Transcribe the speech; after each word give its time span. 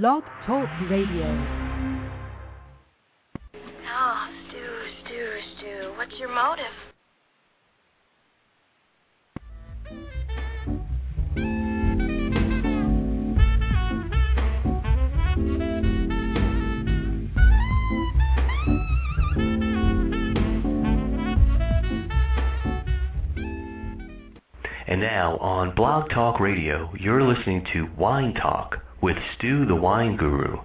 Blog 0.00 0.22
Talk 0.46 0.70
Radio. 0.88 1.26
Oh, 3.94 4.26
Stu, 4.48 4.64
Stu, 5.04 5.28
Stu. 5.58 5.92
What's 5.98 6.14
your 6.18 6.30
motive? 6.30 6.64
And 24.86 25.02
now 25.02 25.36
on 25.36 25.74
Blog 25.74 26.08
Talk 26.08 26.40
Radio, 26.40 26.90
you're 26.98 27.22
listening 27.22 27.66
to 27.74 27.90
Wine 27.98 28.32
Talk 28.32 28.78
with 29.02 29.16
Stu 29.36 29.66
the 29.66 29.74
Wine 29.74 30.16
Guru. 30.16 30.58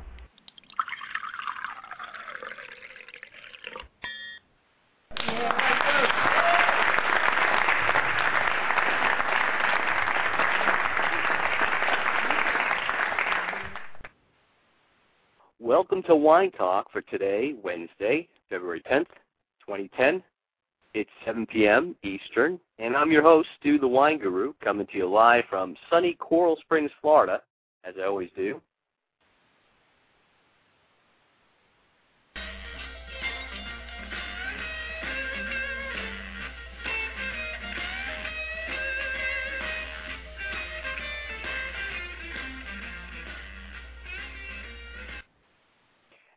Welcome 15.60 16.04
to 16.04 16.16
Wine 16.16 16.52
Talk 16.52 16.92
for 16.92 17.02
today, 17.02 17.56
Wednesday, 17.64 18.28
February 18.52 18.84
10th, 18.90 19.08
2010. 19.66 20.22
It's 20.94 21.10
7 21.26 21.48
p.m. 21.48 21.96
Eastern, 22.04 22.60
and 22.78 22.96
I'm 22.96 23.12
your 23.12 23.24
host, 23.24 23.50
Stu 23.60 23.80
the 23.80 23.88
Wine 23.88 24.20
Guru, 24.20 24.54
coming 24.64 24.86
to 24.88 24.98
you 24.98 25.10
live 25.10 25.46
from 25.50 25.76
sunny 25.90 26.14
Coral 26.20 26.56
Springs, 26.62 26.92
Florida, 27.02 27.42
as 27.88 27.96
I 28.00 28.06
always 28.06 28.30
do. 28.36 28.62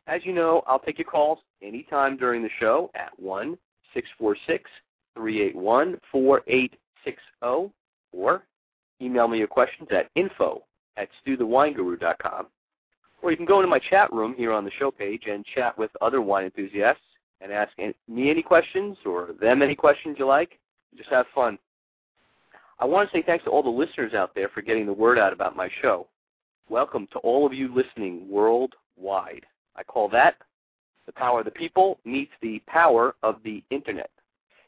As 0.07 0.23
you 0.25 0.33
know, 0.33 0.63
I'll 0.67 0.81
take 0.81 0.99
your 0.99 1.07
calls 1.07 1.39
anytime 1.63 2.17
during 2.17 2.43
the 2.43 2.49
show 2.59 2.91
at 2.97 3.11
1 3.21 3.57
646 3.95 4.69
381 5.15 6.01
4860 6.11 7.73
or 8.13 8.43
email 9.01 9.29
me 9.29 9.39
your 9.39 9.47
questions 9.47 9.89
at 9.93 10.11
info 10.17 10.63
at 10.97 11.09
stuthewineguru.com. 11.27 12.47
Or 13.23 13.31
you 13.31 13.37
can 13.37 13.47
go 13.47 13.61
into 13.61 13.69
my 13.69 13.79
chat 13.79 14.13
room 14.13 14.35
here 14.37 14.53
on 14.53 14.65
the 14.65 14.71
show 14.79 14.91
page 14.91 15.25
and 15.31 15.45
chat 15.55 15.77
with 15.77 15.91
other 16.01 16.21
wine 16.23 16.45
enthusiasts 16.45 17.03
and 17.41 17.53
ask 17.53 17.73
me 17.79 18.31
any 18.31 18.43
questions 18.43 18.97
or 19.05 19.31
them 19.41 19.63
any 19.63 19.75
questions 19.75 20.17
you 20.19 20.27
like. 20.27 20.59
Just 20.97 21.11
have 21.11 21.27
fun. 21.35 21.59
I 22.79 22.87
want 22.87 23.11
to 23.11 23.17
say 23.17 23.23
thanks 23.23 23.45
to 23.45 23.51
all 23.51 23.63
the 23.63 23.69
listeners 23.69 24.15
out 24.15 24.35
there 24.35 24.49
for 24.49 24.63
getting 24.63 24.87
the 24.87 24.93
word 24.93 25.19
out 25.19 25.33
about 25.33 25.55
my 25.55 25.69
show. 25.83 26.07
Welcome 26.71 27.07
to 27.13 27.19
all 27.19 27.47
of 27.47 27.53
you 27.53 27.75
listening 27.75 28.29
worldwide. 28.31 29.45
I 29.77 29.83
call 29.83 30.09
that 30.11 30.37
the 31.07 31.13
power 31.13 31.41
of 31.41 31.45
the 31.45 31.51
people 31.51 31.99
meets 32.05 32.33
the 32.41 32.61
power 32.67 33.17
of 33.23 33.37
the 33.45 33.63
internet. 33.71 34.11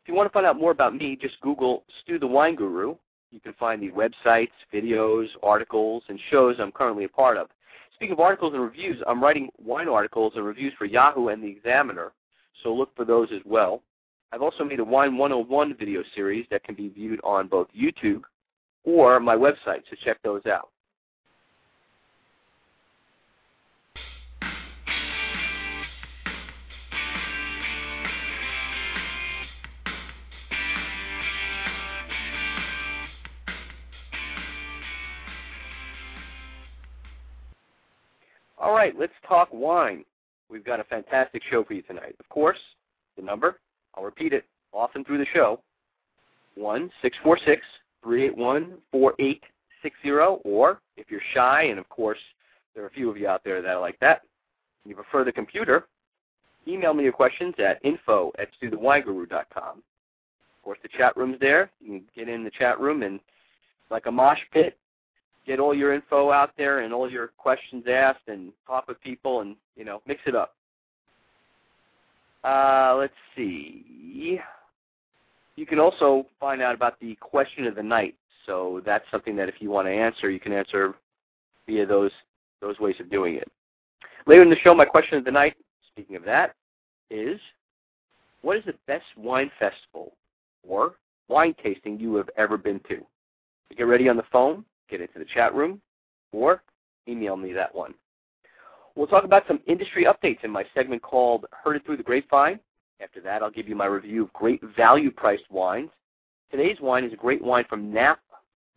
If 0.02 0.08
you 0.08 0.14
want 0.14 0.28
to 0.28 0.32
find 0.32 0.44
out 0.44 0.58
more 0.58 0.72
about 0.72 0.96
me, 0.96 1.16
just 1.20 1.40
Google 1.40 1.84
Stu 2.02 2.18
the 2.18 2.26
Wine 2.26 2.56
Guru. 2.56 2.96
You 3.32 3.40
can 3.40 3.54
find 3.54 3.82
the 3.82 3.90
websites, 3.90 4.50
videos, 4.72 5.26
articles, 5.42 6.02
and 6.08 6.20
shows 6.30 6.56
I'm 6.58 6.70
currently 6.70 7.04
a 7.04 7.08
part 7.08 7.38
of. 7.38 7.48
Speaking 7.94 8.12
of 8.12 8.20
articles 8.20 8.52
and 8.52 8.62
reviews, 8.62 9.02
I'm 9.06 9.22
writing 9.22 9.48
wine 9.58 9.88
articles 9.88 10.34
and 10.36 10.44
reviews 10.44 10.74
for 10.76 10.84
Yahoo 10.84 11.28
and 11.28 11.42
the 11.42 11.48
Examiner, 11.48 12.12
so 12.62 12.74
look 12.74 12.94
for 12.94 13.06
those 13.06 13.28
as 13.32 13.40
well. 13.46 13.82
I've 14.32 14.42
also 14.42 14.64
made 14.64 14.80
a 14.80 14.84
Wine 14.84 15.16
101 15.16 15.76
video 15.78 16.02
series 16.14 16.46
that 16.50 16.62
can 16.62 16.74
be 16.74 16.90
viewed 16.90 17.20
on 17.24 17.48
both 17.48 17.68
YouTube 17.76 18.22
or 18.84 19.18
my 19.18 19.34
website, 19.34 19.82
so 19.88 19.96
check 20.04 20.18
those 20.22 20.44
out. 20.44 20.68
All 38.62 38.72
right, 38.72 38.96
let's 38.96 39.12
talk 39.26 39.48
wine. 39.50 40.04
We've 40.48 40.64
got 40.64 40.78
a 40.78 40.84
fantastic 40.84 41.42
show 41.50 41.64
for 41.64 41.74
you 41.74 41.82
tonight. 41.82 42.14
Of 42.20 42.28
course, 42.28 42.58
the 43.16 43.22
number, 43.22 43.58
I'll 43.96 44.04
repeat 44.04 44.32
it 44.32 44.44
often 44.72 45.04
through 45.04 45.18
the 45.18 45.26
show, 45.34 45.60
1 46.54 46.88
646 47.02 47.60
381 48.04 48.78
4860. 48.92 50.10
Or 50.48 50.80
if 50.96 51.10
you're 51.10 51.20
shy, 51.34 51.64
and 51.64 51.80
of 51.80 51.88
course, 51.88 52.20
there 52.74 52.84
are 52.84 52.86
a 52.86 52.90
few 52.90 53.10
of 53.10 53.16
you 53.16 53.26
out 53.26 53.42
there 53.42 53.60
that 53.62 53.68
are 53.68 53.80
like 53.80 53.98
that, 53.98 54.22
you 54.86 54.94
prefer 54.94 55.24
the 55.24 55.32
computer, 55.32 55.86
email 56.68 56.94
me 56.94 57.02
your 57.02 57.12
questions 57.12 57.54
at 57.58 57.84
info 57.84 58.30
at 58.38 58.46
stuthewineguru.com. 58.62 59.78
Of 59.78 60.62
course, 60.62 60.78
the 60.84 60.88
chat 60.96 61.16
room's 61.16 61.40
there. 61.40 61.68
You 61.80 61.98
can 61.98 62.02
get 62.14 62.28
in 62.32 62.44
the 62.44 62.50
chat 62.50 62.78
room 62.78 63.02
and, 63.02 63.18
like 63.90 64.06
a 64.06 64.12
mosh 64.12 64.38
pit, 64.52 64.78
get 65.46 65.60
all 65.60 65.74
your 65.74 65.92
info 65.92 66.30
out 66.30 66.52
there 66.56 66.80
and 66.80 66.92
all 66.92 67.10
your 67.10 67.28
questions 67.38 67.84
asked 67.88 68.28
and 68.28 68.52
talk 68.66 68.88
with 68.88 69.00
people 69.00 69.40
and, 69.40 69.56
you 69.76 69.84
know, 69.84 70.00
mix 70.06 70.20
it 70.26 70.34
up. 70.34 70.54
Uh, 72.44 72.96
let's 72.98 73.14
see. 73.36 74.40
You 75.56 75.66
can 75.66 75.78
also 75.78 76.26
find 76.40 76.62
out 76.62 76.74
about 76.74 76.98
the 77.00 77.14
question 77.16 77.66
of 77.66 77.74
the 77.74 77.82
night. 77.82 78.14
So 78.46 78.82
that's 78.84 79.04
something 79.10 79.36
that 79.36 79.48
if 79.48 79.56
you 79.60 79.70
want 79.70 79.86
to 79.86 79.92
answer, 79.92 80.30
you 80.30 80.40
can 80.40 80.52
answer 80.52 80.94
via 81.66 81.86
those 81.86 82.10
those 82.60 82.78
ways 82.78 82.96
of 83.00 83.10
doing 83.10 83.34
it. 83.34 83.50
Later 84.26 84.42
in 84.42 84.50
the 84.50 84.56
show, 84.56 84.74
my 84.74 84.84
question 84.84 85.18
of 85.18 85.24
the 85.24 85.30
night, 85.30 85.56
speaking 85.88 86.16
of 86.16 86.24
that, 86.24 86.54
is 87.10 87.40
what 88.42 88.56
is 88.56 88.64
the 88.64 88.74
best 88.86 89.04
wine 89.16 89.50
festival 89.58 90.12
or 90.66 90.94
wine 91.28 91.54
tasting 91.62 91.98
you 91.98 92.14
have 92.16 92.30
ever 92.36 92.56
been 92.56 92.80
to? 92.88 93.04
Get 93.76 93.84
ready 93.84 94.08
on 94.08 94.16
the 94.16 94.24
phone 94.30 94.64
get 94.92 95.00
into 95.00 95.18
the 95.18 95.24
chat 95.24 95.54
room, 95.54 95.80
or 96.32 96.62
email 97.08 97.36
me 97.36 97.52
that 97.52 97.74
one. 97.74 97.94
We'll 98.94 99.06
talk 99.06 99.24
about 99.24 99.44
some 99.48 99.60
industry 99.66 100.04
updates 100.04 100.44
in 100.44 100.50
my 100.50 100.64
segment 100.74 101.02
called 101.02 101.46
Heard 101.50 101.76
It 101.76 101.86
Through 101.86 101.96
the 101.96 102.02
Grapevine. 102.02 102.60
After 103.00 103.20
that, 103.22 103.42
I'll 103.42 103.50
give 103.50 103.68
you 103.68 103.74
my 103.74 103.86
review 103.86 104.24
of 104.24 104.32
great 104.34 104.60
value 104.76 105.10
priced 105.10 105.50
wines. 105.50 105.90
Today's 106.50 106.76
wine 106.80 107.04
is 107.04 107.12
a 107.12 107.16
great 107.16 107.42
wine 107.42 107.64
from 107.68 107.92
Napa 107.92 108.20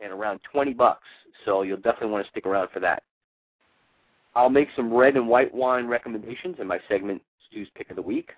and 0.00 0.10
around 0.10 0.40
20 0.50 0.72
bucks, 0.72 1.06
so 1.44 1.62
you'll 1.62 1.76
definitely 1.76 2.08
want 2.08 2.24
to 2.24 2.30
stick 2.30 2.46
around 2.46 2.70
for 2.72 2.80
that. 2.80 3.02
I'll 4.34 4.50
make 4.50 4.68
some 4.74 4.92
red 4.92 5.16
and 5.16 5.28
white 5.28 5.54
wine 5.54 5.86
recommendations 5.86 6.56
in 6.58 6.66
my 6.66 6.78
segment 6.88 7.20
Stu's 7.50 7.68
Pick 7.74 7.90
of 7.90 7.96
the 7.96 8.02
Week. 8.02 8.30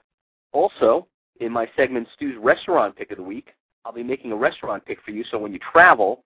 Also, 0.52 1.06
in 1.40 1.52
my 1.52 1.68
segment 1.76 2.08
Stu's 2.16 2.36
Restaurant 2.40 2.96
Pick 2.96 3.12
of 3.12 3.18
the 3.18 3.22
Week, 3.22 3.54
I'll 3.84 3.92
be 3.92 4.02
making 4.02 4.32
a 4.32 4.36
restaurant 4.36 4.84
pick 4.84 5.00
for 5.02 5.12
you 5.12 5.24
so 5.30 5.38
when 5.38 5.52
you 5.52 5.60
travel, 5.72 6.24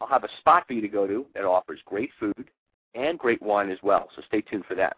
I'll 0.00 0.08
have 0.08 0.24
a 0.24 0.28
spot 0.38 0.66
for 0.66 0.72
you 0.72 0.80
to 0.80 0.88
go 0.88 1.06
to 1.06 1.26
that 1.34 1.44
offers 1.44 1.80
great 1.84 2.10
food 2.18 2.50
and 2.94 3.18
great 3.18 3.42
wine 3.42 3.70
as 3.70 3.78
well. 3.82 4.08
So 4.16 4.22
stay 4.26 4.40
tuned 4.40 4.64
for 4.66 4.74
that. 4.76 4.96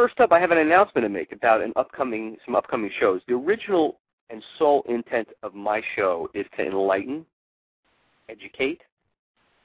First 0.00 0.18
up, 0.18 0.32
I 0.32 0.40
have 0.40 0.50
an 0.50 0.56
announcement 0.56 1.04
to 1.04 1.10
make 1.10 1.30
about 1.30 1.60
an 1.60 1.74
upcoming 1.76 2.38
some 2.46 2.56
upcoming 2.56 2.90
shows. 2.98 3.20
The 3.28 3.34
original 3.34 3.98
and 4.30 4.42
sole 4.58 4.84
intent 4.88 5.28
of 5.42 5.54
my 5.54 5.82
show 5.96 6.28
is 6.34 6.46
to 6.56 6.66
enlighten, 6.66 7.26
educate, 8.28 8.80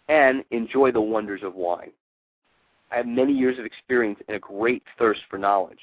and 0.09 0.43
enjoy 0.51 0.91
the 0.91 1.01
wonders 1.01 1.41
of 1.43 1.55
wine. 1.55 1.91
I 2.91 2.97
have 2.97 3.07
many 3.07 3.33
years 3.33 3.57
of 3.59 3.65
experience 3.65 4.19
and 4.27 4.37
a 4.37 4.39
great 4.39 4.83
thirst 4.97 5.21
for 5.29 5.37
knowledge. 5.37 5.79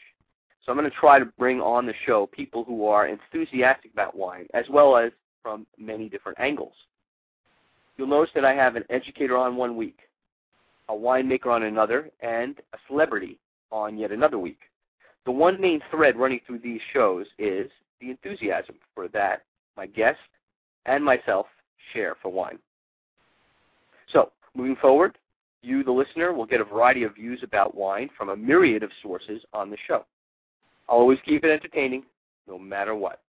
So 0.65 0.71
I'm 0.71 0.79
going 0.79 0.89
to 0.89 0.97
try 0.97 1.19
to 1.19 1.25
bring 1.25 1.61
on 1.61 1.87
the 1.87 1.95
show 2.07 2.27
people 2.27 2.65
who 2.65 2.87
are 2.87 3.09
enthusiastic 3.09 3.93
about 3.93 4.17
wine, 4.17 4.47
as 4.55 4.65
well 4.71 4.97
as 4.97 5.11
from 5.43 5.67
many 5.77 6.09
different 6.09 6.39
angles. 6.39 6.75
You'll 7.97 8.07
notice 8.07 8.33
that 8.35 8.45
I 8.45 8.55
have 8.55 8.77
an 8.77 8.85
educator 8.89 9.37
on 9.37 9.57
one 9.57 9.77
week, 9.77 9.99
a 10.89 10.93
winemaker 10.93 11.47
on 11.47 11.65
another, 11.65 12.11
and 12.21 12.59
a 12.73 12.79
celebrity 12.87 13.39
on 13.73 13.99
yet 13.99 14.13
another 14.13 14.39
week. 14.39 14.61
The 15.25 15.33
one 15.33 15.61
main 15.61 15.81
thread 15.91 16.17
running 16.17 16.41
through 16.47 16.61
these 16.61 16.81
shows 16.93 17.27
is 17.39 17.71
the 18.03 18.11
enthusiasm 18.11 18.75
for 18.95 19.09
that 19.09 19.45
my 19.77 19.87
guest 19.87 20.19
and 20.85 21.03
myself 21.03 21.47
share 21.95 22.17
for 22.21 22.29
wine. 22.31 22.59
So, 24.13 24.33
Moving 24.55 24.77
forward, 24.77 25.17
you, 25.63 25.83
the 25.83 25.93
listener, 25.93 26.33
will 26.33 26.45
get 26.45 26.61
a 26.61 26.65
variety 26.65 27.05
of 27.05 27.15
views 27.15 27.41
about 27.43 27.75
wine 27.75 28.11
from 28.17 28.29
a 28.29 28.37
myriad 28.37 28.83
of 28.83 28.91
sources 29.03 29.43
on 29.53 29.71
the 29.71 29.79
show. 29.87 30.05
I'll 30.89 30.99
always 30.99 31.19
keep 31.25 31.45
it 31.45 31.51
entertaining, 31.51 32.05
no 32.47 32.59
matter 32.59 32.95
what. 32.95 33.21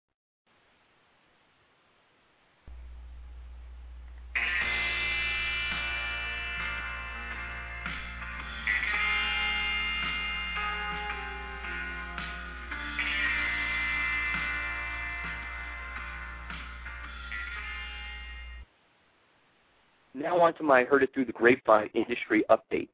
Now 20.24 20.40
on 20.40 20.54
to 20.54 20.64
my 20.64 20.86
Heard 20.86 21.04
It 21.04 21.14
Through 21.14 21.26
the 21.26 21.34
Grapevine 21.34 21.90
industry 21.94 22.46
update. 22.50 22.88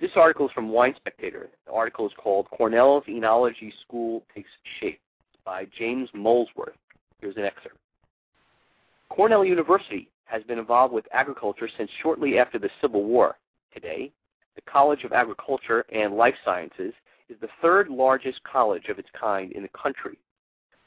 This 0.00 0.12
article 0.14 0.46
is 0.46 0.52
from 0.52 0.68
Wine 0.68 0.94
Spectator. 0.96 1.48
The 1.66 1.72
article 1.72 2.06
is 2.06 2.12
called 2.16 2.46
Cornell's 2.56 3.02
Enology 3.08 3.72
School 3.82 4.22
Takes 4.32 4.48
Shape 4.78 5.00
by 5.44 5.66
James 5.76 6.08
Molesworth. 6.14 6.76
Here's 7.20 7.36
an 7.36 7.42
excerpt. 7.42 7.76
Cornell 9.08 9.44
University 9.44 10.08
has 10.26 10.44
been 10.44 10.60
involved 10.60 10.94
with 10.94 11.06
agriculture 11.12 11.68
since 11.76 11.90
shortly 12.00 12.38
after 12.38 12.56
the 12.56 12.70
Civil 12.80 13.02
War. 13.02 13.36
Today, 13.74 14.12
the 14.54 14.62
College 14.62 15.02
of 15.02 15.12
Agriculture 15.12 15.84
and 15.92 16.14
Life 16.14 16.36
Sciences 16.44 16.94
is 17.30 17.36
the 17.40 17.48
third 17.60 17.88
largest 17.88 18.40
college 18.44 18.86
of 18.90 19.00
its 19.00 19.08
kind 19.20 19.50
in 19.50 19.62
the 19.62 19.68
country. 19.70 20.18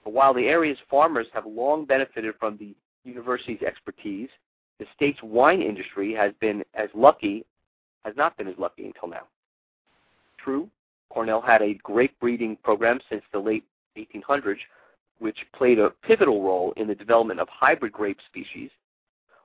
But 0.06 0.14
while 0.14 0.34
the 0.34 0.48
area's 0.48 0.78
farmers 0.90 1.28
have 1.34 1.46
long 1.46 1.84
benefited 1.84 2.36
from 2.40 2.56
the 2.56 2.74
university's 3.04 3.64
expertise, 3.64 4.30
the 4.80 4.86
state's 4.96 5.22
wine 5.24 5.62
industry 5.62 6.14
has 6.14 6.34
been 6.40 6.64
as 6.74 6.90
lucky, 6.94 7.46
has 8.04 8.16
not 8.16 8.38
been 8.38 8.48
as 8.48 8.58
lucky 8.58 8.86
until 8.86 9.08
now. 9.08 9.24
True, 10.38 10.70
Cornell 11.10 11.42
had 11.42 11.62
a 11.62 11.76
grape 11.76 12.20
breeding 12.20 12.58
program 12.64 13.00
since 13.10 13.24
the 13.32 13.40
late 13.40 13.64
1800s, 13.98 14.58
which 15.20 15.38
played 15.56 15.80
a 15.80 15.92
pivotal 16.04 16.44
role 16.44 16.74
in 16.78 16.88
the 16.88 16.96
development 16.96 17.40
of 17.40 17.48
hybrid 17.50 17.94
grape 17.94 18.20
species, 18.28 18.70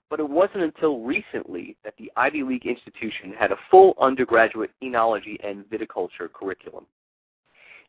but 0.08 0.18
it 0.18 0.28
wasn't 0.28 0.64
until 0.64 1.00
recently 1.00 1.76
that 1.84 1.94
the 1.96 2.10
Ivy 2.16 2.42
League 2.42 2.66
institution 2.66 3.32
had 3.38 3.52
a 3.52 3.58
full 3.70 3.94
undergraduate 4.00 4.72
enology 4.82 5.36
and 5.44 5.64
viticulture 5.70 6.30
curriculum. 6.32 6.86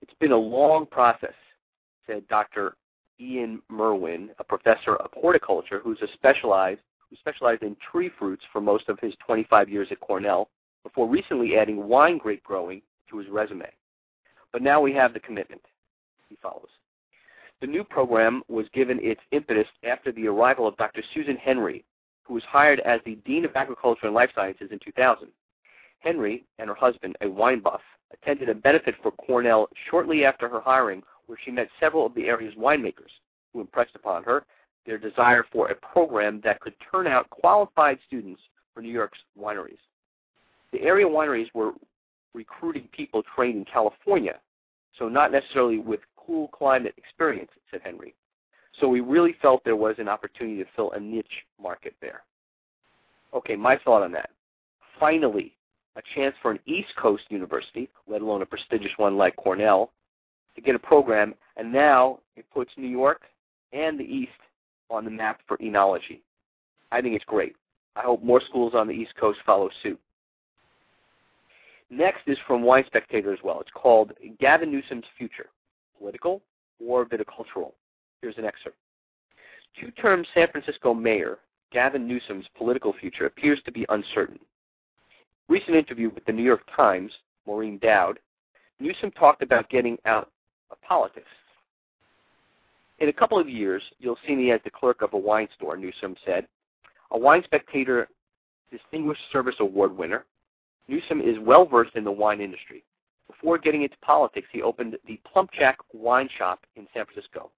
It's 0.02 0.14
been 0.20 0.32
a 0.32 0.38
long 0.38 0.86
process, 0.86 1.34
said 2.06 2.28
Dr. 2.28 2.76
Ian 3.20 3.62
Merwin, 3.70 4.30
a 4.38 4.44
professor 4.44 4.96
of 4.98 5.12
horticulture 5.14 5.80
who's 5.84 6.02
a 6.02 6.08
specialized 6.14 6.82
who 7.12 7.18
specialized 7.18 7.62
in 7.62 7.76
tree 7.92 8.10
fruits 8.18 8.44
for 8.52 8.62
most 8.62 8.88
of 8.88 8.98
his 9.00 9.14
25 9.26 9.70
years 9.70 9.90
at 9.92 10.00
Cornell, 10.00 10.50
before 10.84 11.08
recently 11.08 11.58
adding 11.58 11.88
wine 11.88 12.18
grape 12.18 12.44
growing 12.44 12.82
to 13.10 13.18
his 13.18 13.28
resume. 13.28 13.70
But 14.54 14.62
now 14.62 14.82
we 14.82 14.94
have 14.94 15.14
the 15.14 15.20
commitment. 15.20 15.62
He 16.30 16.38
follows. 16.42 16.70
The 17.60 17.68
new 17.68 17.84
program 17.84 18.42
was 18.48 18.66
given 18.74 19.00
its 19.04 19.22
impetus 19.32 19.68
after 19.84 20.12
the 20.12 20.28
arrival 20.28 20.66
of 20.66 20.78
Dr. 20.78 21.04
Susan 21.14 21.36
Henry, 21.36 21.84
who 22.24 22.34
was 22.34 22.44
hired 22.44 22.80
as 22.80 23.02
the 23.06 23.16
Dean 23.26 23.46
of 23.46 23.56
Agriculture 23.56 24.08
and 24.08 24.16
Life 24.16 24.32
Sciences 24.34 24.70
in 24.72 24.80
2000. 24.80 25.28
Henry 26.00 26.46
and 26.58 26.70
her 26.70 26.76
husband, 26.76 27.16
a 27.22 27.30
wine 27.30 27.60
buff, 27.60 27.82
attended 28.14 28.50
a 28.50 28.56
benefit 28.56 28.96
for 29.04 29.12
Cornell 29.12 29.70
shortly 29.90 30.26
after 30.26 30.50
her 30.50 30.62
hiring, 30.62 31.04
where 31.28 31.38
she 31.44 31.52
met 31.52 31.70
several 31.80 32.06
of 32.06 32.16
the 32.16 32.26
area's 32.26 32.56
winemakers, 32.56 33.12
who 33.54 33.62
impressed 33.62 33.96
upon 33.96 34.24
her 34.24 34.46
their 34.86 34.98
desire 34.98 35.46
for 35.52 35.70
a 35.70 35.76
program 35.76 36.42
that 36.44 36.60
could 36.60 36.74
turn 36.92 37.08
out 37.08 37.30
qualified 37.30 38.00
students 38.08 38.42
for 38.74 38.82
New 38.82 38.92
York's 38.92 39.20
wineries. 39.40 39.78
The 40.72 40.82
area 40.82 41.06
wineries 41.06 41.54
were 41.54 41.72
recruiting 42.34 42.88
people 42.92 43.24
trained 43.36 43.58
in 43.58 43.66
California, 43.66 44.40
so 44.98 45.10
not 45.10 45.32
necessarily 45.32 45.80
with 45.80 46.00
cool 46.18 46.48
climate 46.50 46.94
experience, 46.98 47.52
said 47.70 47.82
Henry. 47.84 48.16
So 48.80 48.88
we 48.88 49.02
really 49.02 49.36
felt 49.42 49.64
there 49.64 49.76
was 49.76 49.96
an 50.00 50.08
opportunity 50.08 50.64
to 50.64 50.70
fill 50.76 50.92
a 50.92 51.00
niche 51.00 51.46
market 51.62 51.94
there. 52.02 52.22
Okay, 53.34 53.56
my 53.56 53.78
thought 53.84 54.04
on 54.04 54.12
that. 54.14 54.30
Finally, 55.00 55.56
a 55.98 56.02
chance 56.16 56.36
for 56.42 56.52
an 56.52 56.60
East 56.66 56.96
Coast 56.96 57.24
university, 57.30 57.90
let 58.08 58.22
alone 58.22 58.42
a 58.42 58.46
prestigious 58.46 58.92
one 58.98 59.18
like 59.18 59.36
Cornell, 59.36 59.92
to 60.56 60.62
get 60.62 60.76
a 60.76 60.80
program, 60.80 61.34
and 61.58 61.72
now 61.72 62.20
it 62.36 62.46
puts 62.54 62.72
New 62.78 62.88
York 62.88 63.24
and 63.74 64.00
the 64.00 64.04
East 64.04 64.32
on 64.92 65.06
the 65.06 65.12
map 65.12 65.42
for 65.48 65.58
enology. 65.58 66.20
I 66.92 67.02
think 67.02 67.16
it's 67.16 67.26
great. 67.26 67.56
I 67.96 68.02
hope 68.02 68.24
more 68.24 68.42
schools 68.42 68.74
on 68.76 68.88
the 68.88 68.94
East 68.94 69.16
Coast 69.20 69.40
follow 69.46 69.70
suit. 69.82 70.00
Next 71.90 72.22
is 72.28 72.38
from 72.48 72.62
Wine 72.62 72.84
Spectator 72.88 73.34
as 73.34 73.40
well. 73.44 73.60
It's 73.60 73.72
called 73.74 74.14
Gavin 74.40 74.72
Newsom's 74.72 75.06
Future, 75.18 75.50
Political 75.98 76.42
or 76.86 77.06
Viticultural. 77.06 77.74
Here's 78.22 78.38
an 78.38 78.46
excerpt. 78.46 78.78
Two-term 79.80 80.26
San 80.34 80.48
Francisco 80.52 80.94
mayor 80.94 81.40
Gavin 81.72 82.08
Newsom's 82.08 82.46
political 82.58 82.94
future 82.94 83.26
appears 83.26 83.62
to 83.66 83.72
be 83.72 83.86
uncertain. 83.90 84.40
Recent 85.48 85.76
interview 85.76 86.10
with 86.14 86.26
the 86.26 86.32
New 86.32 86.44
York 86.44 86.62
Times, 86.76 87.12
Maureen 87.46 87.78
Dowd, 87.80 88.20
Newsom 88.80 89.12
talked 89.12 89.42
about 89.42 89.70
getting 89.70 89.98
out 90.06 90.30
of 90.70 90.82
politics. 90.82 91.28
In 93.02 93.10
a 93.10 93.14
couple 93.14 93.40
of 93.40 93.50
years, 93.50 93.82
you'll 93.98 94.20
see 94.28 94.36
me 94.36 94.52
as 94.52 94.62
the 94.64 94.70
clerk 94.70 95.02
of 95.02 95.14
a 95.14 95.18
wine 95.18 95.48
store, 95.56 95.76
Newsom 95.76 96.16
said. 96.24 96.48
A 97.10 97.18
Wine 97.18 97.42
Spectator 97.44 98.08
Distinguished 98.70 99.24
Service 99.32 99.56
Award 99.60 99.98
winner, 99.98 100.26
Newsom 100.88 101.20
is 101.20 101.36
well 101.40 101.66
versed 101.66 101.96
in 101.96 102.04
the 102.04 102.12
wine 102.12 102.42
industry. 102.42 102.84
Before 103.26 103.58
getting 103.58 103.82
into 103.82 103.98
politics, 104.04 104.48
he 104.52 104.62
opened 104.62 105.00
the 105.08 105.20
Plumpjack 105.26 105.78
Wine 105.94 106.30
Shop 106.38 106.64
in 106.76 106.88
San 106.94 107.06
Francisco. 107.06 107.50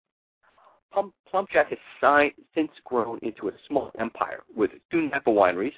Plum, 0.93 1.11
Plumpjack 1.29 1.67
has 1.67 1.79
si- 1.99 2.41
since 2.55 2.71
grown 2.85 3.19
into 3.21 3.49
a 3.49 3.53
small 3.67 3.91
empire 3.99 4.43
with 4.55 4.71
two 4.91 5.09
Napa 5.09 5.29
wineries, 5.29 5.75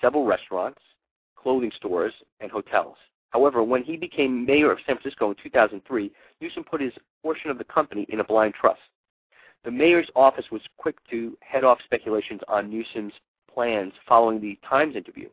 several 0.00 0.24
restaurants, 0.24 0.80
clothing 1.36 1.72
stores, 1.76 2.14
and 2.40 2.50
hotels. 2.50 2.96
However, 3.28 3.62
when 3.62 3.82
he 3.84 3.98
became 3.98 4.46
mayor 4.46 4.72
of 4.72 4.78
San 4.86 4.96
Francisco 4.96 5.28
in 5.28 5.36
2003, 5.42 6.10
Newsom 6.40 6.64
put 6.64 6.80
his 6.80 6.94
portion 7.22 7.50
of 7.50 7.58
the 7.58 7.64
company 7.64 8.06
in 8.08 8.20
a 8.20 8.24
blind 8.24 8.54
trust. 8.54 8.80
The 9.64 9.70
mayor's 9.70 10.10
office 10.16 10.46
was 10.50 10.62
quick 10.76 10.96
to 11.10 11.36
head 11.40 11.62
off 11.62 11.78
speculations 11.84 12.40
on 12.48 12.68
Newsom's 12.68 13.12
plans 13.52 13.92
following 14.08 14.40
the 14.40 14.58
Times 14.68 14.96
interview. 14.96 15.28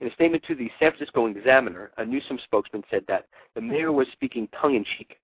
In 0.00 0.08
a 0.08 0.12
statement 0.12 0.42
to 0.44 0.54
the 0.54 0.70
San 0.78 0.90
Francisco 0.90 1.26
Examiner, 1.26 1.90
a 1.96 2.04
Newsom 2.04 2.38
spokesman 2.44 2.84
said 2.90 3.04
that 3.08 3.26
the 3.54 3.60
mayor 3.60 3.92
was 3.92 4.08
speaking 4.12 4.48
tongue-in-cheek 4.60 5.18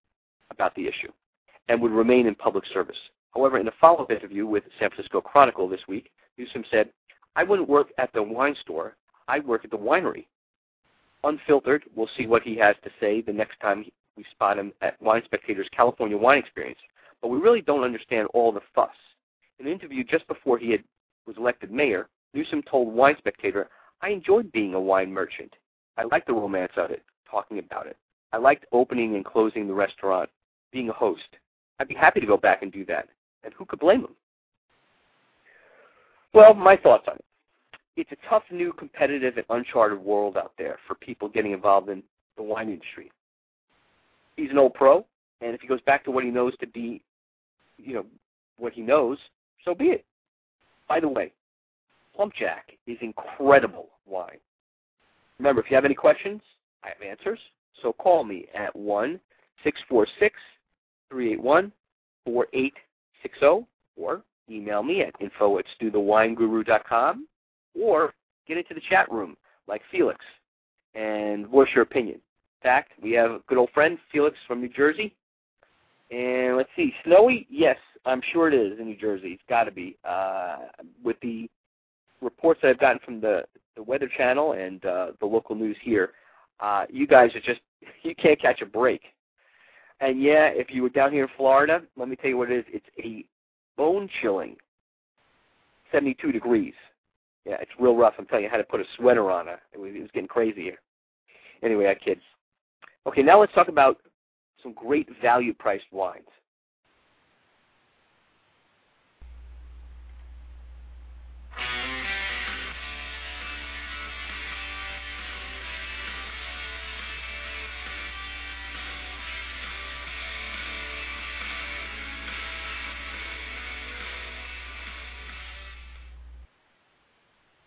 about 0.51 0.75
the 0.75 0.87
issue 0.87 1.13
and 1.69 1.81
would 1.81 1.93
remain 1.93 2.27
in 2.27 2.35
public 2.35 2.65
service. 2.73 2.97
However, 3.35 3.59
in 3.59 3.69
a 3.69 3.73
follow-up 3.81 4.11
interview 4.11 4.47
with 4.47 4.65
the 4.65 4.71
San 4.79 4.91
Francisco 4.91 5.21
Chronicle 5.21 5.69
this 5.69 5.87
week, 5.87 6.11
Newsom 6.39 6.65
said, 6.71 6.91
I 7.37 7.45
wouldn't 7.45 7.69
work 7.69 7.89
at 7.99 8.13
the 8.13 8.23
wine 8.23 8.57
store. 8.61 8.97
I'd 9.29 9.47
work 9.47 9.65
at 9.65 9.71
the 9.71 9.77
winery. 9.77 10.27
Unfiltered, 11.25 11.85
we'll 11.95 12.09
see 12.17 12.27
what 12.27 12.43
he 12.43 12.57
has 12.57 12.75
to 12.83 12.91
say 12.99 13.21
the 13.21 13.33
next 13.33 13.61
time 13.61 13.85
we 14.17 14.25
spot 14.31 14.59
him 14.59 14.73
at 14.81 15.01
Wine 15.03 15.23
Spectator's 15.27 15.69
California 15.73 16.17
Wine 16.17 16.39
Experience 16.39 16.79
but 17.23 17.29
we 17.29 17.39
really 17.39 17.61
don't 17.61 17.85
understand 17.85 18.29
all 18.33 18.53
the 18.53 18.61
fuss. 18.75 18.91
In 19.59 19.67
an 19.67 19.73
interview 19.73 20.05
just 20.05 20.27
before 20.27 20.59
he 20.59 20.71
had, 20.71 20.83
was 21.27 21.37
elected 21.37 21.71
mayor, 21.71 22.09
Newsom 22.33 22.63
told 22.63 22.93
Wine 22.93 23.17
Spectator, 23.19 23.69
I 24.03 24.11
enjoyed 24.11 24.51
being 24.53 24.75
a 24.75 24.81
wine 24.81 25.13
merchant. 25.13 25.55
I 25.99 26.05
liked 26.05 26.29
the 26.29 26.33
romance 26.33 26.73
of 26.77 26.91
it, 26.91 27.03
talking 27.31 27.59
about 27.59 27.87
it. 27.87 27.97
I 28.33 28.39
liked 28.39 28.65
opening 28.73 29.17
and 29.17 29.25
closing 29.25 29.67
the 29.67 29.75
restaurant, 29.75 30.31
being 30.73 30.89
a 30.89 30.93
host. 30.93 31.37
I'd 31.79 31.89
be 31.89 31.95
happy 31.95 32.21
to 32.21 32.27
go 32.27 32.37
back 32.37 32.63
and 32.63 32.73
do 32.73 32.85
that. 32.87 33.09
And 33.45 33.53
who 33.55 33.65
could 33.65 33.81
blame 33.81 34.01
him? 34.01 34.15
Well, 36.33 36.55
my 36.55 36.77
thoughts 36.77 37.07
on 37.09 37.17
it. 37.17 37.25
It's 37.97 38.13
a 38.13 38.29
tough, 38.29 38.45
new, 38.51 38.73
competitive, 38.73 39.37
and 39.37 39.47
uncharted 39.51 39.99
world 39.99 40.37
out 40.37 40.53
there 40.57 40.79
for 40.87 40.95
people 40.95 41.29
getting 41.29 41.53
involved 41.53 41.89
in 41.89 42.03
the 42.37 42.43
wine 42.43 42.71
industry. 42.71 43.11
He's 44.37 44.51
an 44.51 44.59
old 44.59 44.75
pro, 44.75 45.05
and 45.41 45.55
if 45.55 45.61
he 45.61 45.67
goes 45.67 45.81
back 45.83 46.05
to 46.05 46.11
what 46.11 46.25
he 46.25 46.31
knows 46.31 46.57
to 46.61 46.67
be 46.67 47.03
you 47.85 47.95
know, 47.95 48.07
what 48.59 48.73
he 48.73 48.83
knows, 48.83 49.19
so 49.65 49.75
be 49.75 49.87
it. 49.87 50.05
By 50.89 51.01
the 51.01 51.09
way, 51.09 51.33
Plumpjack 52.19 52.77
is 52.87 52.99
incredible 53.01 53.89
wine. 54.07 54.39
Remember, 55.39 55.63
if 55.63 55.71
you 55.71 55.75
have 55.75 55.85
any 55.85 55.95
questions, 55.95 56.43
I 56.85 56.89
have 56.89 57.03
answers. 57.03 57.39
So 57.83 57.93
call 57.93 58.25
me 58.25 58.47
at 58.55 58.75
one 58.75 59.21
six 59.65 59.81
four 59.89 60.07
six 60.19 60.37
three 61.09 61.33
eight 61.33 61.43
one 61.43 61.73
four 62.25 62.49
eight 62.53 62.75
six 63.23 63.39
zero, 63.39 63.67
or 63.97 64.23
email 64.51 64.83
me 64.83 65.03
at 65.03 65.15
info 65.21 65.59
at 65.59 65.65
stuthewineguru.com 65.81 67.27
or 67.81 68.13
get 68.47 68.59
into 68.59 68.75
the 68.75 68.81
chat 68.89 69.11
room 69.11 69.37
like 69.69 69.83
Felix 69.91 70.19
and 70.95 71.47
voice 71.47 71.69
your 71.75 71.83
opinion. 71.83 72.17
In 72.17 72.63
fact, 72.63 72.93
we 73.03 73.13
have 73.13 73.31
a 73.31 73.41
good 73.47 73.59
old 73.59 73.71
friend, 73.71 73.99
Felix 74.11 74.37
from 74.47 74.61
New 74.61 74.69
Jersey. 74.69 75.15
And 76.11 76.57
let's 76.57 76.71
see, 76.75 76.93
snowy? 77.05 77.47
Yes, 77.49 77.77
I'm 78.05 78.21
sure 78.33 78.49
it 78.49 78.55
is 78.55 78.79
in 78.79 78.87
New 78.87 78.97
Jersey. 78.97 79.29
It's 79.29 79.43
got 79.49 79.65
to 79.65 79.71
be. 79.71 79.97
Uh, 80.05 80.57
with 81.05 81.17
the 81.21 81.49
reports 82.21 82.61
that 82.63 82.69
I've 82.69 82.81
gotten 82.81 83.01
from 83.05 83.21
the 83.21 83.45
the 83.77 83.83
Weather 83.83 84.11
Channel 84.17 84.53
and 84.53 84.85
uh, 84.85 85.13
the 85.21 85.27
local 85.27 85.55
news 85.55 85.77
here, 85.83 86.11
uh, 86.59 86.85
you 86.91 87.07
guys 87.07 87.35
are 87.35 87.41
just 87.41 87.61
you 88.03 88.15
can't 88.15 88.41
catch 88.41 88.61
a 88.61 88.67
break. 88.67 89.03
And 90.01 90.23
yeah, 90.23 90.47
if 90.47 90.69
you 90.71 90.83
were 90.83 90.89
down 90.89 91.13
here 91.13 91.25
in 91.25 91.31
Florida, 91.37 91.83
let 91.97 92.09
me 92.09 92.17
tell 92.17 92.31
you 92.31 92.39
what 92.39 92.51
it 92.51 92.59
is. 92.59 92.65
It's 92.69 92.87
a 92.99 93.25
bone 93.77 94.09
chilling 94.21 94.57
72 95.93 96.33
degrees. 96.33 96.73
Yeah, 97.45 97.57
it's 97.61 97.71
real 97.79 97.97
rough. 97.97 98.15
I'm 98.19 98.27
telling 98.27 98.45
you, 98.45 98.49
I 98.49 98.53
had 98.53 98.59
to 98.59 98.65
put 98.65 98.81
a 98.81 98.85
sweater 98.97 99.31
on. 99.31 99.49
It 99.49 99.79
was, 99.79 99.93
it 99.95 100.01
was 100.01 100.11
getting 100.13 100.29
crazy 100.29 100.63
here. 100.63 100.79
Anyway, 101.63 101.89
I 101.89 101.95
kids. 101.95 102.23
Okay, 103.07 103.23
now 103.23 103.41
let's 103.41 103.53
talk 103.55 103.69
about 103.69 103.99
some 104.63 104.73
great 104.73 105.09
value 105.23 105.55
priced 105.55 105.85
wines. 105.93 106.25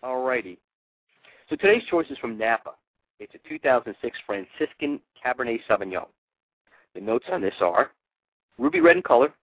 Alrighty. 0.03 0.57
So 1.49 1.55
today's 1.55 1.83
choice 1.89 2.07
is 2.09 2.17
from 2.17 2.37
Napa. 2.37 2.71
It's 3.19 3.33
a 3.35 3.49
2006 3.49 4.17
Franciscan 4.25 4.99
Cabernet 5.23 5.59
Sauvignon. 5.69 6.07
The 6.95 7.01
notes 7.01 7.25
on 7.31 7.41
this 7.41 7.55
are 7.59 7.91
ruby 8.57 8.79
red 8.79 8.97
in 8.97 9.03
color, 9.03 9.33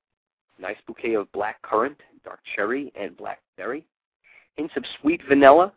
nice 0.58 0.76
bouquet 0.86 1.14
of 1.14 1.30
black 1.32 1.60
currant, 1.62 1.98
dark 2.24 2.40
cherry, 2.54 2.92
and 2.94 3.16
blackberry. 3.16 3.84
Hints 4.56 4.74
of 4.76 4.84
sweet 5.00 5.20
vanilla, 5.28 5.72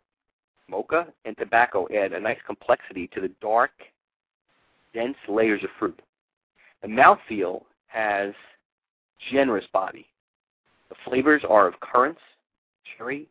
mocha, 0.68 1.06
and 1.24 1.36
tobacco 1.36 1.86
add 1.94 2.12
a 2.12 2.20
nice 2.20 2.38
complexity 2.46 3.08
to 3.08 3.20
the 3.20 3.30
dark, 3.40 3.72
dense 4.92 5.16
layers 5.28 5.64
of 5.64 5.70
fruit. 5.78 6.00
The 6.82 6.88
mouthfeel 6.88 7.62
has 7.88 8.34
generous 9.30 9.64
body. 9.72 10.06
The 10.90 10.96
flavors 11.04 11.42
are 11.48 11.66
of 11.66 11.80
currants, 11.80 12.20
cherry, 12.96 13.26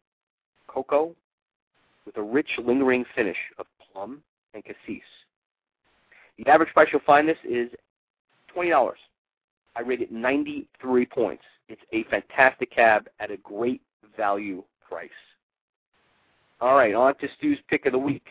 cocoa, 0.68 1.16
with 2.06 2.18
a 2.18 2.22
rich, 2.22 2.50
lingering 2.58 3.06
finish 3.16 3.38
of 3.58 3.66
plum 3.92 4.22
and 4.54 4.64
cassis. 4.64 5.04
The 6.38 6.48
average 6.48 6.74
price 6.74 6.90
you'll 6.92 7.02
find 7.06 7.28
this 7.28 7.38
is 7.48 7.70
$20. 8.56 8.92
I 9.76 9.82
rate 9.82 10.02
it 10.02 10.12
93 10.12 11.06
points. 11.08 11.44
It's 11.68 11.82
a 11.92 12.04
fantastic 12.06 12.72
cab 12.72 13.08
at 13.20 13.32
a 13.32 13.38
great 13.38 13.82
value 14.16 14.64
price. 14.88 15.10
All 16.62 16.76
right, 16.76 16.94
on 16.94 17.16
to 17.16 17.28
Stu's 17.38 17.58
pick 17.70 17.86
of 17.86 17.92
the 17.92 18.00
week. 18.00 18.28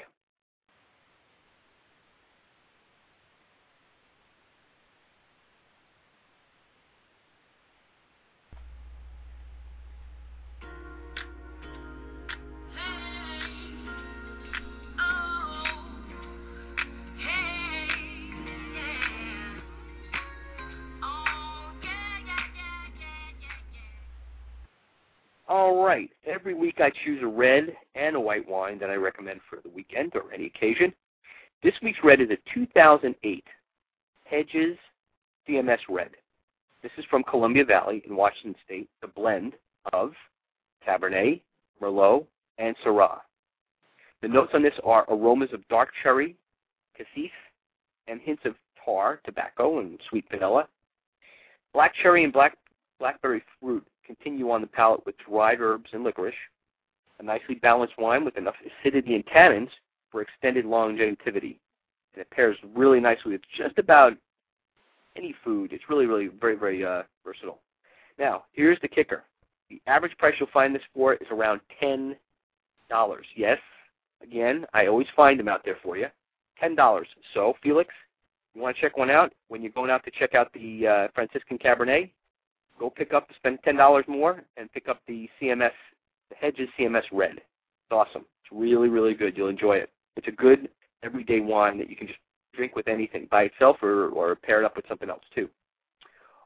All 25.53 25.85
right. 25.85 26.09
Every 26.25 26.55
week 26.55 26.81
I 26.81 26.91
choose 27.05 27.23
a 27.23 27.27
red 27.27 27.77
and 27.95 28.17
a 28.17 28.21
white 28.21 28.49
wine 28.49 28.79
that 28.79 28.89
I 28.89 28.95
recommend 28.95 29.41
for 29.51 29.59
the 29.63 29.69
weekend 29.69 30.13
or 30.15 30.33
any 30.33 30.47
occasion. 30.47 30.95
This 31.63 31.75
week's 31.83 31.99
red 32.03 32.23
is 32.23 32.31
a 32.31 32.39
2008 32.55 33.45
Hedges 34.25 34.79
CMS 35.47 35.81
Red. 35.91 36.13
This 36.83 36.91
is 36.97 37.05
from 37.11 37.23
Columbia 37.25 37.67
Valley 37.67 38.03
in 38.09 38.17
Washington 38.17 38.55
State, 38.65 38.89
the 39.03 39.09
blend 39.09 39.53
of 39.93 40.15
Cabernet, 40.89 41.43
Merlot, 41.83 42.25
and 42.57 42.75
Syrah. 42.83 43.19
The 44.23 44.29
notes 44.29 44.53
on 44.55 44.63
this 44.63 44.81
are 44.83 45.05
aromas 45.11 45.53
of 45.53 45.69
dark 45.69 45.91
cherry, 46.03 46.35
cassis, 46.97 47.31
and 48.09 48.23
hints 48.23 48.45
of 48.47 48.55
tar, 48.83 49.21
tobacco, 49.27 49.81
and 49.81 50.01
sweet 50.09 50.25
vanilla. 50.31 50.67
Black 51.75 51.93
cherry 51.95 52.25
and 52.25 52.33
black 52.33 52.57
blackberry 52.99 53.43
fruit 53.61 53.87
continue 54.07 54.51
on 54.51 54.61
the 54.61 54.67
palate 54.67 55.05
with 55.07 55.15
dried 55.19 55.61
herbs 55.61 55.91
and 55.93 56.05
licorice. 56.05 56.35
A 57.19 57.23
nicely 57.23 57.55
balanced 57.55 57.99
wine 57.99 58.25
with 58.25 58.37
enough 58.37 58.55
acidity 58.83 59.15
and 59.15 59.25
tannins 59.27 59.71
for 60.11 60.23
extended 60.23 60.65
longevity. 60.65 61.61
And 62.15 62.23
it 62.23 62.31
pairs 62.31 62.57
really 62.75 63.01
nicely 63.01 63.33
with 63.33 63.43
just 63.57 63.79
about 63.79 64.15
any 65.17 65.35
food. 65.45 65.73
It's 65.73 65.89
really, 65.89 66.07
really 66.07 66.29
very, 66.29 66.57
very 66.57 66.85
uh, 66.85 67.03
versatile. 67.25 67.61
Now, 68.19 68.45
here's 68.53 68.81
the 68.81 68.89
kicker. 68.89 69.25
The 69.71 69.81
average 69.87 70.17
price 70.19 70.35
you'll 70.39 70.49
find 70.53 70.75
this 70.75 70.83
for 70.95 71.15
is 71.15 71.27
around 71.31 71.61
$10. 71.83 72.15
Yes, 73.37 73.59
again, 74.23 74.67
I 74.75 74.87
always 74.87 75.07
find 75.17 75.39
them 75.39 75.49
out 75.49 75.65
there 75.65 75.79
for 75.83 75.97
you. 75.97 76.07
$10. 76.63 77.05
So, 77.35 77.55
Felix, 77.63 77.91
you 78.55 78.61
want 78.61 78.77
to 78.77 78.83
check 78.83 78.97
one 78.97 79.11
out? 79.11 79.33
When 79.49 79.63
you're 79.63 79.73
going 79.73 79.91
out 79.91 80.05
to 80.05 80.11
check 80.11 80.35
out 80.35 80.53
the 80.53 80.87
uh, 80.87 81.09
Franciscan 81.15 81.59
Cabernet, 81.59 82.11
go 82.79 82.91
pick 82.91 83.13
up, 83.13 83.29
spend 83.37 83.59
ten 83.65 83.77
dollars 83.77 84.05
more, 84.09 84.43
and 84.57 84.73
pick 84.73 84.89
up 84.89 85.01
the 85.07 85.29
CMS, 85.41 85.73
the 86.31 86.37
Hedges 86.37 86.69
CMS 86.79 87.05
Red. 87.13 87.33
It's 87.33 87.93
awesome. 87.93 88.25
It's 88.43 88.53
really, 88.53 88.89
really 88.89 89.15
good. 89.15 89.37
You'll 89.37 89.49
enjoy 89.49 89.77
it. 89.77 89.91
It's 90.17 90.29
a 90.29 90.33
good 90.33 90.69
everyday 91.03 91.41
wine 91.41 91.79
that 91.79 91.91
you 91.91 91.97
can 91.97 92.07
just 92.07 92.19
drink 92.55 92.77
with 92.77 92.89
anything 92.89 93.29
by 93.31 93.45
itself 93.45 93.83
or, 93.83 94.09
or 94.09 94.35
pair 94.35 94.61
it 94.61 94.65
up 94.65 94.77
with 94.77 94.87
something 94.89 95.09
else 95.09 95.25
too. 95.35 95.49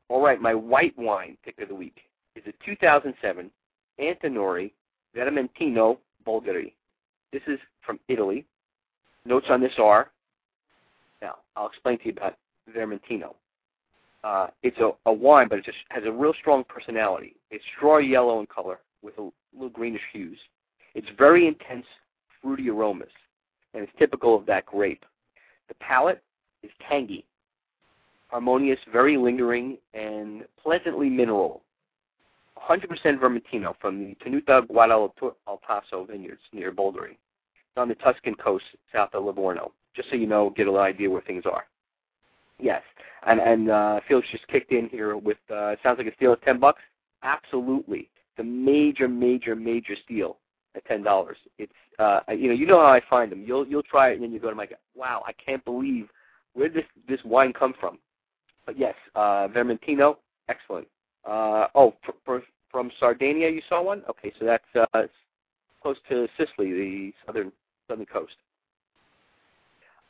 All 0.09 0.23
right, 0.23 0.40
my 0.40 0.54
white 0.54 0.97
wine 0.97 1.37
pick 1.45 1.61
of 1.61 1.68
the 1.68 1.75
week 1.75 1.99
is 2.37 2.45
a 2.47 2.64
2007 2.64 3.50
Antinori 4.00 4.71
Vermentino 5.16 5.99
Bolgheri. 6.26 6.73
This 7.33 7.42
is 7.47 7.59
from 7.85 7.99
Italy. 8.09 8.47
Notes 9.25 9.47
on 9.50 9.61
this 9.61 9.73
are, 9.78 10.11
now 11.21 11.37
I'll 11.56 11.66
explain 11.66 11.99
to 11.99 12.06
you 12.06 12.12
about 12.12 12.37
Vermentino 12.75 13.35
uh, 14.25 14.49
it's 14.62 14.78
a, 14.78 14.90
a 15.06 15.12
wine, 15.12 15.49
but 15.49 15.58
it 15.58 15.64
just 15.64 15.78
has 15.90 16.04
a 16.04 16.12
real 16.12 16.35
strong 16.40 16.64
personality. 16.64 17.37
It's 17.50 17.64
straw 17.76 17.99
yellow 17.99 18.40
in 18.40 18.46
color 18.46 18.80
with 19.02 19.18
a 19.18 19.30
little 19.54 19.70
greenish 19.70 20.02
hues. 20.12 20.38
It's 20.94 21.06
very 21.18 21.46
intense, 21.46 21.87
fruity 22.42 22.70
aromas, 22.70 23.11
and 23.75 23.82
it's 23.82 23.92
typical 23.99 24.37
of 24.37 24.46
that 24.46 24.66
grape. 24.66 25.04
The 25.68 25.75
palate 25.75 26.23
is 26.62 26.70
tangy, 26.88 27.25
harmonious, 28.28 28.78
very 28.92 29.16
lingering, 29.16 29.78
and 29.94 30.44
pleasantly 30.62 31.08
mineral. 31.08 31.62
100% 32.68 32.88
Vermentino 33.20 33.75
from 33.80 33.99
the 33.99 34.16
Tenuta 34.25 34.66
Guado 34.66 35.12
al 35.46 35.61
Tasso 35.66 36.04
vineyards 36.04 36.40
near 36.52 36.73
Bolgheri. 36.73 37.12
It's 37.12 37.76
on 37.76 37.88
the 37.88 37.94
Tuscan 37.96 38.35
coast 38.35 38.64
south 38.92 39.11
of 39.12 39.25
Livorno, 39.25 39.73
just 39.94 40.08
so 40.08 40.16
you 40.16 40.26
know, 40.26 40.50
get 40.50 40.66
an 40.66 40.76
idea 40.76 41.11
where 41.11 41.20
things 41.20 41.44
are. 41.44 41.66
Yes, 42.58 42.82
and 43.26 43.40
and 43.40 43.70
uh, 43.70 44.00
Felix 44.08 44.26
just 44.30 44.46
kicked 44.48 44.72
in 44.72 44.88
here 44.88 45.16
with 45.16 45.36
uh, 45.52 45.76
sounds 45.82 45.98
like 45.98 46.06
a 46.06 46.14
steal 46.14 46.32
at 46.32 46.42
ten 46.42 46.58
bucks. 46.58 46.80
Absolutely, 47.22 48.08
the 48.36 48.44
major, 48.44 49.08
major, 49.08 49.54
major 49.54 49.94
steal 50.04 50.38
at 50.75 50.84
ten 50.86 51.02
dollars. 51.02 51.36
It's 51.58 51.72
uh, 51.98 52.20
you 52.30 52.48
know 52.48 52.54
you 52.54 52.66
know 52.66 52.78
how 52.78 52.92
I 52.92 53.02
find 53.10 53.30
them. 53.30 53.44
You'll 53.46 53.66
you'll 53.66 53.82
try 53.82 54.10
it 54.10 54.14
and 54.14 54.22
then 54.22 54.32
you 54.32 54.40
go 54.40 54.48
to 54.48 54.56
my 54.56 54.68
wow 54.94 55.22
I 55.26 55.32
can't 55.32 55.64
believe 55.64 56.08
where 56.54 56.68
did 56.68 56.78
this 56.78 56.90
this 57.08 57.25
wine 57.25 57.52
come 57.52 57.75
from. 57.78 57.98
But 58.64 58.78
yes, 58.78 58.94
uh, 59.14 59.48
Vermentino, 59.48 60.16
excellent. 60.48 60.88
Uh, 61.25 61.66
oh, 61.75 61.94
for, 62.25 62.42
from 62.70 62.90
Sardinia 62.98 63.50
you 63.50 63.60
saw 63.68 63.82
one. 63.82 64.02
Okay, 64.08 64.32
so 64.38 64.46
that's 64.46 64.88
uh, 64.94 65.02
close 65.82 65.96
to 66.08 66.26
Sicily, 66.38 66.72
the 66.72 67.12
southern 67.26 67.52
southern 67.86 68.06
coast. 68.06 68.34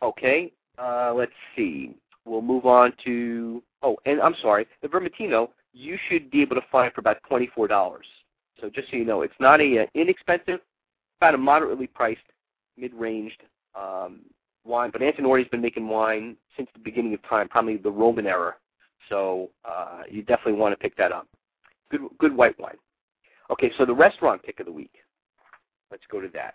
Okay, 0.01 0.53
uh, 0.79 1.13
let's 1.15 1.33
see 1.57 1.95
we'll 2.27 2.43
move 2.43 2.67
on 2.67 2.93
to, 3.05 3.63
oh, 3.83 3.97
and 4.05 4.21
I'm 4.21 4.35
sorry, 4.43 4.67
the 4.83 4.89
Vermentino 4.89 5.49
you 5.73 5.99
should 6.09 6.31
be 6.31 6.41
able 6.41 6.57
to 6.57 6.63
find 6.73 6.93
for 6.93 7.01
about 7.01 7.19
$24. 7.31 7.99
So 8.61 8.71
just 8.71 8.91
so 8.91 8.97
you 8.97 9.05
know, 9.05 9.23
it's 9.23 9.35
not 9.39 9.61
a 9.61 9.83
uh, 9.83 9.87
inexpensive, 9.95 10.61
about 11.21 11.35
a 11.35 11.39
moderately 11.39 11.87
priced, 11.87 12.21
mid-ranged 12.79 13.43
um, 13.75 14.21
wine. 14.65 14.91
But 14.91 15.03
Antinori's 15.03 15.49
been 15.49 15.61
making 15.61 15.87
wine 15.87 16.37
since 16.57 16.69
the 16.73 16.81
beginning 16.81 17.13
of 17.13 17.23
time, 17.29 17.49
probably 17.49 17.77
the 17.77 17.91
Roman 17.91 18.27
era. 18.27 18.55
So 19.11 19.51
uh, 19.65 20.03
you 20.11 20.23
definitely 20.23 20.55
want 20.55 20.73
to 20.73 20.79
pick 20.79 20.97
that 20.97 21.13
up. 21.13 21.29
Good, 21.91 22.01
good 22.19 22.35
white 22.35 22.59
wine. 22.59 22.77
Okay, 23.51 23.71
so 23.77 23.85
the 23.85 23.95
restaurant 23.95 24.43
pick 24.43 24.59
of 24.59 24.67
the 24.67 24.73
week. 24.73 24.95
Let's 25.91 26.03
go 26.11 26.21
to 26.21 26.29
that. 26.35 26.55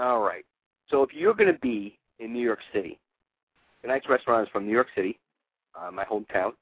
All 0.00 0.22
right. 0.22 0.46
So 0.88 1.02
if 1.02 1.10
you're 1.12 1.34
going 1.34 1.52
to 1.52 1.58
be 1.60 1.98
in 2.20 2.32
New 2.32 2.42
York 2.42 2.60
City, 2.72 2.98
tonight's 3.82 4.08
restaurant 4.08 4.48
is 4.48 4.50
from 4.50 4.64
New 4.64 4.72
York 4.72 4.86
City, 4.94 5.18
uh, 5.78 5.90
my 5.90 6.04
hometown. 6.04 6.52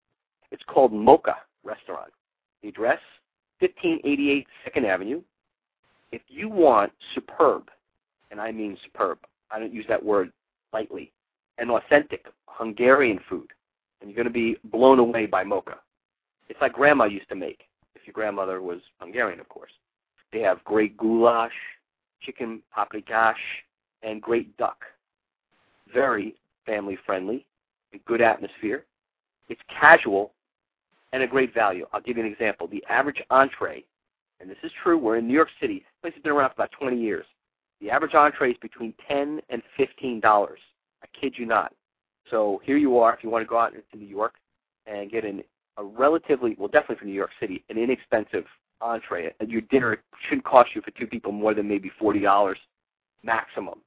It's 0.51 0.63
called 0.67 0.93
Mocca 0.93 1.37
Restaurant. 1.63 2.11
The 2.63 2.69
address, 2.71 2.99
1588 3.61 4.47
Second 4.65 4.87
Avenue. 4.87 5.23
If 6.11 6.23
you 6.27 6.49
want 6.49 6.93
superb, 7.15 7.69
and 8.33 8.41
I 8.41 8.51
mean 8.51 8.77
superb, 8.83 9.19
I 9.53 9.61
don't 9.61 9.73
use 9.73 9.87
that 9.89 10.05
word 10.05 10.33
lightly, 10.73 11.13
and 11.59 11.71
authentic 11.71 12.27
Hungarian 12.49 13.21
food, 13.29 13.47
and 14.01 14.11
you're 14.11 14.17
going 14.17 14.27
to 14.27 14.33
be 14.33 14.57
blown 14.65 14.99
away 14.99 15.27
by 15.27 15.45
Mocca. 15.45 15.77
It's 16.49 16.61
like 16.61 16.73
grandma 16.73 17.05
used 17.05 17.29
to 17.29 17.37
make, 17.37 17.69
if 17.95 18.05
your 18.05 18.15
grandmother 18.15 18.61
was 18.63 18.81
Hungarian, 19.01 19.39
of 19.39 19.49
course. 19.49 19.71
They 20.33 20.41
have 20.41 20.65
great 20.65 20.97
goulash, 20.97 21.53
chicken 22.21 22.63
paprikash, 22.77 23.35
and 24.03 24.23
great 24.23 24.57
duck. 24.57 24.85
Very 25.93 26.35
family 26.67 26.99
friendly, 27.07 27.47
a 27.95 27.99
good 27.99 28.21
atmosphere. 28.21 28.85
It's 29.49 29.61
casual 29.69 30.33
and 31.13 31.23
a 31.23 31.27
great 31.27 31.55
value. 31.55 31.87
I'll 31.93 32.01
give 32.01 32.17
you 32.17 32.25
an 32.25 32.31
example. 32.31 32.67
The 32.67 32.85
average 32.89 33.23
entree, 33.31 33.85
and 34.41 34.51
this 34.51 34.59
is 34.63 34.71
true, 34.83 34.99
we're 34.99 35.17
in 35.17 35.27
New 35.27 35.35
York 35.35 35.49
City. 35.61 35.79
This 35.79 35.85
place 36.03 36.15
has 36.15 36.23
been 36.23 36.33
around 36.33 36.51
for 36.51 36.63
about 36.63 36.73
20 36.79 37.01
years. 37.01 37.25
The 37.81 37.91
average 37.91 38.15
entree 38.15 38.51
is 38.51 38.57
between 38.61 38.93
10 39.09 39.41
and 39.49 39.63
$15. 39.79 40.23
I 40.23 41.07
kid 41.19 41.35
you 41.37 41.47
not. 41.47 41.73
So 42.31 42.61
here 42.65 42.77
you 42.77 42.99
are, 42.99 43.15
if 43.15 43.25
you 43.25 43.31
want 43.31 43.43
to 43.43 43.49
go 43.49 43.59
out 43.59 43.73
into 43.75 43.97
New 43.97 44.07
York 44.07 44.35
and 44.87 45.11
get 45.11 45.25
an, 45.25 45.43
a 45.79 45.85
relatively, 45.85 46.57
well, 46.59 46.69
definitely 46.69 46.97
for 46.97 47.05
New 47.07 47.13
York 47.13 47.31
City, 47.41 47.65
an 47.71 47.79
inexpensive 47.79 48.45
entree. 48.81 49.35
And 49.41 49.51
your 49.51 49.63
dinner 49.63 49.99
shouldn't 50.29 50.45
cost 50.45 50.71
you 50.75 50.83
for 50.83 50.91
two 50.93 51.07
people 51.07 51.33
more 51.33 51.55
than 51.55 51.67
maybe 51.69 51.91
$40 52.01 52.55
maximum. 53.23 53.81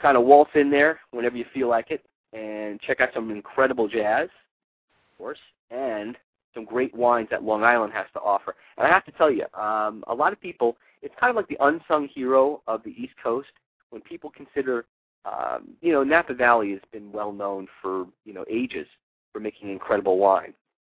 kind 0.00 0.16
of 0.16 0.24
waltz 0.24 0.52
in 0.54 0.70
there 0.70 0.98
whenever 1.10 1.36
you 1.36 1.44
feel 1.52 1.68
like 1.68 1.90
it 1.90 2.02
and 2.32 2.80
check 2.80 3.02
out 3.02 3.10
some 3.12 3.30
incredible 3.30 3.86
jazz, 3.86 4.30
of 4.30 5.18
course, 5.18 5.38
and 5.70 6.16
some 6.56 6.64
great 6.64 6.92
wines 6.94 7.28
that 7.30 7.44
Long 7.44 7.62
Island 7.62 7.92
has 7.92 8.06
to 8.14 8.20
offer. 8.20 8.56
And 8.76 8.86
I 8.86 8.90
have 8.90 9.04
to 9.04 9.12
tell 9.12 9.30
you, 9.30 9.44
um, 9.54 10.02
a 10.08 10.14
lot 10.14 10.32
of 10.32 10.40
people, 10.40 10.76
it's 11.02 11.14
kind 11.20 11.30
of 11.30 11.36
like 11.36 11.46
the 11.46 11.58
unsung 11.60 12.08
hero 12.08 12.62
of 12.66 12.82
the 12.82 12.90
East 12.90 13.12
Coast. 13.22 13.50
When 13.90 14.02
people 14.02 14.32
consider, 14.34 14.86
um, 15.24 15.68
you 15.80 15.92
know, 15.92 16.02
Napa 16.02 16.34
Valley 16.34 16.72
has 16.72 16.80
been 16.90 17.12
well 17.12 17.32
known 17.32 17.68
for, 17.80 18.06
you 18.24 18.32
know, 18.32 18.44
ages 18.50 18.86
for 19.32 19.38
making 19.38 19.70
incredible 19.70 20.18
wine. 20.18 20.54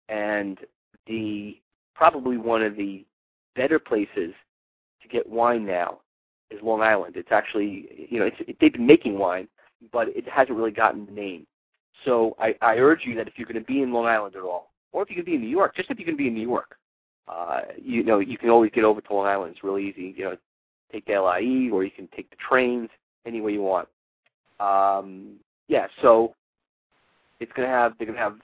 And 0.08 0.58
the 1.06 1.58
probably 1.94 2.38
one 2.38 2.62
of 2.62 2.76
the 2.76 3.04
better 3.56 3.78
places 3.78 4.32
to 5.02 5.08
get 5.10 5.28
wine 5.28 5.66
now 5.66 5.98
is 6.50 6.62
Long 6.62 6.80
Island. 6.80 7.16
It's 7.16 7.32
actually, 7.32 8.06
you 8.08 8.20
know, 8.20 8.26
it's, 8.26 8.36
it, 8.46 8.56
they've 8.60 8.72
been 8.72 8.86
making 8.86 9.18
wine, 9.18 9.48
but 9.92 10.08
it 10.08 10.26
hasn't 10.28 10.56
really 10.56 10.70
gotten 10.70 11.04
the 11.04 11.12
name. 11.12 11.46
So 12.04 12.36
I, 12.38 12.54
I 12.62 12.76
urge 12.76 13.00
you 13.04 13.16
that 13.16 13.26
if 13.26 13.34
you're 13.36 13.46
going 13.46 13.60
to 13.60 13.66
be 13.66 13.82
in 13.82 13.92
Long 13.92 14.06
Island 14.06 14.36
at 14.36 14.42
all, 14.42 14.70
or 14.92 15.02
if 15.02 15.10
you 15.10 15.16
can 15.16 15.24
be 15.24 15.34
in 15.34 15.40
New 15.40 15.48
York, 15.48 15.76
just 15.76 15.90
if 15.90 15.98
you 15.98 16.04
can 16.04 16.16
be 16.16 16.28
in 16.28 16.34
New 16.34 16.48
York, 16.48 16.76
uh, 17.28 17.60
you 17.82 18.02
know, 18.02 18.18
you 18.20 18.38
can 18.38 18.50
always 18.50 18.70
get 18.72 18.84
over 18.84 19.00
to 19.00 19.14
Long 19.14 19.26
Island. 19.26 19.52
It's 19.54 19.64
really 19.64 19.86
easy. 19.86 20.14
You 20.16 20.24
know, 20.24 20.36
take 20.90 21.06
the 21.06 21.20
LIE 21.20 21.70
or 21.72 21.84
you 21.84 21.90
can 21.90 22.08
take 22.16 22.30
the 22.30 22.36
trains 22.36 22.88
any 23.26 23.40
way 23.40 23.52
you 23.52 23.62
want. 23.62 23.88
Um, 24.60 25.34
yeah, 25.68 25.86
so 26.02 26.34
it's 27.40 27.52
to 27.56 27.66
have 27.66 27.94
they're 27.98 28.06
going 28.06 28.16
to 28.16 28.22
have 28.22 28.38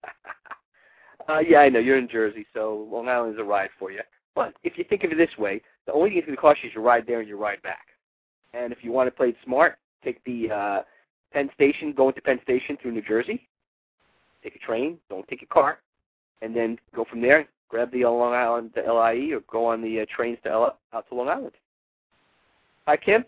uh, 1.29 1.39
yeah, 1.39 1.59
I 1.59 1.69
know 1.69 1.79
you're 1.79 1.99
in 1.99 2.09
Jersey, 2.09 2.47
so 2.55 2.89
Long 2.91 3.09
Island 3.09 3.35
is 3.35 3.41
a 3.41 3.45
ride 3.45 3.71
for 3.79 3.91
you. 3.91 4.01
But 4.35 4.55
if 4.65 4.79
you 4.79 4.85
think 4.85 5.05
of 5.05 5.13
it 5.13 5.17
this 5.17 5.37
way, 5.39 5.61
the 5.87 5.93
only 5.93 6.11
thing 6.11 6.19
it's 6.19 6.27
going 6.27 6.37
to 6.37 6.41
cost 6.41 6.61
you 6.63 6.69
is 6.69 6.75
your 6.75 6.85
ride 6.85 7.07
there 7.07 7.21
and 7.21 7.29
your 7.29 7.39
ride 7.39 7.63
back. 7.63 7.89
And 8.55 8.73
if 8.73 8.79
you 8.83 8.93
want 8.93 9.07
to 9.07 9.11
play 9.11 9.29
it 9.29 9.37
smart, 9.45 9.79
take 10.03 10.23
the 10.25 10.51
uh, 10.51 10.83
Penn 11.33 11.51
Station, 11.55 11.93
go 11.93 12.09
into 12.09 12.21
Penn 12.21 12.41
Station 12.43 12.77
through 12.81 12.93
New 12.93 13.03
Jersey, 13.03 13.49
take 14.43 14.57
a 14.57 14.59
train, 14.59 14.99
don't 15.09 15.27
take 15.29 15.43
a 15.43 15.47
car, 15.47 15.79
and 16.43 16.55
then 16.55 16.79
go 16.95 17.05
from 17.09 17.21
there, 17.21 17.49
grab 17.69 17.91
the 17.93 18.05
Long 18.05 18.35
Island 18.35 18.71
the 18.75 18.83
LIE, 18.83 19.33
or 19.33 19.41
go 19.51 19.67
on 19.67 19.83
the 19.83 20.01
uh, 20.01 20.07
trains 20.15 20.39
to 20.45 20.51
L- 20.51 20.79
out 20.93 21.09
to 21.09 21.15
Long 21.15 21.29
Island. 21.29 21.53
Hi, 22.87 22.97
Kim. 22.97 23.25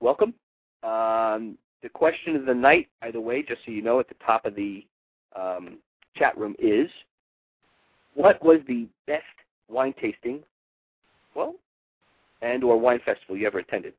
Welcome. 0.00 0.34
Um, 0.82 1.56
the 1.82 1.88
question 1.92 2.36
of 2.36 2.46
the 2.46 2.54
night, 2.54 2.88
by 3.00 3.10
the 3.10 3.20
way, 3.20 3.42
just 3.42 3.60
so 3.64 3.70
you 3.70 3.82
know, 3.82 4.00
at 4.00 4.08
the 4.08 4.16
top 4.26 4.44
of 4.46 4.54
the 4.54 4.84
um, 5.36 5.78
chat 6.16 6.36
room 6.36 6.54
is, 6.58 6.88
what 8.14 8.42
was 8.44 8.60
the 8.66 8.86
best 9.06 9.24
wine 9.68 9.94
tasting, 10.00 10.40
well, 11.34 11.54
and 12.42 12.64
or 12.64 12.78
wine 12.78 13.00
festival 13.04 13.36
you 13.36 13.46
ever 13.46 13.58
attended? 13.58 13.92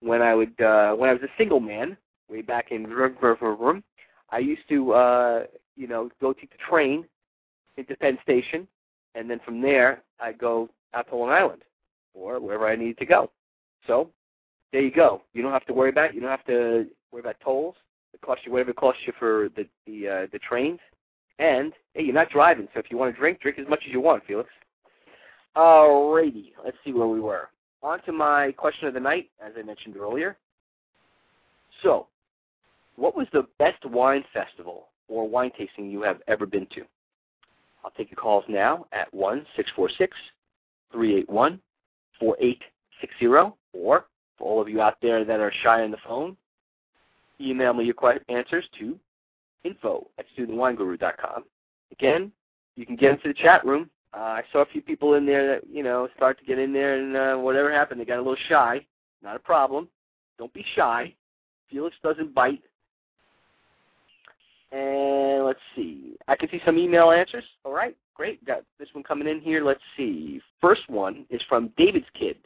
when 0.00 0.22
I 0.22 0.34
would 0.34 0.58
uh 0.62 0.94
when 0.94 1.10
I 1.10 1.12
was 1.12 1.22
a 1.22 1.36
single 1.36 1.60
man 1.60 1.94
way 2.30 2.40
back 2.40 2.70
in 2.70 2.84
room, 2.84 3.84
I 4.30 4.38
used 4.38 4.66
to 4.70 4.92
uh 4.92 5.44
you 5.76 5.88
know 5.88 6.08
go 6.22 6.32
take 6.32 6.52
the 6.52 6.58
train 6.66 7.04
into 7.76 7.94
Penn 7.96 8.16
Station, 8.22 8.66
and 9.14 9.28
then 9.28 9.40
from 9.44 9.60
there 9.60 10.00
I 10.18 10.32
go 10.32 10.70
out 10.94 11.06
to 11.10 11.16
Long 11.16 11.28
Island 11.28 11.64
or 12.14 12.40
wherever 12.40 12.66
I 12.66 12.76
needed 12.76 12.96
to 12.96 13.04
go. 13.06 13.30
So 13.86 14.08
there 14.72 14.82
you 14.82 14.90
go. 14.90 15.22
You 15.32 15.42
don't 15.42 15.52
have 15.52 15.66
to 15.66 15.72
worry 15.72 15.90
about 15.90 16.10
it. 16.10 16.14
You 16.14 16.20
don't 16.20 16.30
have 16.30 16.44
to 16.46 16.86
worry 17.12 17.20
about 17.20 17.36
tolls. 17.42 17.76
It 18.14 18.20
costs 18.20 18.44
you 18.44 18.52
whatever 18.52 18.70
it 18.70 18.76
costs 18.76 19.02
you 19.06 19.12
for 19.18 19.48
the 19.56 19.66
the 19.86 20.08
uh, 20.08 20.26
the 20.32 20.38
trains. 20.38 20.80
And 21.38 21.72
hey, 21.94 22.02
you're 22.02 22.14
not 22.14 22.30
driving, 22.30 22.68
so 22.74 22.80
if 22.80 22.90
you 22.90 22.98
want 22.98 23.14
to 23.14 23.18
drink, 23.18 23.40
drink 23.40 23.58
as 23.58 23.66
much 23.66 23.80
as 23.86 23.92
you 23.92 24.00
want, 24.00 24.22
Felix. 24.26 24.50
Alrighty, 25.56 26.52
let's 26.62 26.76
see 26.84 26.92
where 26.92 27.08
we 27.08 27.18
were. 27.18 27.48
On 27.82 28.00
to 28.02 28.12
my 28.12 28.52
question 28.52 28.86
of 28.88 28.94
the 28.94 29.00
night, 29.00 29.30
as 29.44 29.52
I 29.58 29.62
mentioned 29.62 29.96
earlier. 29.96 30.36
So, 31.82 32.08
what 32.96 33.16
was 33.16 33.26
the 33.32 33.46
best 33.58 33.84
wine 33.86 34.22
festival 34.34 34.88
or 35.08 35.26
wine 35.26 35.50
tasting 35.56 35.90
you 35.90 36.02
have 36.02 36.18
ever 36.28 36.44
been 36.44 36.66
to? 36.74 36.82
I'll 37.82 37.90
take 37.92 38.10
your 38.10 38.16
calls 38.16 38.44
now 38.48 38.86
at 38.92 39.12
one 39.14 39.46
six 39.56 39.70
four 39.74 39.88
six 39.96 40.14
three 40.92 41.16
eight 41.16 41.28
one 41.28 41.58
four 42.18 42.36
eight 42.38 42.60
six 43.00 43.14
zero, 43.18 43.56
or 43.72 44.04
for 44.40 44.50
all 44.50 44.60
of 44.60 44.68
you 44.68 44.80
out 44.80 44.96
there 45.00 45.24
that 45.24 45.38
are 45.38 45.52
shy 45.62 45.82
on 45.82 45.90
the 45.90 45.98
phone, 46.08 46.36
email 47.40 47.72
me 47.72 47.84
your 47.84 48.18
answers 48.28 48.64
to 48.78 48.98
info 49.62 50.06
at 50.18 50.24
stuthewineguru.com. 50.36 51.44
Again, 51.92 52.32
you 52.76 52.86
can 52.86 52.96
get 52.96 53.12
into 53.12 53.28
the 53.28 53.34
chat 53.34 53.64
room. 53.64 53.90
Uh, 54.14 54.18
I 54.20 54.42
saw 54.50 54.62
a 54.62 54.66
few 54.66 54.80
people 54.80 55.14
in 55.14 55.26
there 55.26 55.46
that, 55.46 55.68
you 55.70 55.82
know, 55.82 56.08
start 56.16 56.38
to 56.38 56.44
get 56.44 56.58
in 56.58 56.72
there 56.72 56.98
and 56.98 57.16
uh, 57.16 57.36
whatever 57.36 57.70
happened, 57.70 58.00
they 58.00 58.04
got 58.04 58.16
a 58.16 58.22
little 58.22 58.36
shy. 58.48 58.84
Not 59.22 59.36
a 59.36 59.40
problem. 59.40 59.88
Don't 60.38 60.52
be 60.52 60.64
shy. 60.74 61.14
Felix 61.68 61.94
doesn't 62.02 62.34
bite. 62.34 62.62
And 64.72 65.44
let's 65.44 65.60
see. 65.76 66.16
I 66.26 66.36
can 66.36 66.48
see 66.48 66.60
some 66.64 66.78
email 66.78 67.10
answers. 67.10 67.44
All 67.64 67.72
right, 67.72 67.96
great. 68.14 68.44
Got 68.44 68.62
this 68.78 68.88
one 68.92 69.04
coming 69.04 69.28
in 69.28 69.40
here. 69.40 69.62
Let's 69.62 69.82
see. 69.96 70.40
First 70.60 70.88
one 70.88 71.26
is 71.28 71.42
from 71.48 71.70
David's 71.76 72.06
Kid 72.18 72.36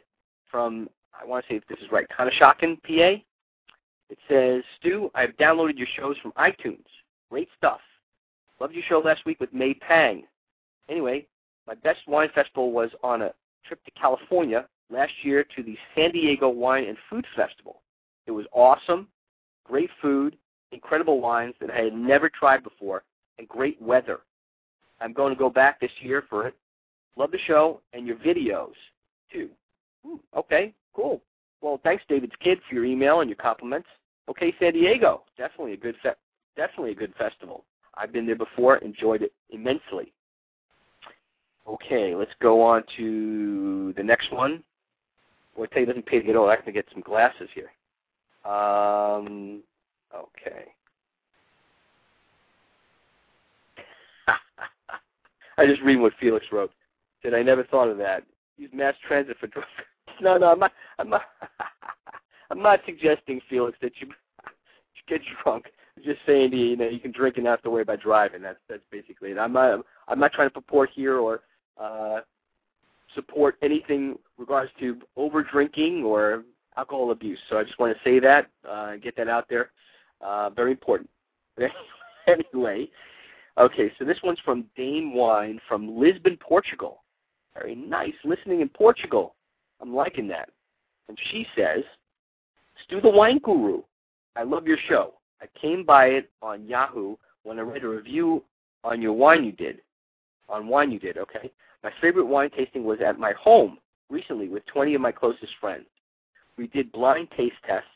from, 0.51 0.89
I 1.21 1.25
want 1.25 1.45
to 1.45 1.53
say 1.53 1.57
if 1.57 1.67
this 1.67 1.79
is 1.79 1.91
right, 1.91 2.07
Conshohocken, 2.09 2.81
PA. 2.83 3.21
It 4.09 4.17
says, 4.29 4.63
Stu, 4.79 5.09
I've 5.15 5.35
downloaded 5.37 5.77
your 5.77 5.87
shows 5.95 6.15
from 6.21 6.31
iTunes. 6.33 6.85
Great 7.29 7.49
stuff. 7.57 7.79
Loved 8.59 8.73
your 8.73 8.83
show 8.87 8.99
last 8.99 9.25
week 9.25 9.39
with 9.39 9.53
May 9.53 9.73
Pang. 9.73 10.23
Anyway, 10.89 11.25
my 11.67 11.73
best 11.73 11.99
wine 12.07 12.29
festival 12.35 12.71
was 12.71 12.91
on 13.03 13.23
a 13.23 13.33
trip 13.65 13.83
to 13.85 13.91
California 13.91 14.67
last 14.91 15.11
year 15.23 15.43
to 15.55 15.63
the 15.63 15.75
San 15.95 16.11
Diego 16.11 16.49
Wine 16.49 16.85
and 16.85 16.97
Food 17.09 17.25
Festival. 17.35 17.81
It 18.27 18.31
was 18.31 18.45
awesome, 18.53 19.07
great 19.63 19.89
food, 20.01 20.37
incredible 20.71 21.19
wines 21.19 21.55
that 21.59 21.71
I 21.71 21.81
had 21.81 21.93
never 21.93 22.29
tried 22.29 22.63
before, 22.63 23.03
and 23.39 23.47
great 23.47 23.81
weather. 23.81 24.19
I'm 25.01 25.13
going 25.13 25.33
to 25.33 25.39
go 25.39 25.49
back 25.49 25.79
this 25.79 25.91
year 25.99 26.23
for 26.29 26.47
it. 26.47 26.55
Love 27.17 27.31
the 27.31 27.39
show 27.39 27.81
and 27.93 28.05
your 28.05 28.17
videos, 28.17 28.73
too. 29.31 29.49
Hmm, 30.05 30.17
okay, 30.35 30.73
cool. 30.95 31.21
Well, 31.61 31.79
thanks, 31.83 32.03
David's 32.07 32.33
Kid, 32.41 32.59
for 32.67 32.75
your 32.75 32.85
email 32.85 33.21
and 33.21 33.29
your 33.29 33.37
compliments. 33.37 33.87
Okay, 34.29 34.53
San 34.59 34.73
Diego, 34.73 35.23
definitely 35.37 35.73
a 35.73 35.77
good 35.77 35.95
fe- 36.01 36.13
definitely 36.55 36.91
a 36.91 36.95
good 36.95 37.13
festival. 37.17 37.63
I've 37.97 38.11
been 38.11 38.25
there 38.25 38.35
before, 38.35 38.77
enjoyed 38.77 39.21
it 39.21 39.33
immensely. 39.49 40.13
Okay, 41.67 42.13
let's 42.15 42.33
go 42.41 42.61
on 42.61 42.83
to 42.97 43.93
the 43.97 44.03
next 44.03 44.31
one. 44.31 44.63
Well, 45.55 45.67
I 45.69 45.73
tell 45.73 45.81
you, 45.81 45.83
it 45.83 45.87
doesn't 45.93 46.05
pay 46.05 46.19
to 46.19 46.25
get 46.25 46.35
old. 46.35 46.49
I 46.49 46.57
can 46.57 46.73
get 46.73 46.85
some 46.91 47.01
glasses 47.01 47.49
here. 47.53 47.71
Um, 48.51 49.63
okay. 50.13 50.65
I 55.57 55.65
just 55.65 55.81
read 55.81 55.99
what 55.99 56.13
Felix 56.19 56.45
wrote. 56.51 56.71
Said 57.23 57.33
I 57.33 57.41
never 57.41 57.63
thought 57.63 57.89
of 57.89 57.97
that. 57.97 58.23
Use 58.57 58.69
mass 58.73 58.95
transit 59.07 59.37
for 59.39 59.47
drugs. 59.47 59.67
No, 60.21 60.37
no, 60.37 60.51
I'm 60.51 60.59
not. 60.59 60.71
I'm 60.99 61.09
not. 61.09 61.21
I'm 62.51 62.61
not 62.61 62.81
suggesting, 62.85 63.41
Felix, 63.49 63.77
that 63.81 63.93
you 63.99 64.07
get 65.07 65.21
drunk. 65.43 65.65
I'm 65.97 66.03
just 66.03 66.19
saying 66.25 66.51
to 66.51 66.57
you, 66.57 66.65
you 66.67 66.77
know, 66.77 66.87
you 66.87 66.99
can 66.99 67.11
drink 67.11 67.37
and 67.37 67.45
not 67.45 67.51
have 67.51 67.61
to 67.63 67.69
worry 67.69 67.81
about 67.81 68.01
driving. 68.01 68.41
That's 68.41 68.59
that's 68.69 68.83
basically 68.91 69.31
it. 69.31 69.37
I'm 69.37 69.53
not. 69.53 69.85
I'm 70.07 70.19
not 70.19 70.33
trying 70.33 70.49
to 70.49 70.53
purport 70.53 70.89
here 70.93 71.17
or 71.17 71.41
uh, 71.79 72.21
support 73.13 73.55
anything 73.61 74.17
regards 74.37 74.71
to 74.79 74.99
over 75.15 75.43
drinking 75.43 76.03
or 76.03 76.43
alcohol 76.77 77.11
abuse. 77.11 77.39
So 77.49 77.57
I 77.57 77.63
just 77.63 77.79
want 77.79 77.95
to 77.95 78.03
say 78.03 78.19
that 78.19 78.49
uh, 78.69 78.97
get 78.97 79.15
that 79.17 79.29
out 79.29 79.47
there. 79.49 79.71
Uh, 80.21 80.49
very 80.49 80.71
important. 80.71 81.09
anyway, 82.27 82.89
okay. 83.57 83.91
So 83.97 84.05
this 84.05 84.17
one's 84.23 84.39
from 84.39 84.65
Dane 84.75 85.13
Wine 85.13 85.59
from 85.67 85.97
Lisbon, 85.97 86.37
Portugal. 86.37 87.03
Very 87.53 87.75
nice. 87.75 88.13
Listening 88.23 88.61
in 88.61 88.69
Portugal. 88.69 89.34
I'm 89.81 89.93
liking 89.93 90.27
that. 90.29 90.49
And 91.07 91.17
she 91.31 91.45
says, 91.55 91.83
Stu 92.85 93.01
the 93.01 93.09
Wine 93.09 93.39
Guru, 93.39 93.81
I 94.35 94.43
love 94.43 94.67
your 94.67 94.77
show. 94.89 95.13
I 95.41 95.45
came 95.59 95.83
by 95.83 96.07
it 96.07 96.29
on 96.41 96.65
Yahoo 96.65 97.15
when 97.43 97.59
I 97.59 97.61
read 97.61 97.83
a 97.83 97.89
review 97.89 98.43
on 98.83 99.01
your 99.01 99.13
wine 99.13 99.43
you 99.43 99.51
did. 99.51 99.81
On 100.49 100.67
wine 100.67 100.91
you 100.91 100.99
did, 100.99 101.17
okay. 101.17 101.51
My 101.83 101.91
favorite 102.01 102.25
wine 102.25 102.49
tasting 102.55 102.83
was 102.83 102.99
at 103.05 103.19
my 103.19 103.33
home 103.33 103.77
recently 104.09 104.49
with 104.49 104.65
20 104.67 104.95
of 104.95 105.01
my 105.01 105.11
closest 105.11 105.53
friends. 105.59 105.85
We 106.57 106.67
did 106.67 106.91
blind 106.91 107.27
taste 107.35 107.55
tests, 107.65 107.87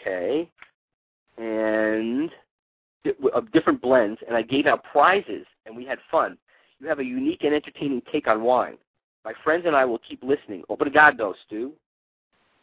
okay, 0.00 0.48
and 1.36 2.30
of 3.34 3.52
different 3.52 3.82
blends, 3.82 4.20
and 4.26 4.36
I 4.36 4.42
gave 4.42 4.66
out 4.66 4.82
prizes, 4.84 5.46
and 5.66 5.76
we 5.76 5.84
had 5.84 5.98
fun. 6.10 6.38
You 6.80 6.88
have 6.88 7.00
a 7.00 7.04
unique 7.04 7.44
and 7.44 7.54
entertaining 7.54 8.02
take 8.10 8.26
on 8.28 8.42
wine. 8.42 8.78
My 9.24 9.32
friends 9.42 9.64
and 9.66 9.74
I 9.74 9.84
will 9.84 10.00
keep 10.06 10.22
listening. 10.22 10.62
Obrigado, 10.68 11.34
Stu. 11.46 11.72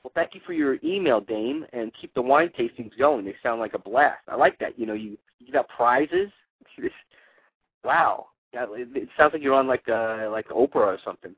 Well, 0.03 0.11
thank 0.15 0.33
you 0.33 0.41
for 0.45 0.53
your 0.53 0.77
email, 0.83 1.21
Dame, 1.21 1.65
and 1.73 1.91
keep 1.99 2.13
the 2.13 2.21
wine 2.21 2.49
tastings 2.57 2.97
going. 2.97 3.25
They 3.25 3.35
sound 3.43 3.59
like 3.59 3.73
a 3.73 3.79
blast. 3.79 4.21
I 4.27 4.35
like 4.35 4.57
that. 4.59 4.77
You 4.77 4.85
know, 4.85 4.93
you, 4.93 5.17
you 5.39 5.47
give 5.47 5.55
out 5.55 5.69
prizes. 5.69 6.29
wow, 7.83 8.27
it 8.53 9.09
sounds 9.17 9.33
like 9.33 9.41
you're 9.41 9.53
on 9.53 9.67
like 9.67 9.87
uh, 9.87 10.29
like 10.31 10.47
Oprah 10.49 10.75
or 10.75 10.97
something. 11.03 11.35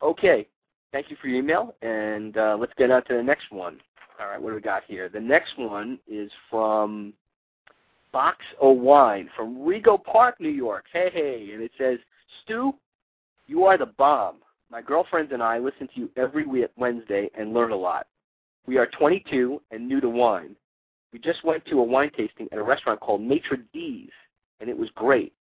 Okay, 0.00 0.46
thank 0.92 1.10
you 1.10 1.16
for 1.20 1.28
your 1.28 1.38
email, 1.38 1.74
and 1.82 2.36
uh, 2.36 2.56
let's 2.58 2.72
get 2.76 2.90
on 2.90 3.04
to 3.04 3.14
the 3.14 3.22
next 3.22 3.50
one. 3.50 3.78
All 4.20 4.28
right, 4.28 4.40
what 4.40 4.50
do 4.50 4.54
we 4.54 4.60
got 4.60 4.84
here? 4.86 5.08
The 5.08 5.20
next 5.20 5.58
one 5.58 5.98
is 6.06 6.30
from 6.50 7.12
Box 8.12 8.38
of 8.60 8.76
Wine 8.76 9.28
from 9.36 9.56
Rego 9.56 10.02
Park, 10.02 10.40
New 10.40 10.50
York. 10.50 10.84
Hey, 10.92 11.10
hey, 11.12 11.50
and 11.52 11.62
it 11.62 11.72
says, 11.78 11.98
Stu, 12.44 12.74
you 13.46 13.64
are 13.64 13.76
the 13.78 13.86
bomb. 13.86 14.36
My 14.70 14.80
girlfriends 14.80 15.32
and 15.32 15.42
I 15.42 15.58
listen 15.58 15.88
to 15.88 16.00
you 16.00 16.10
every 16.16 16.46
Wednesday 16.76 17.30
and 17.36 17.52
learn 17.52 17.72
a 17.72 17.76
lot. 17.76 18.06
We 18.66 18.78
are 18.78 18.86
22 18.86 19.60
and 19.70 19.86
new 19.86 20.00
to 20.00 20.08
wine. 20.08 20.56
We 21.12 21.18
just 21.18 21.44
went 21.44 21.64
to 21.66 21.80
a 21.80 21.82
wine 21.82 22.10
tasting 22.16 22.48
at 22.52 22.58
a 22.58 22.62
restaurant 22.62 23.00
called 23.00 23.20
Maitre 23.20 23.58
D's, 23.72 24.10
and 24.60 24.70
it 24.70 24.76
was 24.76 24.88
great. 24.94 25.34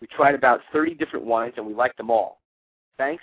We 0.00 0.08
tried 0.08 0.34
about 0.34 0.60
30 0.72 0.94
different 0.94 1.24
wines, 1.24 1.54
and 1.56 1.66
we 1.66 1.72
liked 1.72 1.96
them 1.96 2.10
all. 2.10 2.40
Thanks, 2.98 3.22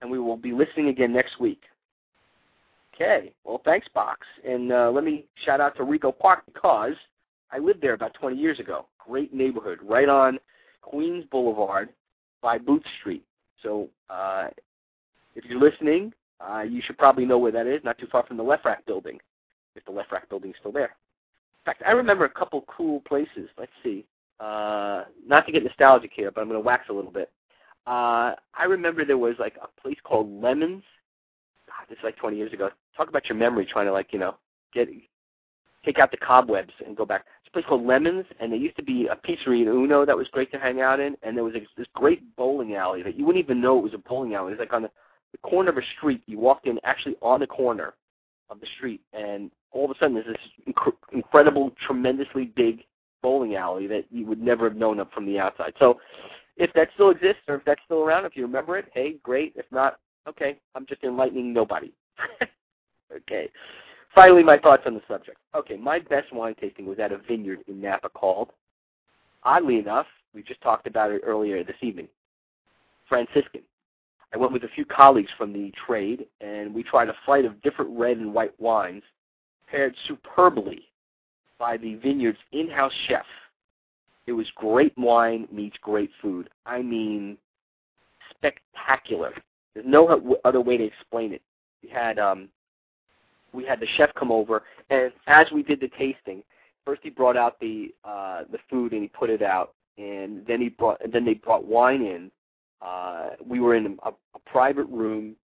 and 0.00 0.10
we 0.10 0.18
will 0.18 0.36
be 0.36 0.52
listening 0.52 0.88
again 0.88 1.12
next 1.12 1.40
week. 1.40 1.62
Okay, 2.94 3.34
well, 3.44 3.60
thanks, 3.64 3.88
Box. 3.92 4.26
And 4.46 4.72
uh, 4.72 4.90
let 4.90 5.04
me 5.04 5.26
shout 5.44 5.60
out 5.60 5.76
to 5.76 5.82
Rego 5.82 6.16
Park 6.16 6.44
because 6.46 6.94
I 7.50 7.58
lived 7.58 7.82
there 7.82 7.92
about 7.92 8.14
20 8.14 8.36
years 8.36 8.58
ago. 8.58 8.86
Great 8.98 9.34
neighborhood, 9.34 9.78
right 9.82 10.08
on 10.08 10.38
Queens 10.80 11.24
Boulevard 11.30 11.90
by 12.40 12.56
Booth 12.58 12.82
Street. 13.00 13.24
So 13.62 13.88
uh, 14.10 14.48
if 15.34 15.44
you're 15.44 15.60
listening, 15.60 16.12
uh, 16.40 16.62
you 16.62 16.82
should 16.84 16.98
probably 16.98 17.24
know 17.24 17.38
where 17.38 17.52
that 17.52 17.66
is, 17.66 17.82
not 17.84 17.98
too 17.98 18.06
far 18.10 18.24
from 18.26 18.36
the 18.36 18.42
LeFrak 18.42 18.84
building, 18.86 19.18
if 19.74 19.84
the 19.84 19.92
LeFrak 19.92 20.28
building 20.28 20.50
is 20.50 20.56
still 20.60 20.72
there. 20.72 20.94
In 20.94 21.64
fact, 21.64 21.82
I 21.86 21.92
remember 21.92 22.24
a 22.24 22.30
couple 22.30 22.64
cool 22.68 23.00
places. 23.00 23.48
Let's 23.58 23.72
see. 23.82 24.04
uh, 24.38 25.04
not 25.26 25.46
to 25.46 25.52
get 25.52 25.64
nostalgic 25.64 26.10
here, 26.14 26.30
but 26.30 26.40
I'm 26.42 26.48
going 26.48 26.60
to 26.60 26.64
wax 26.64 26.88
a 26.90 26.92
little 26.92 27.10
bit. 27.10 27.30
Uh, 27.86 28.34
I 28.54 28.64
remember 28.68 29.04
there 29.04 29.18
was 29.18 29.34
like 29.38 29.54
a 29.62 29.80
place 29.80 29.96
called 30.04 30.28
Lemons. 30.42 30.82
God, 31.66 31.86
this 31.88 31.98
is 31.98 32.04
like 32.04 32.16
20 32.16 32.36
years 32.36 32.52
ago. 32.52 32.70
Talk 32.96 33.08
about 33.08 33.28
your 33.28 33.38
memory 33.38 33.64
trying 33.64 33.86
to 33.86 33.92
like 33.92 34.12
you 34.12 34.18
know 34.18 34.36
get 34.74 34.88
take 35.84 35.98
out 35.98 36.10
the 36.10 36.16
cobwebs 36.16 36.72
and 36.84 36.96
go 36.96 37.06
back. 37.06 37.24
Place 37.56 37.64
called 37.70 37.86
Lemons, 37.86 38.26
and 38.38 38.52
there 38.52 38.58
used 38.58 38.76
to 38.76 38.82
be 38.82 39.06
a 39.06 39.16
pizzeria 39.16 39.68
Uno 39.68 40.04
that 40.04 40.14
was 40.14 40.28
great 40.28 40.52
to 40.52 40.58
hang 40.58 40.82
out 40.82 41.00
in, 41.00 41.16
and 41.22 41.34
there 41.34 41.42
was 41.42 41.54
a, 41.54 41.66
this 41.78 41.86
great 41.94 42.36
bowling 42.36 42.74
alley 42.74 43.02
that 43.02 43.16
you 43.16 43.24
wouldn't 43.24 43.42
even 43.42 43.62
know 43.62 43.78
it 43.78 43.82
was 43.82 43.94
a 43.94 43.98
bowling 43.98 44.34
alley. 44.34 44.52
It 44.52 44.58
was 44.58 44.60
like 44.60 44.74
on 44.74 44.82
the, 44.82 44.90
the 45.32 45.38
corner 45.38 45.70
of 45.70 45.78
a 45.78 45.82
street. 45.96 46.22
You 46.26 46.38
walked 46.38 46.66
in 46.66 46.78
actually 46.84 47.16
on 47.22 47.40
the 47.40 47.46
corner 47.46 47.94
of 48.50 48.60
the 48.60 48.66
street, 48.76 49.00
and 49.14 49.50
all 49.70 49.86
of 49.86 49.90
a 49.90 49.94
sudden 49.98 50.12
there's 50.12 50.26
this 50.26 50.36
inc- 50.68 50.92
incredible, 51.12 51.72
tremendously 51.86 52.44
big 52.44 52.84
bowling 53.22 53.56
alley 53.56 53.86
that 53.86 54.04
you 54.10 54.26
would 54.26 54.42
never 54.42 54.68
have 54.68 54.76
known 54.76 55.00
of 55.00 55.10
from 55.12 55.24
the 55.24 55.38
outside. 55.38 55.72
So 55.78 55.98
if 56.58 56.70
that 56.74 56.90
still 56.92 57.08
exists 57.08 57.40
or 57.48 57.54
if 57.54 57.64
that's 57.64 57.80
still 57.86 58.02
around, 58.02 58.26
if 58.26 58.36
you 58.36 58.42
remember 58.42 58.76
it, 58.76 58.90
hey, 58.92 59.16
great. 59.22 59.54
If 59.56 59.64
not, 59.72 59.98
okay, 60.28 60.58
I'm 60.74 60.84
just 60.84 61.04
enlightening 61.04 61.54
nobody. 61.54 61.90
okay. 63.16 63.48
Finally, 64.16 64.42
my 64.42 64.56
thoughts 64.56 64.84
on 64.86 64.94
the 64.94 65.02
subject. 65.06 65.36
Okay, 65.54 65.76
my 65.76 65.98
best 65.98 66.32
wine 66.32 66.54
tasting 66.58 66.86
was 66.86 66.98
at 66.98 67.12
a 67.12 67.18
vineyard 67.18 67.60
in 67.68 67.82
Napa 67.82 68.08
called, 68.08 68.48
oddly 69.42 69.78
enough, 69.78 70.06
we 70.34 70.42
just 70.42 70.60
talked 70.62 70.86
about 70.86 71.10
it 71.10 71.20
earlier 71.22 71.62
this 71.62 71.76
evening, 71.82 72.08
Franciscan. 73.10 73.60
I 74.34 74.38
went 74.38 74.54
with 74.54 74.64
a 74.64 74.68
few 74.74 74.86
colleagues 74.86 75.30
from 75.36 75.52
the 75.52 75.70
trade, 75.86 76.26
and 76.40 76.74
we 76.74 76.82
tried 76.82 77.10
a 77.10 77.16
flight 77.26 77.44
of 77.44 77.60
different 77.60 77.90
red 77.96 78.16
and 78.16 78.32
white 78.32 78.58
wines 78.58 79.02
paired 79.70 79.94
superbly 80.08 80.80
by 81.58 81.76
the 81.76 81.96
vineyard's 81.96 82.38
in-house 82.52 82.92
chef. 83.08 83.26
It 84.26 84.32
was 84.32 84.46
great 84.54 84.96
wine 84.96 85.46
meets 85.52 85.76
great 85.82 86.10
food. 86.22 86.48
I 86.64 86.80
mean, 86.80 87.36
spectacular. 88.30 89.34
There's 89.74 89.86
no 89.86 90.38
other 90.46 90.60
way 90.62 90.78
to 90.78 90.84
explain 90.84 91.34
it. 91.34 91.42
We 91.82 91.90
had 91.90 92.18
um, 92.18 92.48
we 93.56 93.64
had 93.64 93.80
the 93.80 93.86
chef 93.96 94.14
come 94.14 94.30
over, 94.30 94.62
and 94.90 95.10
as 95.26 95.46
we 95.50 95.62
did 95.62 95.80
the 95.80 95.88
tasting, 95.98 96.42
first 96.84 97.00
he 97.02 97.10
brought 97.10 97.36
out 97.36 97.58
the 97.58 97.94
uh, 98.04 98.42
the 98.52 98.58
food 98.70 98.92
and 98.92 99.02
he 99.02 99.08
put 99.08 99.30
it 99.30 99.42
out, 99.42 99.74
and 99.98 100.46
then 100.46 100.60
he 100.60 100.68
brought 100.68 101.02
and 101.02 101.12
then 101.12 101.24
they 101.24 101.34
brought 101.34 101.64
wine 101.64 102.02
in. 102.02 102.30
Uh, 102.82 103.30
we 103.44 103.58
were 103.58 103.74
in 103.74 103.98
a, 104.04 104.10
a 104.10 104.38
private 104.44 104.86
room. 104.86 105.34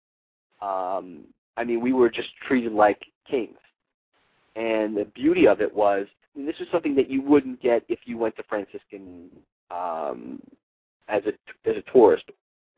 Um, 0.61 1.25
I 1.57 1.65
mean, 1.65 1.81
we 1.81 1.93
were 1.93 2.11
just 2.11 2.29
treated 2.47 2.73
like 2.73 3.03
kings. 3.29 3.59
And 4.55 4.97
the 4.97 5.07
beauty 5.15 5.49
of 5.49 5.61
it 5.61 5.75
was, 5.75 6.07
and 6.37 6.47
this 6.47 6.57
is 6.61 6.67
something 6.71 6.95
that 6.97 7.11
you 7.11 7.23
wouldn't 7.23 7.61
get 7.63 7.83
if 7.89 8.01
you 8.05 8.19
went 8.19 8.37
to 8.37 8.43
Franciscan 8.45 9.31
um, 9.71 10.41
as 11.09 11.23
a 11.25 11.33
as 11.69 11.77
a 11.77 11.91
tourist, 11.91 12.25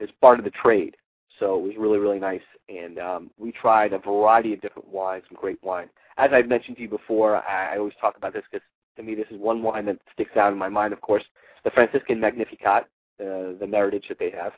as 0.01 0.09
part 0.20 0.38
of 0.38 0.44
the 0.44 0.53
trade. 0.53 0.97
So 1.40 1.57
it 1.59 1.62
was 1.62 1.73
really 1.77 1.99
really 1.99 2.20
nice, 2.20 2.42
and 2.68 2.99
um, 2.99 3.31
we 3.38 3.53
tried 3.53 3.92
a 3.92 3.99
variety 3.99 4.53
of 4.55 4.61
different 4.61 4.88
wines, 4.88 5.25
some 5.29 5.38
great 5.40 5.62
wine. 5.62 5.88
As 6.16 6.31
I've 6.33 6.49
mentioned 6.49 6.77
to 6.77 6.83
you 6.83 6.88
before, 6.88 7.37
I, 7.37 7.75
I 7.75 7.79
always 7.79 7.94
talk 8.01 8.16
about 8.16 8.33
this 8.33 8.44
because 8.51 8.64
to 8.97 9.03
me 9.03 9.14
this 9.14 9.27
is 9.31 9.40
one 9.40 9.62
wine 9.62 9.87
that 9.87 9.99
sticks 10.12 10.37
out 10.37 10.53
in 10.53 10.59
my 10.59 10.68
mind. 10.68 10.92
Of 10.92 11.01
course, 11.01 11.25
the 11.64 11.70
Franciscan 11.70 12.20
Magnificat, 12.20 12.85
uh, 13.20 13.59
the 13.59 13.66
Meritage 13.66 14.09
that 14.09 14.18
they 14.18 14.31
have, 14.31 14.53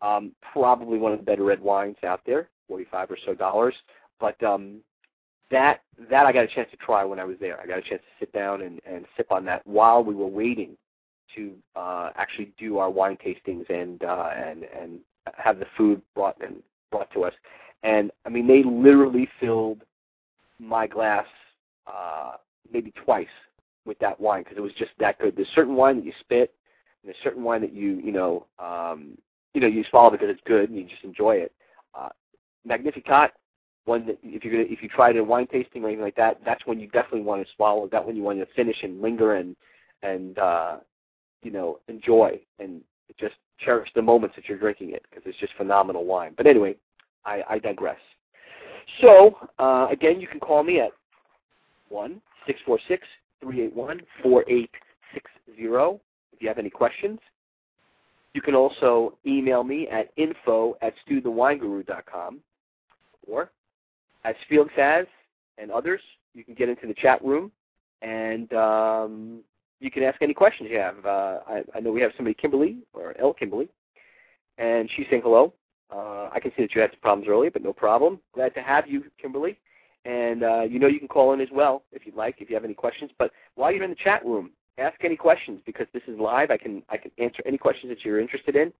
um, 0.00 0.32
probably 0.52 0.98
one 0.98 1.12
of 1.12 1.18
the 1.18 1.24
better 1.24 1.44
red 1.44 1.60
wines 1.60 1.96
out 2.04 2.20
there, 2.24 2.48
forty-five 2.68 3.10
or 3.10 3.18
so 3.26 3.34
dollars. 3.34 3.74
But 4.18 4.42
um, 4.42 4.80
that 5.50 5.82
that 6.10 6.26
I 6.26 6.32
got 6.32 6.44
a 6.44 6.48
chance 6.48 6.70
to 6.70 6.76
try 6.78 7.04
when 7.04 7.20
I 7.20 7.24
was 7.24 7.36
there. 7.40 7.60
I 7.60 7.66
got 7.66 7.78
a 7.78 7.82
chance 7.82 8.02
to 8.02 8.24
sit 8.24 8.32
down 8.32 8.62
and, 8.62 8.80
and 8.86 9.04
sip 9.16 9.30
on 9.30 9.44
that 9.44 9.64
while 9.66 10.02
we 10.02 10.14
were 10.14 10.26
waiting 10.26 10.76
to 11.36 11.52
uh, 11.76 12.10
actually 12.16 12.52
do 12.58 12.78
our 12.78 12.90
wine 12.90 13.18
tastings 13.24 13.68
and 13.70 14.02
uh, 14.02 14.30
and 14.34 14.64
and 14.64 15.00
have 15.36 15.58
the 15.58 15.66
food 15.76 16.02
brought 16.14 16.36
and 16.42 16.62
brought 16.90 17.10
to 17.12 17.24
us. 17.24 17.34
And 17.82 18.10
I 18.24 18.28
mean, 18.28 18.46
they 18.46 18.62
literally 18.62 19.28
filled 19.40 19.82
my 20.58 20.86
glass 20.86 21.26
uh, 21.86 22.34
maybe 22.72 22.92
twice 23.04 23.26
with 23.84 23.98
that 23.98 24.20
wine 24.20 24.42
because 24.42 24.56
it 24.56 24.62
was 24.62 24.72
just 24.74 24.92
that 24.98 25.18
good. 25.18 25.36
There's 25.36 25.48
certain 25.54 25.74
wine 25.74 25.96
that 25.96 26.04
you 26.04 26.12
spit, 26.20 26.54
and 27.02 27.08
there's 27.08 27.22
certain 27.22 27.42
wine 27.42 27.60
that 27.62 27.72
you 27.72 28.00
you 28.04 28.12
know 28.12 28.46
um, 28.58 29.18
you 29.54 29.60
know 29.60 29.66
you 29.66 29.84
swallow 29.90 30.10
because 30.10 30.30
it's 30.30 30.40
good 30.46 30.70
and 30.70 30.78
you 30.78 30.86
just 30.86 31.04
enjoy 31.04 31.36
it. 31.36 31.52
Uh, 31.94 32.10
Magnificat, 32.64 33.32
one 33.84 34.06
that 34.06 34.18
if 34.22 34.44
you're 34.44 34.52
gonna 34.52 34.66
if 34.68 34.82
you 34.82 34.88
try 34.88 35.10
it 35.10 35.16
in 35.16 35.26
wine 35.26 35.48
tasting 35.48 35.82
or 35.82 35.88
anything 35.88 36.04
like 36.04 36.16
that, 36.16 36.40
that's 36.44 36.64
when 36.66 36.78
you 36.78 36.86
definitely 36.88 37.22
want 37.22 37.44
to 37.44 37.52
swallow. 37.56 37.88
That 37.90 38.06
when 38.06 38.14
you 38.16 38.22
want 38.22 38.38
to 38.38 38.46
finish 38.54 38.82
and 38.82 39.02
linger 39.02 39.34
and 39.34 39.56
and 40.02 40.38
uh, 40.38 40.76
you 41.42 41.50
know 41.50 41.80
enjoy 41.88 42.40
and 42.60 42.82
just 43.18 43.34
cherish 43.58 43.90
the 43.94 44.02
moments 44.02 44.36
that 44.36 44.48
you're 44.48 44.58
drinking 44.58 44.90
it 44.90 45.04
because 45.08 45.22
it's 45.26 45.38
just 45.38 45.52
phenomenal 45.54 46.04
wine. 46.04 46.34
But 46.36 46.46
anyway, 46.46 46.76
I, 47.24 47.42
I 47.48 47.58
digress. 47.58 47.98
So 49.00 49.36
uh, 49.58 49.88
again, 49.90 50.20
you 50.20 50.26
can 50.26 50.40
call 50.40 50.62
me 50.62 50.80
at 50.80 50.90
one 51.88 52.20
six 52.46 52.60
four 52.66 52.78
six 52.88 53.06
three 53.40 53.62
eight 53.62 53.74
one 53.74 54.00
four 54.22 54.44
eight 54.48 54.70
six 55.14 55.30
zero 55.56 56.00
if 56.32 56.42
you 56.42 56.48
have 56.48 56.58
any 56.58 56.70
questions. 56.70 57.18
You 58.34 58.40
can 58.40 58.54
also 58.54 59.18
email 59.26 59.62
me 59.62 59.88
at 59.88 60.10
info 60.16 60.76
at 60.80 60.94
stuthewineguru.com 61.06 62.40
or 63.28 63.50
as 64.24 64.34
Felix 64.48 64.72
has 64.76 65.06
and 65.58 65.70
others, 65.70 66.00
you 66.34 66.44
can 66.44 66.54
get 66.54 66.68
into 66.68 66.86
the 66.86 66.94
chat 66.94 67.22
room 67.22 67.52
and 68.00 68.52
um, 68.54 69.40
you 69.82 69.90
can 69.90 70.02
ask 70.02 70.20
any 70.22 70.34
questions 70.34 70.68
you 70.70 70.78
have. 70.78 71.04
Uh, 71.04 71.40
I, 71.46 71.62
I, 71.74 71.80
know 71.80 71.92
we 71.92 72.00
have 72.00 72.12
somebody, 72.16 72.34
Kimberly, 72.34 72.78
or 72.92 73.14
L. 73.18 73.32
Kimberly, 73.32 73.68
and 74.58 74.88
she's 74.94 75.06
saying 75.10 75.22
hello. 75.22 75.52
Uh, 75.90 76.30
I 76.32 76.40
can 76.40 76.52
see 76.56 76.62
that 76.62 76.74
you 76.74 76.80
had 76.80 76.90
some 76.90 77.00
problems 77.00 77.28
earlier, 77.28 77.50
but 77.50 77.62
no 77.62 77.72
problem. 77.72 78.20
Glad 78.34 78.54
to 78.54 78.62
have 78.62 78.88
you, 78.88 79.04
Kimberly. 79.20 79.58
And 80.04 80.42
uh, 80.42 80.62
you 80.62 80.78
know 80.78 80.88
you 80.88 80.98
can 80.98 81.08
call 81.08 81.32
in 81.32 81.40
as 81.40 81.48
well 81.52 81.84
if 81.92 82.06
you'd 82.06 82.16
like, 82.16 82.36
if 82.40 82.48
you 82.48 82.56
have 82.56 82.64
any 82.64 82.74
questions. 82.74 83.10
But 83.18 83.30
while 83.54 83.70
you're 83.70 83.84
in 83.84 83.90
the 83.90 83.96
chat 83.96 84.24
room, 84.24 84.50
ask 84.78 84.96
any 85.04 85.16
questions 85.16 85.60
because 85.64 85.86
this 85.92 86.02
is 86.08 86.18
live. 86.18 86.50
I 86.50 86.56
can 86.56 86.82
I 86.88 86.96
can 86.96 87.10
answer 87.18 87.42
any 87.46 87.58
questions 87.58 87.90
that 87.90 88.04
you're 88.04 88.20
interested 88.20 88.56
in, 88.56 88.72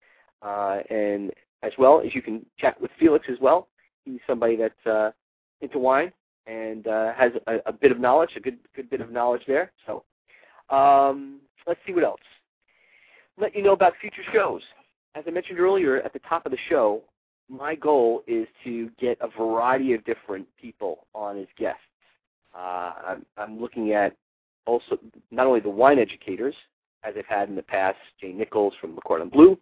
uh, 0.43 0.81
and 0.91 1.33
as 1.63 1.73
well 1.79 2.03
as 2.05 2.15
you 2.15 2.23
can 2.23 2.45
chat 2.59 2.81
with 2.81 2.91
Felix 2.99 3.27
as 3.31 3.39
well. 3.41 3.69
He's 4.05 4.21
somebody 4.27 4.57
that's 4.57 4.87
uh, 4.87 5.13
into 5.61 5.79
wine 5.79 6.13
and 6.47 6.89
uh, 6.89 7.13
has 7.15 7.33
a, 7.47 7.59
a, 7.67 7.73
bit 7.73 7.93
of 7.93 8.01
knowledge, 8.01 8.31
a 8.37 8.41
good 8.41 8.59
good 8.75 8.91
bit 8.91 9.01
of 9.01 9.13
knowledge 9.13 9.43
there. 9.47 9.71
So 9.87 10.03
um, 10.73 11.41
let's 11.67 11.81
see 11.87 11.93
what 11.93 12.05
else. 12.05 12.21
Let 13.39 13.55
you 13.55 13.63
know 13.63 13.73
about 13.73 13.95
future 14.01 14.23
shows. 14.33 14.63
As 15.15 15.25
I 15.27 15.31
mentioned 15.31 15.59
earlier 15.59 16.01
at 16.03 16.13
the 16.13 16.19
top 16.21 16.47
of 16.47 16.53
the 16.53 16.59
show, 16.69 17.03
my 17.49 17.75
goal 17.75 18.23
is 18.27 18.47
to 18.65 18.91
get 18.99 19.19
a 19.21 19.29
variety 19.29 19.93
of 19.93 20.05
different 20.05 20.47
people 20.61 21.07
on 21.15 21.39
as 21.39 21.47
guests. 21.59 21.81
Uh, 22.55 22.93
I'm, 23.07 23.27
I'm 23.37 23.61
looking 23.61 23.93
at 23.93 24.17
also 24.67 24.99
not 25.31 25.47
only 25.47 25.61
the 25.61 25.69
wine 25.69 25.99
educators, 25.99 26.55
as 27.05 27.15
I've 27.19 27.27
had 27.27 27.49
in 27.49 27.57
the 27.57 27.63
past, 27.63 27.99
Jay 28.21 28.33
Nichols 28.33 28.75
from 28.81 28.95
Le 28.95 29.01
Cordon 29.03 29.29
Bleu, 29.29 29.59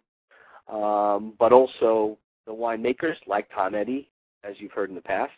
um, 0.71 1.33
but 1.39 1.51
also 1.51 2.17
the 2.45 2.53
winemakers 2.53 3.15
like 3.27 3.47
Tom 3.53 3.75
Eddy, 3.75 4.09
as 4.43 4.55
you've 4.59 4.71
heard 4.71 4.89
in 4.89 4.95
the 4.95 5.01
past, 5.01 5.31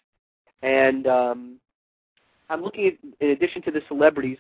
and 0.61 1.07
um, 1.07 1.57
I'm 2.49 2.61
looking 2.61 2.87
at, 2.87 2.93
in 3.19 3.31
addition 3.31 3.61
to 3.63 3.71
the 3.71 3.81
celebrities, 3.87 4.37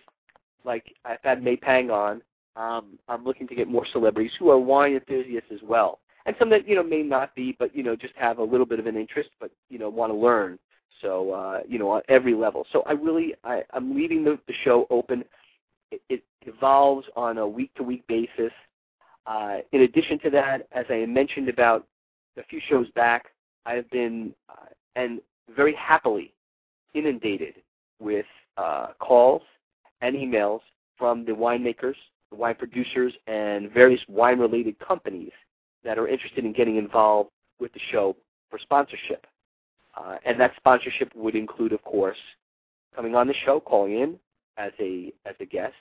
like 0.65 0.93
I've 1.05 1.19
had 1.23 1.43
May 1.43 1.55
Pang 1.55 1.91
on, 1.91 2.21
um, 2.55 2.99
I'm 3.07 3.23
looking 3.23 3.47
to 3.47 3.55
get 3.55 3.67
more 3.67 3.85
celebrities 3.91 4.31
who 4.37 4.49
are 4.49 4.59
wine 4.59 4.93
enthusiasts 4.93 5.49
as 5.51 5.59
well, 5.63 5.99
and 6.25 6.35
some 6.37 6.49
that 6.51 6.67
you 6.67 6.75
know 6.75 6.83
may 6.83 7.01
not 7.01 7.33
be, 7.35 7.55
but 7.57 7.75
you 7.75 7.83
know 7.83 7.95
just 7.95 8.13
have 8.15 8.37
a 8.37 8.43
little 8.43 8.65
bit 8.65 8.79
of 8.79 8.85
an 8.85 8.95
interest, 8.95 9.29
but 9.39 9.51
you 9.69 9.79
know 9.79 9.89
want 9.89 10.11
to 10.11 10.17
learn. 10.17 10.59
So 11.01 11.31
uh, 11.31 11.61
you 11.67 11.79
know 11.79 11.89
on 11.89 12.01
every 12.09 12.35
level. 12.35 12.65
So 12.71 12.83
I 12.83 12.91
really 12.93 13.33
I, 13.43 13.63
I'm 13.73 13.95
leaving 13.95 14.23
the, 14.23 14.39
the 14.47 14.53
show 14.63 14.87
open. 14.89 15.23
It, 15.91 16.01
it 16.09 16.23
evolves 16.43 17.07
on 17.15 17.37
a 17.39 17.47
week 17.47 17.73
to 17.75 17.83
week 17.83 18.05
basis. 18.07 18.51
Uh, 19.25 19.57
in 19.71 19.81
addition 19.81 20.19
to 20.19 20.29
that, 20.31 20.67
as 20.73 20.85
I 20.89 21.05
mentioned 21.05 21.49
about 21.49 21.87
a 22.37 22.43
few 22.43 22.59
shows 22.67 22.89
back, 22.91 23.27
I 23.65 23.73
have 23.73 23.89
been 23.89 24.33
uh, 24.49 24.67
and 24.95 25.21
very 25.55 25.73
happily 25.75 26.33
inundated 26.93 27.55
with 27.99 28.25
uh, 28.57 28.87
calls 28.99 29.41
and 30.03 30.15
emails 30.15 30.59
from 30.97 31.25
the 31.25 31.31
winemakers, 31.31 31.95
the 32.29 32.35
wine 32.35 32.55
producers, 32.55 33.13
and 33.25 33.71
various 33.71 34.01
wine-related 34.07 34.77
companies 34.79 35.31
that 35.83 35.97
are 35.97 36.07
interested 36.07 36.45
in 36.45 36.53
getting 36.53 36.75
involved 36.75 37.31
with 37.59 37.71
the 37.73 37.79
show 37.91 38.15
for 38.49 38.59
sponsorship. 38.59 39.25
Uh, 39.95 40.17
and 40.25 40.39
that 40.39 40.51
sponsorship 40.57 41.09
would 41.15 41.35
include, 41.35 41.71
of 41.71 41.81
course, 41.83 42.17
coming 42.95 43.15
on 43.15 43.27
the 43.27 43.33
show, 43.45 43.59
calling 43.59 43.99
in 43.99 44.19
as 44.57 44.71
a 44.79 45.11
as 45.25 45.35
a 45.39 45.45
guest, 45.45 45.73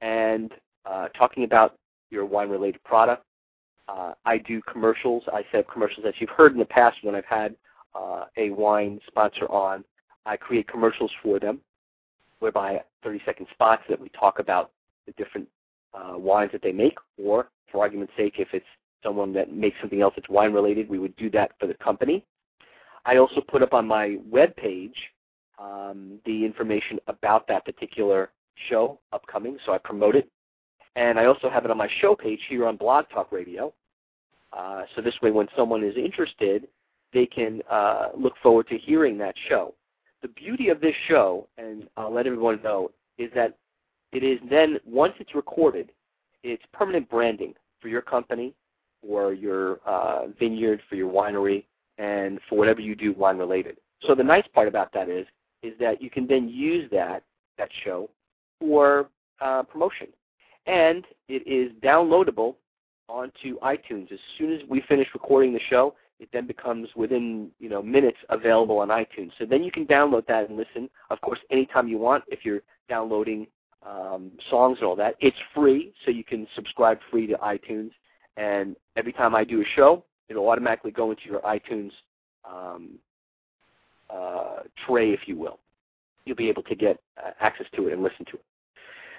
and 0.00 0.52
uh, 0.86 1.08
talking 1.08 1.44
about 1.44 1.76
your 2.10 2.24
wine-related 2.24 2.82
product. 2.84 3.24
Uh, 3.88 4.12
I 4.24 4.38
do 4.38 4.62
commercials. 4.62 5.24
I 5.32 5.44
set 5.50 5.60
up 5.60 5.72
commercials 5.72 6.04
that 6.04 6.14
you've 6.18 6.30
heard 6.30 6.52
in 6.52 6.58
the 6.58 6.64
past 6.64 6.98
when 7.02 7.14
I've 7.14 7.24
had 7.24 7.54
uh, 7.94 8.24
a 8.36 8.50
wine 8.50 9.00
sponsor 9.06 9.50
on. 9.50 9.84
I 10.26 10.36
create 10.36 10.68
commercials 10.68 11.10
for 11.22 11.38
them, 11.38 11.60
whereby 12.38 12.82
30 13.04 13.20
second 13.24 13.46
spots 13.52 13.82
that 13.88 14.00
we 14.00 14.08
talk 14.10 14.38
about 14.38 14.70
the 15.06 15.12
different 15.12 15.46
uh, 15.94 16.16
wines 16.16 16.50
that 16.52 16.62
they 16.62 16.72
make, 16.72 16.96
or 17.22 17.50
for 17.70 17.82
argument's 17.82 18.12
sake, 18.16 18.34
if 18.38 18.48
it's 18.52 18.66
someone 19.02 19.32
that 19.34 19.52
makes 19.52 19.76
something 19.80 20.00
else 20.00 20.14
that's 20.16 20.28
wine 20.28 20.52
related, 20.52 20.88
we 20.88 20.98
would 20.98 21.14
do 21.16 21.30
that 21.30 21.52
for 21.60 21.66
the 21.66 21.74
company. 21.74 22.24
I 23.04 23.18
also 23.18 23.40
put 23.40 23.62
up 23.62 23.74
on 23.74 23.86
my 23.86 24.16
web 24.28 24.56
page 24.56 24.96
um, 25.58 26.18
the 26.24 26.44
information 26.44 26.98
about 27.06 27.46
that 27.48 27.64
particular 27.64 28.30
show 28.68 28.98
upcoming, 29.12 29.58
so 29.64 29.72
I 29.72 29.78
promote 29.78 30.16
it. 30.16 30.28
And 30.96 31.18
I 31.18 31.26
also 31.26 31.50
have 31.50 31.64
it 31.64 31.70
on 31.70 31.76
my 31.76 31.88
show 32.00 32.14
page 32.14 32.40
here 32.48 32.66
on 32.66 32.76
Blog 32.76 33.06
Talk 33.12 33.30
Radio. 33.32 33.72
Uh, 34.52 34.84
so 34.94 35.02
this 35.02 35.14
way, 35.22 35.30
when 35.30 35.48
someone 35.56 35.82
is 35.82 35.96
interested, 35.96 36.68
they 37.12 37.26
can 37.26 37.60
uh, 37.70 38.08
look 38.16 38.34
forward 38.42 38.68
to 38.68 38.78
hearing 38.78 39.18
that 39.18 39.34
show. 39.48 39.74
The 40.24 40.28
beauty 40.28 40.70
of 40.70 40.80
this 40.80 40.94
show, 41.06 41.46
and 41.58 41.86
I'll 41.98 42.10
let 42.10 42.26
everyone 42.26 42.58
know, 42.62 42.90
is 43.18 43.30
that 43.34 43.58
it 44.10 44.24
is 44.24 44.38
then, 44.48 44.78
once 44.86 45.12
it's 45.18 45.34
recorded, 45.34 45.92
it's 46.42 46.62
permanent 46.72 47.10
branding 47.10 47.52
for 47.78 47.88
your 47.88 48.00
company, 48.00 48.54
for 49.02 49.34
your 49.34 49.80
uh, 49.84 50.28
vineyard, 50.40 50.80
for 50.88 50.94
your 50.94 51.12
winery, 51.12 51.66
and 51.98 52.40
for 52.48 52.56
whatever 52.56 52.80
you 52.80 52.94
do 52.94 53.12
wine 53.12 53.36
related. 53.36 53.76
So 54.06 54.14
the 54.14 54.24
nice 54.24 54.46
part 54.54 54.66
about 54.66 54.94
that 54.94 55.10
is, 55.10 55.26
is 55.62 55.74
that 55.78 56.00
you 56.00 56.08
can 56.08 56.26
then 56.26 56.48
use 56.48 56.90
that 56.90 57.22
that 57.58 57.68
show 57.84 58.08
for 58.58 59.10
uh, 59.42 59.64
promotion, 59.64 60.06
and 60.64 61.04
it 61.28 61.46
is 61.46 61.70
downloadable 61.82 62.54
onto 63.10 63.58
iTunes 63.60 64.10
as 64.10 64.18
soon 64.38 64.54
as 64.54 64.60
we 64.70 64.80
finish 64.88 65.06
recording 65.12 65.52
the 65.52 65.60
show. 65.68 65.94
It 66.20 66.28
then 66.32 66.46
becomes 66.46 66.88
within 66.94 67.50
you 67.58 67.68
know 67.68 67.82
minutes 67.82 68.18
available 68.28 68.78
on 68.78 68.88
iTunes. 68.88 69.32
So 69.38 69.44
then 69.44 69.62
you 69.62 69.72
can 69.72 69.86
download 69.86 70.26
that 70.26 70.48
and 70.48 70.56
listen. 70.56 70.88
Of 71.10 71.20
course, 71.20 71.40
anytime 71.50 71.88
you 71.88 71.98
want. 71.98 72.24
If 72.28 72.44
you're 72.44 72.62
downloading 72.88 73.46
um, 73.84 74.30
songs 74.50 74.78
and 74.78 74.86
all 74.86 74.96
that, 74.96 75.16
it's 75.20 75.36
free, 75.54 75.92
so 76.04 76.10
you 76.10 76.24
can 76.24 76.46
subscribe 76.54 76.98
free 77.10 77.26
to 77.26 77.34
iTunes. 77.34 77.90
And 78.36 78.76
every 78.96 79.12
time 79.12 79.34
I 79.34 79.44
do 79.44 79.60
a 79.60 79.64
show, 79.76 80.04
it'll 80.28 80.48
automatically 80.48 80.90
go 80.90 81.10
into 81.10 81.22
your 81.26 81.40
iTunes 81.40 81.90
um, 82.44 82.98
uh, 84.10 84.60
tray, 84.86 85.12
if 85.12 85.20
you 85.26 85.36
will. 85.36 85.58
You'll 86.24 86.36
be 86.36 86.48
able 86.48 86.62
to 86.64 86.74
get 86.74 87.00
uh, 87.22 87.30
access 87.40 87.66
to 87.76 87.88
it 87.88 87.92
and 87.92 88.02
listen 88.02 88.24
to 88.26 88.32
it. 88.34 88.44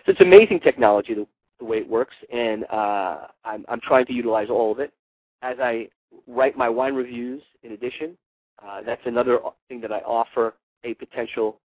So 0.05 0.11
it's 0.11 0.21
amazing 0.21 0.59
technology 0.59 1.13
the, 1.13 1.27
the 1.59 1.65
way 1.65 1.77
it 1.77 1.87
works, 1.87 2.15
and 2.31 2.65
uh, 2.65 3.27
I'm, 3.43 3.65
I'm 3.67 3.81
trying 3.81 4.05
to 4.07 4.13
utilize 4.13 4.49
all 4.49 4.71
of 4.71 4.79
it. 4.79 4.93
As 5.41 5.57
I 5.59 5.89
write 6.27 6.57
my 6.57 6.69
wine 6.69 6.93
reviews, 6.93 7.41
in 7.63 7.71
addition, 7.73 8.17
uh, 8.65 8.81
that's 8.85 9.01
another 9.05 9.39
thing 9.67 9.81
that 9.81 9.91
I 9.91 9.99
offer 9.99 10.55
a 10.83 10.93
potential 10.95 11.59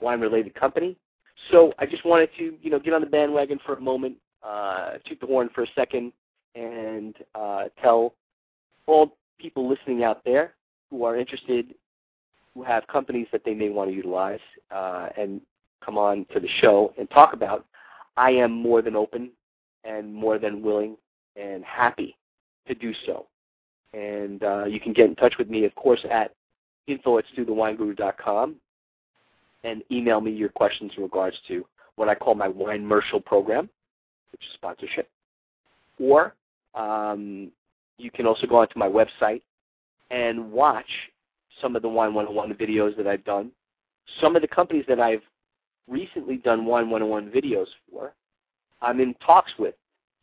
wine-related 0.00 0.54
company. 0.54 0.96
So 1.50 1.72
I 1.78 1.86
just 1.86 2.04
wanted 2.04 2.30
to, 2.38 2.54
you 2.60 2.70
know, 2.70 2.78
get 2.78 2.94
on 2.94 3.00
the 3.00 3.06
bandwagon 3.06 3.58
for 3.64 3.74
a 3.74 3.80
moment, 3.80 4.16
uh, 4.42 4.94
toot 5.06 5.20
the 5.20 5.26
horn 5.26 5.50
for 5.54 5.64
a 5.64 5.66
second, 5.74 6.12
and 6.54 7.16
uh, 7.34 7.64
tell 7.82 8.14
all 8.86 9.16
people 9.38 9.68
listening 9.68 10.04
out 10.04 10.24
there 10.24 10.54
who 10.90 11.04
are 11.04 11.16
interested, 11.16 11.74
who 12.54 12.62
have 12.62 12.86
companies 12.86 13.26
that 13.32 13.42
they 13.44 13.54
may 13.54 13.68
want 13.68 13.90
to 13.90 13.96
utilize, 13.96 14.40
uh, 14.70 15.08
and 15.16 15.40
come 15.84 15.98
on 15.98 16.24
to 16.32 16.40
the 16.40 16.48
show 16.60 16.94
and 16.98 17.10
talk 17.10 17.32
about, 17.32 17.66
I 18.16 18.30
am 18.30 18.52
more 18.52 18.80
than 18.80 18.94
open 18.94 19.30
and 19.82 20.14
more 20.14 20.38
than 20.38 20.62
willing 20.62 20.96
and 21.36 21.64
happy 21.64 22.16
to 22.68 22.74
do 22.74 22.94
so. 23.06 23.26
And 23.94 24.42
uh, 24.42 24.64
you 24.64 24.80
can 24.80 24.92
get 24.92 25.06
in 25.06 25.14
touch 25.14 25.34
with 25.38 25.48
me, 25.48 25.64
of 25.64 25.74
course, 25.76 26.04
at 26.10 26.34
info 26.86 27.18
at 27.18 27.24
stuthewineguru.com 27.36 28.56
and 29.62 29.82
email 29.90 30.20
me 30.20 30.30
your 30.32 30.48
questions 30.48 30.92
in 30.96 31.02
regards 31.02 31.36
to 31.48 31.64
what 31.96 32.08
I 32.08 32.14
call 32.14 32.34
my 32.34 32.48
wine 32.48 32.80
commercial 32.80 33.20
program, 33.20 33.70
which 34.32 34.42
is 34.42 34.48
sponsorship. 34.54 35.08
Or 36.00 36.34
um, 36.74 37.50
you 37.98 38.10
can 38.10 38.26
also 38.26 38.46
go 38.46 38.56
onto 38.56 38.78
my 38.78 38.88
website 38.88 39.42
and 40.10 40.50
watch 40.50 40.88
some 41.62 41.76
of 41.76 41.82
the 41.82 41.88
Wine 41.88 42.14
101 42.14 42.54
videos 42.54 42.96
that 42.96 43.06
I've 43.06 43.24
done. 43.24 43.52
Some 44.20 44.34
of 44.34 44.42
the 44.42 44.48
companies 44.48 44.84
that 44.88 45.00
I've 45.00 45.22
recently 45.88 46.36
done 46.38 46.66
Wine 46.66 46.90
101 46.90 47.30
videos 47.30 47.66
for, 47.90 48.12
I'm 48.82 49.00
in 49.00 49.14
talks 49.24 49.52
with 49.58 49.74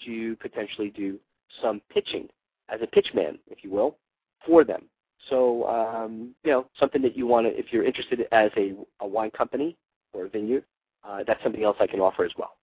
to 0.05 0.35
potentially 0.37 0.89
do 0.89 1.17
some 1.61 1.81
pitching 1.89 2.27
as 2.71 2.81
a 2.81 2.87
pitchman, 2.87 3.37
if 3.47 3.63
you 3.63 3.69
will, 3.69 3.97
for 4.45 4.63
them. 4.63 4.83
So, 5.29 5.67
um, 5.67 6.33
you 6.43 6.51
know, 6.51 6.65
something 6.79 7.01
that 7.03 7.15
you 7.15 7.27
want 7.27 7.45
to, 7.45 7.57
if 7.57 7.67
you're 7.71 7.85
interested 7.85 8.25
as 8.31 8.49
a, 8.57 8.73
a 9.01 9.07
wine 9.07 9.31
company 9.31 9.77
or 10.13 10.25
a 10.25 10.29
vineyard, 10.29 10.63
uh, 11.03 11.23
that's 11.25 11.41
something 11.43 11.63
else 11.63 11.77
I 11.79 11.87
can 11.87 11.99
offer 11.99 12.23
as 12.25 12.31
well. 12.37 12.55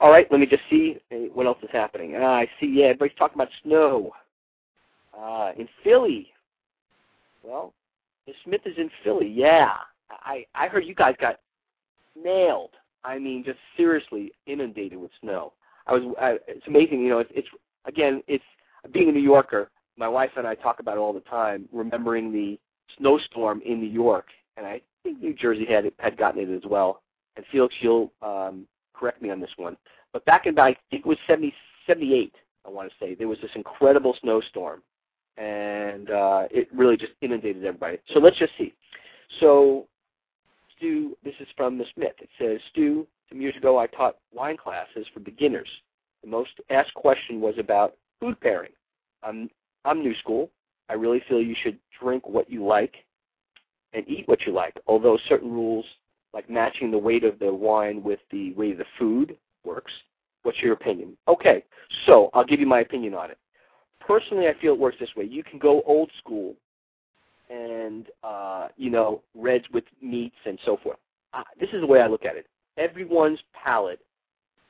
All 0.00 0.10
right, 0.10 0.26
let 0.30 0.40
me 0.40 0.46
just 0.46 0.62
see 0.68 0.98
what 1.32 1.46
else 1.46 1.58
is 1.62 1.70
happening. 1.72 2.16
Uh, 2.16 2.24
I 2.24 2.48
see, 2.60 2.66
yeah, 2.66 2.86
everybody's 2.86 3.16
talking 3.16 3.36
about 3.36 3.48
snow. 3.62 4.12
Uh, 5.18 5.52
in 5.56 5.66
Philly. 5.82 6.28
Well, 7.42 7.72
Miss 8.26 8.36
Smith 8.44 8.60
is 8.66 8.76
in 8.76 8.90
Philly. 9.02 9.28
Yeah, 9.28 9.72
I 10.10 10.44
I 10.54 10.68
heard 10.68 10.84
you 10.84 10.94
guys 10.94 11.14
got 11.18 11.40
nailed. 12.22 12.72
I 13.02 13.18
mean, 13.18 13.42
just 13.42 13.58
seriously 13.78 14.32
inundated 14.46 14.98
with 14.98 15.10
snow. 15.22 15.54
I 15.86 15.94
was. 15.94 16.14
I, 16.20 16.38
it's 16.46 16.66
amazing. 16.66 17.00
You 17.00 17.08
know, 17.08 17.24
it's 17.30 17.48
again, 17.86 18.22
it's 18.26 18.44
being 18.92 19.08
a 19.08 19.12
New 19.12 19.20
Yorker. 19.20 19.70
My 19.96 20.08
wife 20.08 20.30
and 20.36 20.46
I 20.46 20.54
talk 20.54 20.80
about 20.80 20.96
it 20.96 21.00
all 21.00 21.12
the 21.12 21.20
time, 21.20 21.68
remembering 21.72 22.32
the 22.32 22.58
snowstorm 22.98 23.62
in 23.64 23.80
New 23.80 23.90
York, 23.90 24.26
and 24.56 24.66
I 24.66 24.80
think 25.02 25.20
New 25.20 25.34
Jersey 25.34 25.64
had 25.64 25.90
had 25.98 26.16
gotten 26.16 26.40
it 26.40 26.54
as 26.54 26.68
well. 26.68 27.02
And 27.36 27.44
Felix, 27.50 27.74
you'll 27.80 28.12
um, 28.22 28.66
correct 28.94 29.22
me 29.22 29.30
on 29.30 29.40
this 29.40 29.50
one, 29.56 29.76
but 30.12 30.24
back 30.24 30.46
in 30.46 30.58
I 30.58 30.76
think 30.90 31.04
it 31.04 31.06
was 31.06 31.18
70, 31.26 31.52
78, 31.86 32.34
I 32.66 32.70
want 32.70 32.90
to 32.90 32.94
say, 32.98 33.14
there 33.14 33.28
was 33.28 33.38
this 33.40 33.50
incredible 33.54 34.16
snowstorm, 34.20 34.82
and 35.36 36.10
uh, 36.10 36.44
it 36.50 36.68
really 36.74 36.96
just 36.96 37.12
inundated 37.20 37.64
everybody. 37.64 37.98
So 38.12 38.20
let's 38.20 38.38
just 38.38 38.52
see. 38.58 38.74
So 39.40 39.86
Stu, 40.76 41.16
this 41.24 41.34
is 41.40 41.48
from 41.56 41.78
the 41.78 41.84
Smith. 41.94 42.14
It 42.20 42.28
says, 42.38 42.60
Stu, 42.70 43.06
some 43.28 43.40
years 43.40 43.56
ago 43.56 43.78
I 43.78 43.86
taught 43.86 44.16
wine 44.32 44.56
classes 44.56 45.06
for 45.12 45.20
beginners. 45.20 45.68
The 46.22 46.28
most 46.28 46.50
asked 46.70 46.94
question 46.94 47.40
was 47.40 47.54
about 47.58 47.94
food 48.20 48.40
pairing. 48.40 48.72
I'm, 49.22 49.50
I'm 49.84 50.00
new 50.00 50.14
school. 50.16 50.50
I 50.88 50.94
really 50.94 51.22
feel 51.28 51.40
you 51.40 51.56
should 51.62 51.78
drink 52.00 52.28
what 52.28 52.50
you 52.50 52.64
like 52.64 52.94
and 53.92 54.08
eat 54.08 54.28
what 54.28 54.42
you 54.42 54.52
like, 54.52 54.74
although 54.86 55.18
certain 55.28 55.50
rules 55.50 55.84
like 56.32 56.50
matching 56.50 56.90
the 56.90 56.98
weight 56.98 57.24
of 57.24 57.38
the 57.38 57.52
wine 57.52 58.02
with 58.02 58.20
the 58.30 58.52
weight 58.54 58.72
of 58.72 58.78
the 58.78 58.84
food 58.98 59.36
works. 59.64 59.92
What's 60.42 60.60
your 60.60 60.74
opinion? 60.74 61.16
Okay, 61.26 61.64
so 62.04 62.30
I'll 62.34 62.44
give 62.44 62.60
you 62.60 62.66
my 62.66 62.80
opinion 62.80 63.14
on 63.14 63.30
it. 63.30 63.38
Personally, 64.00 64.46
I 64.46 64.54
feel 64.60 64.74
it 64.74 64.78
works 64.78 64.98
this 65.00 65.16
way. 65.16 65.24
You 65.24 65.42
can 65.42 65.58
go 65.58 65.82
old 65.86 66.10
school 66.18 66.54
and, 67.50 68.06
uh, 68.22 68.68
you 68.76 68.90
know, 68.90 69.22
reds 69.34 69.64
with 69.72 69.84
meats 70.00 70.36
and 70.44 70.58
so 70.64 70.78
forth. 70.82 70.98
Uh, 71.32 71.42
this 71.58 71.70
is 71.72 71.80
the 71.80 71.86
way 71.86 72.00
I 72.00 72.06
look 72.06 72.24
at 72.24 72.36
it. 72.36 72.46
Everyone's 72.76 73.40
palate 73.52 74.00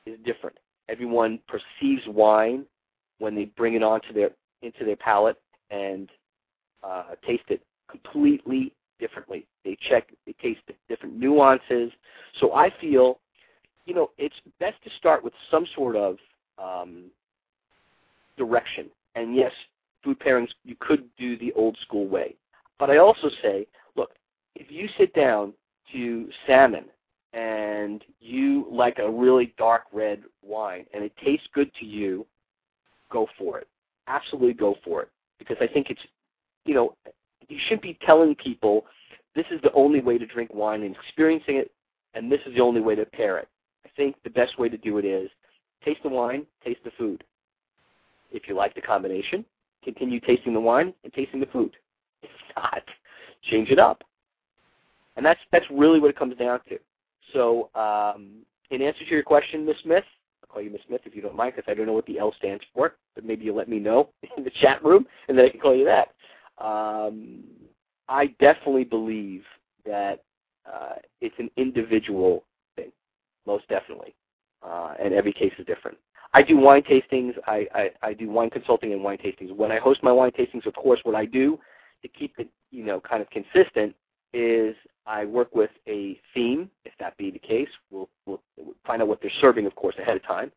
is 0.05 0.17
different. 0.25 0.57
Everyone 0.89 1.39
perceives 1.47 2.03
wine 2.07 2.65
when 3.19 3.35
they 3.35 3.45
bring 3.45 3.73
it 3.75 3.83
onto 3.83 4.13
their 4.13 4.31
into 4.61 4.85
their 4.85 4.95
palate 4.95 5.37
and 5.69 6.09
uh, 6.83 7.15
taste 7.25 7.43
it 7.49 7.61
completely 7.89 8.73
differently. 8.99 9.45
They 9.63 9.77
check, 9.89 10.09
they 10.25 10.33
taste 10.41 10.61
different 10.89 11.17
nuances. 11.17 11.91
So 12.39 12.53
I 12.53 12.71
feel, 12.81 13.19
you 13.85 13.93
know, 13.93 14.11
it's 14.17 14.35
best 14.59 14.81
to 14.83 14.89
start 14.97 15.23
with 15.23 15.33
some 15.51 15.65
sort 15.75 15.95
of 15.95 16.17
um, 16.57 17.05
direction. 18.37 18.87
And 19.15 19.35
yes, 19.35 19.51
food 20.03 20.19
pairings, 20.19 20.49
you 20.63 20.75
could 20.79 21.03
do 21.17 21.37
the 21.37 21.53
old 21.53 21.77
school 21.83 22.07
way. 22.07 22.35
But 22.79 22.89
I 22.89 22.97
also 22.97 23.29
say, 23.41 23.67
look, 23.95 24.11
if 24.55 24.71
you 24.71 24.87
sit 24.97 25.13
down 25.13 25.53
to 25.91 26.29
salmon 26.45 26.85
and 27.33 28.03
you 28.19 28.67
like 28.71 28.99
a 28.99 29.09
really 29.09 29.53
dark 29.57 29.83
red 29.91 30.23
wine 30.43 30.85
and 30.93 31.03
it 31.03 31.13
tastes 31.23 31.47
good 31.53 31.71
to 31.79 31.85
you, 31.85 32.25
go 33.11 33.27
for 33.37 33.59
it. 33.59 33.67
Absolutely 34.07 34.53
go 34.53 34.75
for 34.83 35.01
it. 35.03 35.09
Because 35.39 35.57
I 35.61 35.67
think 35.67 35.89
it's, 35.89 36.01
you 36.65 36.73
know, 36.73 36.95
you 37.47 37.57
shouldn't 37.63 37.83
be 37.83 37.97
telling 38.05 38.35
people 38.35 38.85
this 39.35 39.45
is 39.51 39.61
the 39.61 39.71
only 39.73 40.01
way 40.01 40.17
to 40.17 40.25
drink 40.25 40.53
wine 40.53 40.83
and 40.83 40.95
experiencing 40.95 41.57
it, 41.57 41.71
and 42.13 42.31
this 42.31 42.39
is 42.45 42.55
the 42.55 42.61
only 42.61 42.81
way 42.81 42.95
to 42.95 43.05
pair 43.05 43.37
it. 43.37 43.47
I 43.85 43.89
think 43.95 44.15
the 44.23 44.29
best 44.29 44.57
way 44.57 44.69
to 44.69 44.77
do 44.77 44.97
it 44.97 45.05
is 45.05 45.29
taste 45.85 46.01
the 46.03 46.09
wine, 46.09 46.45
taste 46.63 46.79
the 46.83 46.91
food. 46.97 47.23
If 48.31 48.47
you 48.47 48.55
like 48.55 48.75
the 48.75 48.81
combination, 48.81 49.45
continue 49.83 50.19
tasting 50.19 50.53
the 50.53 50.59
wine 50.59 50.93
and 51.03 51.13
tasting 51.13 51.39
the 51.39 51.45
food. 51.47 51.75
If 52.23 52.29
not, 52.55 52.81
change 53.43 53.69
it 53.69 53.79
up. 53.79 54.03
And 55.15 55.25
that's 55.25 55.39
that's 55.51 55.65
really 55.71 55.99
what 55.99 56.09
it 56.09 56.17
comes 56.17 56.35
down 56.37 56.59
to. 56.69 56.77
So, 57.33 57.69
um, 57.75 58.39
in 58.69 58.81
answer 58.81 59.05
to 59.05 59.11
your 59.11 59.23
question, 59.23 59.65
Miss 59.65 59.77
Smith, 59.83 60.03
call 60.49 60.61
you 60.61 60.69
Miss 60.69 60.81
Smith 60.87 61.01
if 61.05 61.15
you 61.15 61.21
don't 61.21 61.35
mind, 61.35 61.53
because 61.55 61.69
I 61.69 61.73
don't 61.75 61.85
know 61.87 61.93
what 61.93 62.05
the 62.05 62.19
L 62.19 62.33
stands 62.37 62.63
for, 62.73 62.95
but 63.15 63.25
maybe 63.25 63.45
you'll 63.45 63.55
let 63.57 63.69
me 63.69 63.79
know 63.79 64.09
in 64.37 64.43
the 64.43 64.51
chat 64.61 64.83
room, 64.83 65.05
and 65.27 65.37
then 65.37 65.45
I 65.45 65.49
can 65.49 65.59
call 65.59 65.75
you 65.75 65.85
that. 65.85 66.09
Um, 66.63 67.43
I 68.09 68.27
definitely 68.39 68.83
believe 68.85 69.43
that 69.85 70.23
uh, 70.71 70.95
it's 71.21 71.35
an 71.39 71.49
individual 71.57 72.43
thing, 72.75 72.91
most 73.45 73.67
definitely. 73.67 74.15
uh, 74.63 74.93
and 74.99 75.13
every 75.13 75.33
case 75.33 75.53
is 75.59 75.65
different. 75.65 75.97
I 76.33 76.41
do 76.43 76.57
wine 76.57 76.83
tastings. 76.83 77.33
I, 77.47 77.67
I, 77.73 77.91
I 78.03 78.13
do 78.13 78.29
wine 78.29 78.49
consulting 78.49 78.91
and 78.93 79.03
wine 79.03 79.17
tastings. 79.17 79.55
When 79.55 79.71
I 79.71 79.79
host 79.79 80.03
my 80.03 80.11
wine 80.11 80.31
tastings, 80.31 80.65
of 80.65 80.73
course, 80.75 80.99
what 81.03 81.15
I 81.15 81.25
do 81.25 81.59
to 82.01 82.07
keep 82.07 82.33
it, 82.37 82.49
you 82.71 82.83
know, 82.83 82.99
kind 82.99 83.21
of 83.21 83.29
consistent 83.29 83.95
is 84.37 84.75
I 85.05 85.25
work 85.25 85.55
with 85.55 85.71
a 85.87 86.19
theme. 86.33 86.69
If 86.85 86.93
that 86.99 87.17
be 87.17 87.31
the 87.31 87.39
case, 87.39 87.69
we'll, 87.91 88.09
we'll 88.25 88.41
find 88.85 89.01
out 89.01 89.07
what 89.07 89.21
they're 89.21 89.31
serving, 89.41 89.65
of 89.65 89.75
course, 89.75 89.95
ahead 89.99 90.17
of 90.17 90.23
time. 90.23 90.51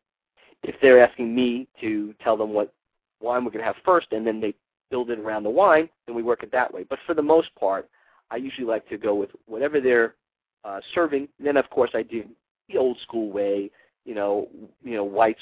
If 0.63 0.75
they're 0.81 1.03
asking 1.03 1.33
me 1.33 1.67
to 1.79 2.13
tell 2.23 2.37
them 2.37 2.51
what 2.53 2.73
wine 3.21 3.43
we're 3.43 3.51
going 3.51 3.65
to 3.65 3.65
have 3.65 3.83
first, 3.83 4.07
and 4.11 4.25
then 4.25 4.39
they 4.39 4.53
build 4.89 5.09
it 5.09 5.19
around 5.19 5.43
the 5.43 5.49
wine, 5.49 5.89
then 6.05 6.15
we 6.15 6.21
work 6.21 6.43
it 6.43 6.51
that 6.51 6.71
way. 6.71 6.85
But 6.87 6.99
for 7.07 7.13
the 7.13 7.21
most 7.21 7.53
part, 7.55 7.89
I 8.29 8.35
usually 8.35 8.67
like 8.67 8.87
to 8.89 8.97
go 8.97 9.15
with 9.15 9.29
whatever 9.47 9.81
they're 9.81 10.15
uh, 10.63 10.79
serving. 10.93 11.27
And 11.37 11.47
then, 11.47 11.57
of 11.57 11.69
course, 11.69 11.91
I 11.93 12.03
do 12.03 12.23
the 12.69 12.77
old 12.77 12.99
school 12.99 13.31
way, 13.31 13.71
you 14.05 14.13
know, 14.13 14.47
you 14.83 14.95
know, 14.95 15.03
whites, 15.03 15.41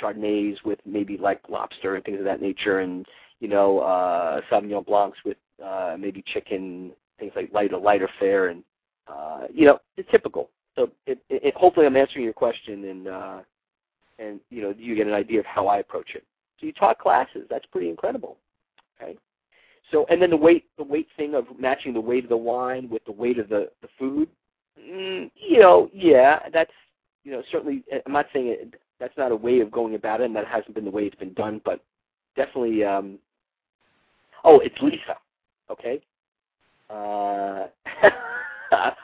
Chardonnays 0.00 0.56
with 0.64 0.80
maybe 0.84 1.16
like 1.16 1.40
lobster 1.48 1.94
and 1.94 2.04
things 2.04 2.18
of 2.18 2.24
that 2.24 2.42
nature, 2.42 2.80
and 2.80 3.06
you 3.38 3.48
know, 3.48 3.78
uh, 3.80 4.40
Sauvignon 4.50 4.84
Blancs 4.84 5.18
with 5.24 5.36
uh, 5.64 5.96
maybe 5.98 6.24
chicken, 6.26 6.90
things 7.18 7.32
like 7.36 7.50
lighter, 7.52 7.78
lighter 7.78 8.08
fare, 8.18 8.48
and 8.48 8.62
uh, 9.08 9.46
you 9.52 9.66
know, 9.66 9.78
it's 9.96 10.10
typical. 10.10 10.50
So 10.74 10.90
it, 11.06 11.18
it, 11.30 11.54
hopefully, 11.54 11.86
I'm 11.86 11.96
answering 11.96 12.24
your 12.24 12.34
question, 12.34 12.84
and 12.84 13.08
uh, 13.08 13.38
and 14.18 14.40
you 14.50 14.62
know, 14.62 14.74
you 14.76 14.94
get 14.94 15.06
an 15.06 15.12
idea 15.14 15.40
of 15.40 15.46
how 15.46 15.66
I 15.68 15.78
approach 15.78 16.10
it. 16.14 16.24
So 16.60 16.66
you 16.66 16.72
taught 16.72 16.98
classes. 16.98 17.42
That's 17.48 17.66
pretty 17.66 17.88
incredible. 17.88 18.36
Okay. 19.00 19.16
So 19.90 20.06
and 20.10 20.20
then 20.20 20.30
the 20.30 20.36
weight 20.36 20.64
the 20.76 20.84
weight 20.84 21.08
thing 21.16 21.34
of 21.34 21.46
matching 21.58 21.94
the 21.94 22.00
weight 22.00 22.24
of 22.24 22.30
the 22.30 22.36
wine 22.36 22.88
with 22.88 23.04
the 23.04 23.12
weight 23.12 23.38
of 23.38 23.48
the 23.48 23.70
the 23.82 23.88
food. 23.98 24.28
Mm, 24.78 25.30
you 25.34 25.60
know, 25.60 25.88
yeah, 25.92 26.48
that's 26.52 26.72
you 27.24 27.32
know 27.32 27.42
certainly. 27.50 27.84
I'm 28.04 28.12
not 28.12 28.26
saying 28.32 28.48
it, 28.48 28.74
that's 28.98 29.16
not 29.16 29.32
a 29.32 29.36
way 29.36 29.60
of 29.60 29.70
going 29.70 29.94
about 29.94 30.20
it, 30.20 30.24
and 30.24 30.36
that 30.36 30.46
hasn't 30.46 30.74
been 30.74 30.84
the 30.84 30.90
way 30.90 31.04
it's 31.04 31.16
been 31.16 31.34
done, 31.34 31.60
but 31.64 31.80
definitely. 32.36 32.84
Um, 32.84 33.18
oh, 34.44 34.58
it's 34.60 34.76
Lisa. 34.82 35.16
Okay. 35.70 36.00
Uh, 36.90 37.66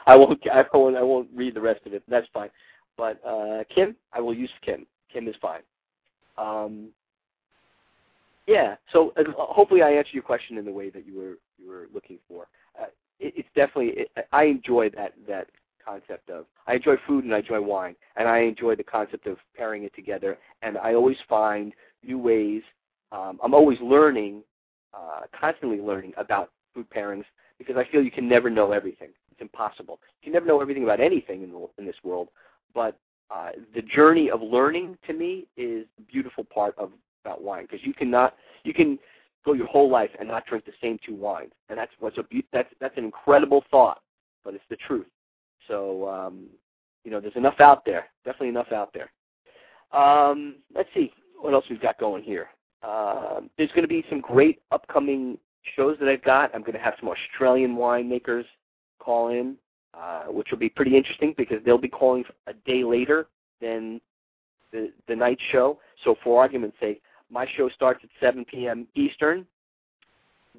I 0.06 0.16
won't. 0.16 0.40
I 0.50 0.64
won't. 0.72 0.96
I 0.96 1.02
won't 1.02 1.28
read 1.34 1.54
the 1.54 1.60
rest 1.60 1.80
of 1.86 1.94
it. 1.94 2.02
That's 2.08 2.26
fine. 2.32 2.50
But 2.96 3.20
uh, 3.26 3.64
Kim, 3.74 3.96
I 4.12 4.20
will 4.20 4.34
use 4.34 4.50
Kim. 4.64 4.86
Kim 5.12 5.28
is 5.28 5.36
fine. 5.40 5.62
Um, 6.38 6.88
yeah. 8.46 8.76
So 8.92 9.12
uh, 9.16 9.22
hopefully, 9.36 9.82
I 9.82 9.90
answered 9.90 10.14
your 10.14 10.22
question 10.22 10.58
in 10.58 10.64
the 10.64 10.72
way 10.72 10.90
that 10.90 11.06
you 11.06 11.16
were 11.16 11.38
you 11.58 11.68
were 11.68 11.88
looking 11.92 12.18
for. 12.28 12.46
Uh, 12.80 12.86
it, 13.18 13.34
it's 13.36 13.48
definitely. 13.54 14.02
It, 14.02 14.10
I 14.32 14.44
enjoy 14.44 14.90
that 14.90 15.14
that 15.28 15.48
concept 15.84 16.30
of 16.30 16.46
I 16.66 16.74
enjoy 16.74 16.96
food 17.06 17.24
and 17.24 17.34
I 17.34 17.38
enjoy 17.38 17.60
wine, 17.60 17.96
and 18.16 18.28
I 18.28 18.38
enjoy 18.40 18.76
the 18.76 18.84
concept 18.84 19.26
of 19.26 19.38
pairing 19.56 19.84
it 19.84 19.94
together. 19.94 20.38
And 20.62 20.78
I 20.78 20.94
always 20.94 21.18
find 21.28 21.72
new 22.04 22.18
ways. 22.18 22.62
Um, 23.10 23.38
I'm 23.42 23.52
always 23.52 23.78
learning, 23.80 24.42
uh, 24.94 25.22
constantly 25.38 25.80
learning 25.80 26.14
about 26.16 26.50
food 26.72 26.86
pairings 26.90 27.24
because 27.66 27.76
I 27.76 27.90
feel 27.90 28.02
you 28.02 28.10
can 28.10 28.28
never 28.28 28.50
know 28.50 28.72
everything. 28.72 29.08
It's 29.30 29.40
impossible. 29.40 30.00
You 30.20 30.26
can 30.26 30.32
never 30.32 30.46
know 30.46 30.60
everything 30.60 30.84
about 30.84 31.00
anything 31.00 31.42
in, 31.42 31.50
the, 31.50 31.68
in 31.78 31.86
this 31.86 31.96
world. 32.02 32.28
But 32.74 32.98
uh, 33.30 33.50
the 33.74 33.82
journey 33.82 34.30
of 34.30 34.42
learning 34.42 34.98
to 35.06 35.12
me 35.12 35.46
is 35.56 35.86
the 35.96 36.04
beautiful 36.10 36.44
part 36.44 36.76
of 36.78 36.92
about 37.24 37.42
wine 37.42 37.66
because 37.70 37.86
you 37.86 37.94
cannot 37.94 38.34
you 38.64 38.74
can 38.74 38.98
go 39.44 39.52
your 39.52 39.66
whole 39.66 39.88
life 39.88 40.10
and 40.18 40.28
not 40.28 40.44
drink 40.46 40.64
the 40.64 40.72
same 40.80 40.98
two 41.04 41.14
wines, 41.14 41.52
and 41.68 41.78
that's 41.78 41.92
what's 42.00 42.18
a 42.18 42.24
that's 42.52 42.68
that's 42.80 42.96
an 42.98 43.04
incredible 43.04 43.64
thought, 43.70 44.00
but 44.44 44.54
it's 44.54 44.64
the 44.68 44.76
truth. 44.76 45.06
So 45.68 46.08
um, 46.08 46.46
you 47.04 47.10
know, 47.10 47.20
there's 47.20 47.36
enough 47.36 47.60
out 47.60 47.84
there, 47.84 48.06
definitely 48.24 48.48
enough 48.48 48.72
out 48.72 48.92
there. 48.92 49.10
Um, 49.98 50.56
let's 50.74 50.88
see 50.94 51.12
what 51.40 51.54
else 51.54 51.64
we've 51.68 51.80
got 51.80 51.98
going 51.98 52.22
here. 52.22 52.48
Uh, 52.82 53.40
there's 53.56 53.70
going 53.70 53.82
to 53.82 53.88
be 53.88 54.04
some 54.08 54.20
great 54.20 54.60
upcoming 54.70 55.38
shows 55.76 55.96
that 56.00 56.08
I've 56.08 56.22
got. 56.22 56.54
I'm 56.54 56.62
going 56.62 56.72
to 56.74 56.78
have 56.78 56.94
some 57.00 57.08
Australian 57.08 57.76
winemakers 57.76 58.44
call 58.98 59.28
in, 59.28 59.56
uh, 59.94 60.24
which 60.24 60.48
will 60.50 60.58
be 60.58 60.68
pretty 60.68 60.96
interesting 60.96 61.34
because 61.36 61.58
they'll 61.64 61.78
be 61.78 61.88
calling 61.88 62.24
a 62.46 62.52
day 62.52 62.84
later 62.84 63.26
than 63.60 64.00
the 64.72 64.92
the 65.06 65.16
night 65.16 65.38
show. 65.50 65.78
So 66.04 66.16
for 66.22 66.40
argument's 66.40 66.78
sake, 66.80 67.02
my 67.30 67.46
show 67.56 67.68
starts 67.70 68.00
at 68.02 68.10
7 68.20 68.44
p.m. 68.44 68.86
Eastern. 68.94 69.46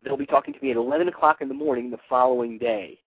They'll 0.04 0.18
be 0.18 0.26
talking 0.26 0.54
to 0.54 0.60
me 0.62 0.72
at 0.72 0.78
11 0.78 1.08
o'clock 1.08 1.42
in 1.42 1.48
the 1.48 1.54
morning 1.54 1.90
the 1.90 2.00
following 2.10 2.58
day, 2.58 3.00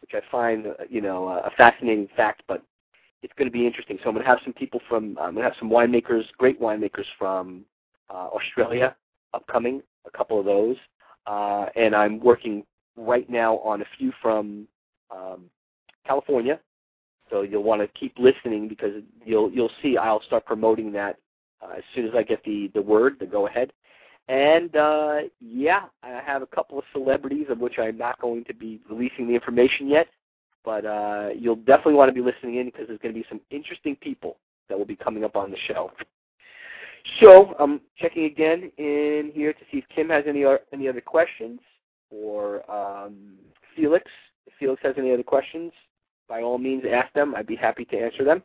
which 0.00 0.12
I 0.14 0.20
find, 0.30 0.66
uh, 0.66 0.74
you 0.88 1.00
know, 1.00 1.28
a 1.28 1.50
fascinating 1.56 2.08
fact. 2.16 2.42
But 2.46 2.62
it's 3.22 3.32
going 3.36 3.48
to 3.48 3.52
be 3.52 3.66
interesting. 3.66 3.98
So 4.02 4.08
I'm 4.08 4.14
going 4.14 4.24
to 4.24 4.30
have 4.30 4.40
some 4.44 4.52
people 4.52 4.80
from, 4.88 5.18
I'm 5.18 5.34
going 5.34 5.44
to 5.44 5.50
have 5.50 5.58
some 5.58 5.70
winemakers, 5.70 6.24
great 6.38 6.60
winemakers 6.60 7.06
from 7.18 7.64
uh, 8.10 8.28
Australia 8.28 8.96
upcoming, 9.34 9.82
a 10.06 10.10
couple 10.10 10.38
of 10.38 10.44
those, 10.44 10.76
uh, 11.26 11.66
and 11.76 11.94
I'm 11.94 12.20
working 12.20 12.64
right 12.96 13.28
now 13.28 13.58
on 13.58 13.82
a 13.82 13.86
few 13.98 14.12
from 14.20 14.66
um, 15.10 15.44
California. 16.06 16.60
So 17.30 17.42
you'll 17.42 17.62
want 17.62 17.80
to 17.80 17.88
keep 17.88 18.14
listening 18.18 18.68
because 18.68 19.02
you'll 19.24 19.50
you'll 19.50 19.70
see 19.82 19.96
I'll 19.96 20.22
start 20.22 20.44
promoting 20.44 20.92
that 20.92 21.16
uh, 21.62 21.74
as 21.78 21.82
soon 21.94 22.06
as 22.06 22.14
I 22.14 22.22
get 22.22 22.44
the 22.44 22.70
the 22.74 22.82
word, 22.82 23.16
the 23.18 23.26
go 23.26 23.46
ahead. 23.46 23.72
And 24.28 24.76
uh, 24.76 25.16
yeah, 25.40 25.84
I 26.02 26.20
have 26.24 26.42
a 26.42 26.46
couple 26.46 26.78
of 26.78 26.84
celebrities 26.92 27.46
of 27.48 27.58
which 27.58 27.78
I'm 27.78 27.98
not 27.98 28.20
going 28.20 28.44
to 28.44 28.54
be 28.54 28.80
releasing 28.88 29.26
the 29.26 29.34
information 29.34 29.88
yet, 29.88 30.08
but 30.64 30.84
uh, 30.84 31.30
you'll 31.36 31.56
definitely 31.56 31.94
want 31.94 32.08
to 32.08 32.14
be 32.14 32.20
listening 32.20 32.56
in 32.56 32.66
because 32.66 32.86
there's 32.86 33.00
going 33.00 33.14
to 33.14 33.20
be 33.20 33.26
some 33.28 33.40
interesting 33.50 33.96
people 33.96 34.36
that 34.68 34.78
will 34.78 34.86
be 34.86 34.96
coming 34.96 35.24
up 35.24 35.36
on 35.36 35.50
the 35.50 35.56
show. 35.66 35.90
So 37.20 37.54
I'm 37.58 37.80
checking 37.98 38.24
again 38.24 38.70
in 38.78 39.32
here 39.34 39.52
to 39.52 39.60
see 39.70 39.78
if 39.78 39.84
Kim 39.94 40.08
has 40.10 40.24
any 40.26 40.44
any 40.72 40.88
other 40.88 41.00
questions 41.00 41.60
or 42.10 42.68
um, 42.70 43.34
Felix. 43.74 44.04
If 44.46 44.54
Felix 44.58 44.80
has 44.82 44.94
any 44.98 45.12
other 45.12 45.22
questions, 45.22 45.72
by 46.28 46.42
all 46.42 46.58
means 46.58 46.84
ask 46.90 47.12
them. 47.12 47.34
I'd 47.34 47.46
be 47.46 47.56
happy 47.56 47.84
to 47.86 47.98
answer 47.98 48.24
them 48.24 48.42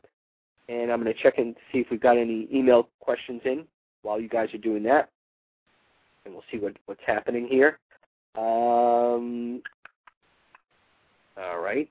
and 0.70 0.92
I'm 0.92 1.02
going 1.02 1.14
to 1.14 1.22
check 1.22 1.38
in 1.38 1.54
to 1.54 1.60
see 1.72 1.80
if 1.80 1.88
we've 1.90 2.02
got 2.02 2.18
any 2.18 2.48
email 2.54 2.90
questions 3.00 3.42
in 3.46 3.66
while 4.02 4.20
you 4.20 4.30
guys 4.30 4.54
are 4.54 4.60
doing 4.60 4.84
that, 4.84 5.10
and 6.26 6.34
we'll 6.34 6.44
see 6.52 6.58
what, 6.58 6.74
what's 6.86 7.02
happening 7.06 7.48
here. 7.48 7.80
Um, 8.38 9.62
all 11.38 11.60
right. 11.60 11.90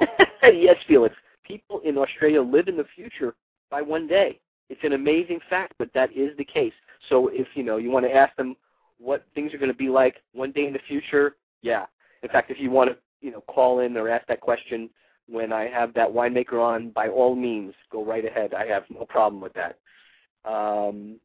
yes, 0.42 0.76
Felix. 0.86 1.14
People 1.46 1.80
in 1.84 1.98
Australia 1.98 2.42
live 2.42 2.68
in 2.68 2.76
the 2.76 2.86
future 2.94 3.34
by 3.72 3.82
one 3.82 4.06
day. 4.06 4.38
It's 4.68 4.84
an 4.84 4.92
amazing 4.92 5.40
fact, 5.50 5.72
but 5.78 5.92
that 5.94 6.12
is 6.12 6.36
the 6.36 6.44
case. 6.44 6.74
So 7.08 7.28
if 7.32 7.48
you 7.54 7.64
know 7.64 7.78
you 7.78 7.90
want 7.90 8.06
to 8.06 8.14
ask 8.14 8.36
them 8.36 8.54
what 8.98 9.26
things 9.34 9.52
are 9.52 9.58
going 9.58 9.72
to 9.72 9.76
be 9.76 9.88
like 9.88 10.16
one 10.32 10.52
day 10.52 10.66
in 10.66 10.72
the 10.72 10.78
future, 10.86 11.34
yeah. 11.62 11.86
In 12.22 12.28
fact, 12.28 12.52
if 12.52 12.60
you 12.60 12.70
want 12.70 12.90
to 12.90 12.96
you 13.20 13.32
know 13.32 13.40
call 13.48 13.80
in 13.80 13.96
or 13.96 14.08
ask 14.08 14.26
that 14.28 14.40
question, 14.40 14.88
when 15.28 15.52
I 15.52 15.66
have 15.68 15.92
that 15.94 16.08
winemaker 16.08 16.62
on, 16.62 16.90
by 16.90 17.08
all 17.08 17.34
means, 17.34 17.74
go 17.90 18.04
right 18.04 18.24
ahead. 18.24 18.54
I 18.54 18.66
have 18.66 18.84
no 18.90 19.04
problem 19.06 19.40
with 19.40 19.54
that. 19.54 19.78
Um, 20.48 21.16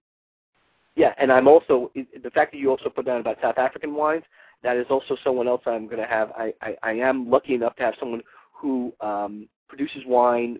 yeah, 0.95 1.13
and 1.19 1.31
I'm 1.31 1.47
also 1.47 1.91
the 1.95 2.31
fact 2.31 2.53
that 2.53 2.57
you 2.57 2.71
also 2.71 2.89
put 2.89 3.05
down 3.05 3.19
about 3.19 3.37
South 3.41 3.57
African 3.57 3.93
wines. 3.93 4.23
That 4.63 4.77
is 4.77 4.87
also 4.89 5.15
someone 5.23 5.47
else 5.47 5.61
I'm 5.67 5.85
going 5.85 6.01
to 6.01 6.07
have. 6.07 6.31
I, 6.31 6.53
I, 6.61 6.75
I 6.81 6.91
am 6.93 7.29
lucky 7.29 7.53
enough 7.53 7.75
to 7.75 7.83
have 7.83 7.93
someone 7.99 8.23
who 8.51 8.91
um, 9.01 9.47
produces 9.69 10.01
wine 10.07 10.57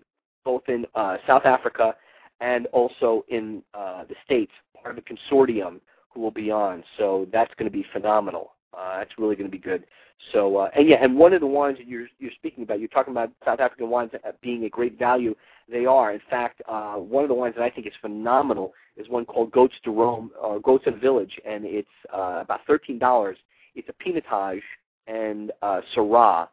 both 0.48 0.64
in 0.70 0.86
uh, 0.96 1.18
South 1.28 1.46
Africa 1.46 1.94
and 2.40 2.68
also 2.68 3.26
in 3.28 3.62
uh, 3.74 4.06
the 4.06 4.16
States, 4.24 4.54
part 4.82 4.98
of 4.98 5.04
the 5.04 5.14
consortium 5.14 5.82
who 6.10 6.22
will 6.22 6.32
be 6.32 6.50
on. 6.50 6.76
So 6.98 7.28
that's 7.34 7.54
going 7.58 7.70
to 7.70 7.78
be 7.78 7.86
phenomenal. 7.92 8.54
Uh, 8.78 9.00
that's 9.00 9.12
really 9.18 9.36
going 9.36 9.52
to 9.52 9.52
be 9.52 9.64
good. 9.72 9.84
So 10.32 10.58
uh, 10.58 10.70
and 10.76 10.88
yeah, 10.88 11.04
and 11.04 11.18
one 11.18 11.34
of 11.34 11.42
the 11.42 11.48
wines 11.48 11.78
that 11.80 11.88
you're 11.88 12.08
you're 12.18 12.32
speaking 12.42 12.64
about, 12.64 12.80
you're 12.80 12.88
talking 12.88 13.14
about 13.14 13.30
South 13.44 13.60
African 13.60 13.90
wines 13.90 14.12
being 14.42 14.64
a 14.64 14.70
great 14.70 14.98
value. 14.98 15.36
They 15.70 15.86
are, 15.86 16.14
in 16.14 16.22
fact, 16.30 16.62
uh, 16.68 16.96
one 16.96 17.24
of 17.26 17.28
the 17.28 17.36
wines 17.36 17.56
that 17.58 17.64
I 17.64 17.70
think 17.70 17.86
is 17.86 17.94
phenomenal 18.02 18.74
is 18.96 19.10
one 19.10 19.26
called 19.26 19.52
Goats 19.52 19.76
do 19.84 19.92
Roam 19.92 20.32
or 20.42 20.62
Goats 20.62 20.86
in 20.88 21.00
Village, 21.00 21.36
and 21.46 21.66
it's 21.66 21.98
uh, 22.14 22.40
about 22.46 22.62
thirteen 22.66 22.98
dollars. 22.98 23.38
It's 23.76 23.90
a 23.90 23.98
Pinotage 24.04 24.68
and 25.08 25.52
uh, 25.62 25.82
Syrah. 25.94 26.48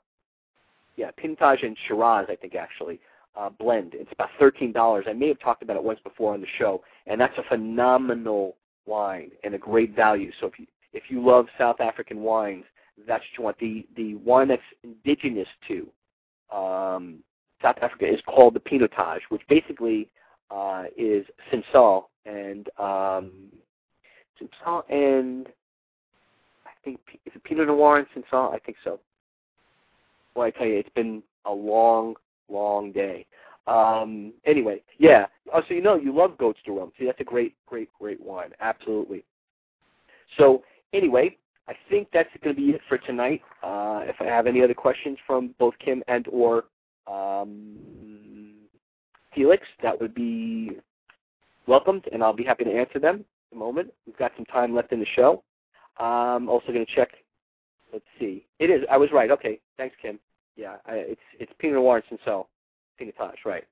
Yeah, 0.97 1.11
Pinotage 1.21 1.65
and 1.65 1.77
Shiraz, 1.87 2.27
I 2.29 2.37
think 2.37 2.55
actually 2.55 3.01
uh, 3.37 3.51
blend. 3.51 3.95
It's 3.95 4.13
about 4.13 4.31
thirteen 4.39 4.73
dollars. 4.73 5.07
I 5.09 5.13
may 5.13 5.29
have 5.29 5.41
talked 5.41 5.63
about 5.63 5.77
it 5.77 5.83
once 5.83 6.01
before 6.05 6.35
on 6.35 6.41
the 6.41 6.47
show, 6.59 6.83
and 7.07 7.21
that's 7.21 7.37
a 7.39 7.43
phenomenal 7.49 8.57
wine 8.87 9.31
and 9.43 9.55
a 9.55 9.59
great 9.59 9.95
value. 9.95 10.31
So 10.41 10.47
if 10.47 10.59
you 10.59 10.67
if 10.93 11.05
you 11.09 11.25
love 11.25 11.47
South 11.59 11.81
African 11.81 12.21
wines, 12.21 12.65
that's 13.07 13.25
what 13.37 13.39
you 13.39 13.45
want. 13.45 13.59
The 13.59 13.87
the 13.97 14.15
wine 14.17 14.49
that's 14.49 14.63
indigenous 14.83 15.49
to 15.69 15.89
um, 16.57 17.19
South 17.63 17.77
Africa 17.83 18.07
is 18.07 18.21
called 18.27 18.55
the 18.55 18.61
Pinotage, 18.61 19.21
which 19.31 19.43
basically 19.49 20.09
uh, 20.51 20.85
is 20.97 21.27
Cinsault 21.53 22.05
and 22.27 22.69
um, 22.79 23.33
Cinsault 24.41 24.85
and 24.91 25.49
I 26.67 26.71
think 26.85 27.01
is 27.25 27.33
it 27.35 27.45
Pinot 27.45 27.67
Noir 27.67 27.99
and 27.99 28.07
Cinsault? 28.15 28.55
I 28.55 28.59
think 28.59 28.77
so. 28.85 29.01
Well, 30.35 30.47
I 30.47 30.51
tell 30.51 30.67
you, 30.67 30.77
it's 30.79 30.89
been 30.91 31.23
a 31.45 31.53
long, 31.53 32.17
long 32.49 32.93
day. 32.93 33.27
Um, 33.67 34.35
anyway, 34.45 34.83
yeah. 34.99 35.27
Oh, 35.53 35.63
so 35.67 35.75
you 35.75 35.81
know 35.83 35.97
you 35.97 36.15
love 36.15 36.37
Goats 36.39 36.61
do 36.67 36.77
Roam. 36.77 36.93
See, 36.99 37.07
that's 37.07 37.21
a 37.21 37.25
great, 37.25 37.55
great, 37.67 37.91
great 37.99 38.21
wine. 38.21 38.51
Absolutely. 38.61 39.25
So 40.37 40.63
anyway, 40.93 41.37
I 41.69 41.75
think 41.89 42.09
that's 42.13 42.29
going 42.43 42.55
to 42.55 42.61
be 42.61 42.71
it 42.71 42.81
for 42.89 42.99
tonight. 42.99 43.41
Uh, 43.63 44.03
if 44.05 44.17
I 44.21 44.25
have 44.25 44.47
any 44.47 44.63
other 44.63 44.75
questions 44.75 45.19
from 45.27 45.55
both 45.59 45.75
Kim 45.83 46.03
and 46.09 46.27
or 46.29 46.65
um, 47.07 47.77
Felix, 49.35 49.67
that 49.83 49.99
would 49.99 50.15
be 50.15 50.73
welcomed, 51.67 52.05
and 52.13 52.23
I'll 52.23 52.35
be 52.35 52.45
happy 52.45 52.65
to 52.65 52.73
answer 52.73 52.99
them 52.99 53.21
at 53.21 53.51
the 53.51 53.57
moment. 53.57 53.93
We've 54.07 54.17
got 54.17 54.33
some 54.37 54.45
time 54.47 54.75
left 54.75 54.93
in 54.93 55.01
the 55.01 55.07
show. 55.17 55.43
I'm 55.99 56.49
also 56.49 56.67
going 56.73 56.85
to 56.85 56.95
check. 56.95 57.11
Let's 57.93 58.05
see. 58.19 58.45
It 58.59 58.69
is. 58.71 58.83
I 58.91 58.97
was 58.99 59.11
right. 59.13 59.31
Okay. 59.31 59.61
Thanks, 59.79 59.97
Kim. 60.03 60.19
Yeah, 60.57 60.77
I, 60.87 60.95
it's 60.95 61.21
it's 61.41 61.53
Pinot 61.65 61.77
Noir 61.77 62.03
Cinsault. 62.11 62.47
Pinotage, 63.01 63.45
right. 63.47 63.65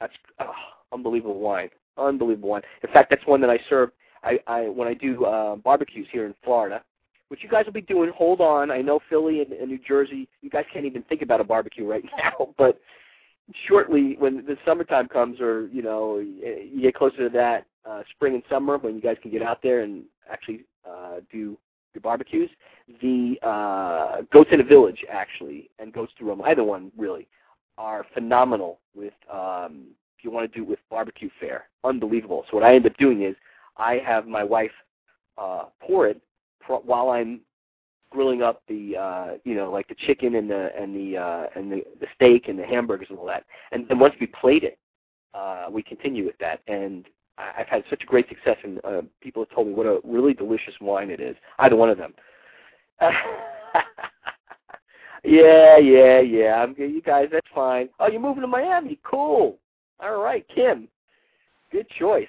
That's 0.00 0.14
oh, 0.40 0.50
unbelievable 0.92 1.38
wine. 1.38 1.68
Unbelievable 1.98 2.48
wine. 2.48 2.62
In 2.82 2.90
fact, 2.90 3.10
that's 3.10 3.26
one 3.26 3.40
that 3.42 3.50
I 3.50 3.58
serve 3.68 3.90
I, 4.24 4.38
I 4.46 4.62
when 4.62 4.88
I 4.88 4.94
do 4.94 5.26
uh, 5.26 5.56
barbecues 5.56 6.06
here 6.10 6.24
in 6.24 6.34
Florida, 6.42 6.82
which 7.28 7.40
you 7.42 7.50
guys 7.50 7.66
will 7.66 7.74
be 7.74 7.82
doing. 7.82 8.10
Hold 8.16 8.40
on, 8.40 8.70
I 8.70 8.80
know 8.80 8.98
Philly 9.10 9.42
and, 9.42 9.52
and 9.52 9.68
New 9.68 9.78
Jersey, 9.86 10.26
you 10.40 10.48
guys 10.48 10.64
can't 10.72 10.86
even 10.86 11.02
think 11.02 11.20
about 11.20 11.40
a 11.40 11.44
barbecue 11.44 11.86
right 11.86 12.04
now, 12.18 12.48
but 12.56 12.80
shortly 13.66 14.16
when 14.18 14.46
the 14.46 14.56
summertime 14.64 15.08
comes, 15.08 15.38
or 15.38 15.68
you 15.68 15.82
know, 15.82 16.18
you 16.18 16.80
get 16.80 16.94
closer 16.94 17.28
to 17.28 17.28
that 17.28 17.66
uh, 17.88 18.02
spring 18.14 18.34
and 18.34 18.42
summer 18.48 18.78
when 18.78 18.94
you 18.94 19.02
guys 19.02 19.18
can 19.20 19.30
get 19.30 19.42
out 19.42 19.62
there 19.62 19.80
and 19.82 20.04
actually 20.30 20.64
uh, 20.88 21.16
do 21.30 21.58
your 21.94 22.02
barbecues. 22.02 22.50
The 23.02 23.38
uh, 23.42 24.22
Goats 24.32 24.50
in 24.52 24.60
a 24.60 24.64
Village 24.64 25.04
actually, 25.10 25.70
and 25.78 25.92
Goats 25.92 26.12
do 26.18 26.26
Roam, 26.26 26.42
either 26.42 26.64
one 26.64 26.92
really, 26.96 27.28
are 27.76 28.04
phenomenal 28.14 28.80
with 28.94 29.14
um, 29.32 29.88
if 30.18 30.24
you 30.24 30.30
want 30.30 30.50
to 30.50 30.58
do 30.58 30.64
it 30.64 30.68
with 30.68 30.78
barbecue 30.90 31.30
fare. 31.38 31.68
Unbelievable. 31.84 32.44
So 32.50 32.56
what 32.56 32.66
I 32.66 32.74
end 32.74 32.86
up 32.86 32.96
doing 32.96 33.22
is 33.22 33.36
I 33.76 34.00
have 34.04 34.26
my 34.26 34.42
wife 34.42 34.72
uh, 35.36 35.64
pour 35.80 36.08
it 36.08 36.20
while 36.66 37.10
I'm 37.10 37.40
grilling 38.10 38.42
up 38.42 38.62
the 38.68 38.96
uh, 38.96 39.26
you 39.44 39.54
know 39.54 39.70
like 39.70 39.88
the 39.88 39.94
chicken 39.94 40.34
and 40.36 40.50
the 40.50 40.70
and 40.78 40.94
the 40.94 41.16
uh, 41.18 41.46
and 41.54 41.70
the, 41.70 41.84
the 42.00 42.06
steak 42.14 42.48
and 42.48 42.58
the 42.58 42.66
hamburgers 42.66 43.08
and 43.10 43.18
all 43.18 43.26
that. 43.26 43.44
And 43.72 43.86
then 43.88 43.98
once 43.98 44.14
we 44.20 44.26
plate 44.26 44.64
it, 44.64 44.78
uh, 45.34 45.66
we 45.70 45.82
continue 45.82 46.24
with 46.24 46.38
that. 46.38 46.60
And 46.66 47.06
I've 47.38 47.68
had 47.68 47.84
such 47.88 48.02
a 48.02 48.06
great 48.06 48.28
success, 48.28 48.56
and 48.64 48.80
uh, 48.84 49.02
people 49.20 49.42
have 49.44 49.54
told 49.54 49.68
me 49.68 49.74
what 49.74 49.86
a 49.86 50.00
really 50.04 50.34
delicious 50.34 50.74
wine 50.80 51.10
it 51.10 51.20
is. 51.20 51.36
Either 51.58 51.76
one 51.76 51.90
of 51.90 51.98
them. 51.98 52.12
yeah, 55.24 55.78
yeah, 55.78 56.20
yeah. 56.20 56.62
I'm 56.62 56.74
good. 56.74 56.90
you 56.90 57.00
guys. 57.00 57.28
That's 57.30 57.46
fine. 57.54 57.88
Oh, 58.00 58.08
you're 58.08 58.20
moving 58.20 58.42
to 58.42 58.48
Miami. 58.48 58.98
Cool. 59.04 59.56
All 60.00 60.20
right, 60.20 60.44
Kim. 60.52 60.88
Good 61.70 61.86
choice. 61.98 62.26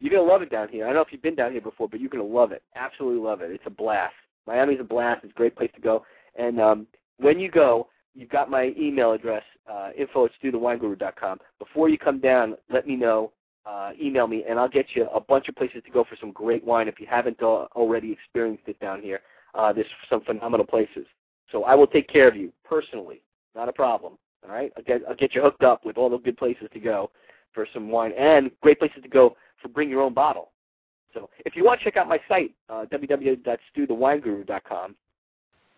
You're 0.00 0.10
gonna 0.10 0.30
love 0.30 0.42
it 0.42 0.50
down 0.50 0.68
here. 0.68 0.84
I 0.84 0.88
don't 0.88 0.96
know 0.96 1.02
if 1.02 1.12
you've 1.12 1.22
been 1.22 1.36
down 1.36 1.52
here 1.52 1.60
before, 1.60 1.88
but 1.88 2.00
you're 2.00 2.10
gonna 2.10 2.24
love 2.24 2.52
it. 2.52 2.62
Absolutely 2.74 3.20
love 3.20 3.40
it. 3.40 3.50
It's 3.50 3.62
a 3.66 3.70
blast. 3.70 4.14
Miami's 4.46 4.80
a 4.80 4.84
blast. 4.84 5.24
It's 5.24 5.32
a 5.32 5.36
great 5.36 5.56
place 5.56 5.70
to 5.74 5.80
go. 5.80 6.04
And 6.36 6.60
um, 6.60 6.86
when 7.18 7.38
you 7.38 7.50
go, 7.50 7.88
you've 8.14 8.30
got 8.30 8.50
my 8.50 8.72
email 8.78 9.12
address, 9.12 9.44
uh, 9.70 9.90
info 9.96 10.26
at 10.26 10.32
stuthewineguru.com. 10.42 11.38
Before 11.58 11.88
you 11.88 11.98
come 11.98 12.18
down, 12.18 12.56
let 12.68 12.86
me 12.86 12.96
know. 12.96 13.30
Uh, 13.64 13.92
email 14.00 14.26
me, 14.26 14.44
and 14.48 14.58
I'll 14.58 14.68
get 14.68 14.86
you 14.94 15.06
a 15.14 15.20
bunch 15.20 15.48
of 15.48 15.54
places 15.54 15.82
to 15.84 15.90
go 15.92 16.02
for 16.02 16.16
some 16.20 16.32
great 16.32 16.64
wine 16.64 16.88
if 16.88 16.98
you 16.98 17.06
haven't 17.08 17.40
already 17.42 18.10
experienced 18.10 18.64
it 18.66 18.80
down 18.80 19.00
here. 19.00 19.20
Uh, 19.54 19.72
there's 19.72 19.86
some 20.10 20.20
phenomenal 20.22 20.66
places. 20.66 21.06
So 21.52 21.62
I 21.64 21.74
will 21.74 21.86
take 21.86 22.08
care 22.08 22.26
of 22.26 22.34
you 22.34 22.52
personally. 22.64 23.22
Not 23.54 23.68
a 23.68 23.72
problem. 23.72 24.14
All 24.44 24.50
right, 24.50 24.72
I'll 24.76 24.82
get, 24.82 25.02
I'll 25.08 25.14
get 25.14 25.36
you 25.36 25.42
hooked 25.42 25.62
up 25.62 25.84
with 25.84 25.96
all 25.96 26.10
the 26.10 26.18
good 26.18 26.36
places 26.36 26.66
to 26.72 26.80
go 26.80 27.12
for 27.52 27.64
some 27.72 27.88
wine 27.88 28.12
and 28.18 28.50
great 28.60 28.80
places 28.80 29.00
to 29.02 29.08
go 29.08 29.36
for 29.60 29.68
bring 29.68 29.88
your 29.88 30.02
own 30.02 30.14
bottle. 30.14 30.50
So 31.14 31.30
if 31.44 31.54
you 31.54 31.64
want 31.64 31.78
to 31.80 31.84
check 31.84 31.96
out 31.96 32.08
my 32.08 32.18
site, 32.28 32.52
uh, 32.68 32.86
www.stuthewineguru.com, 32.90 34.96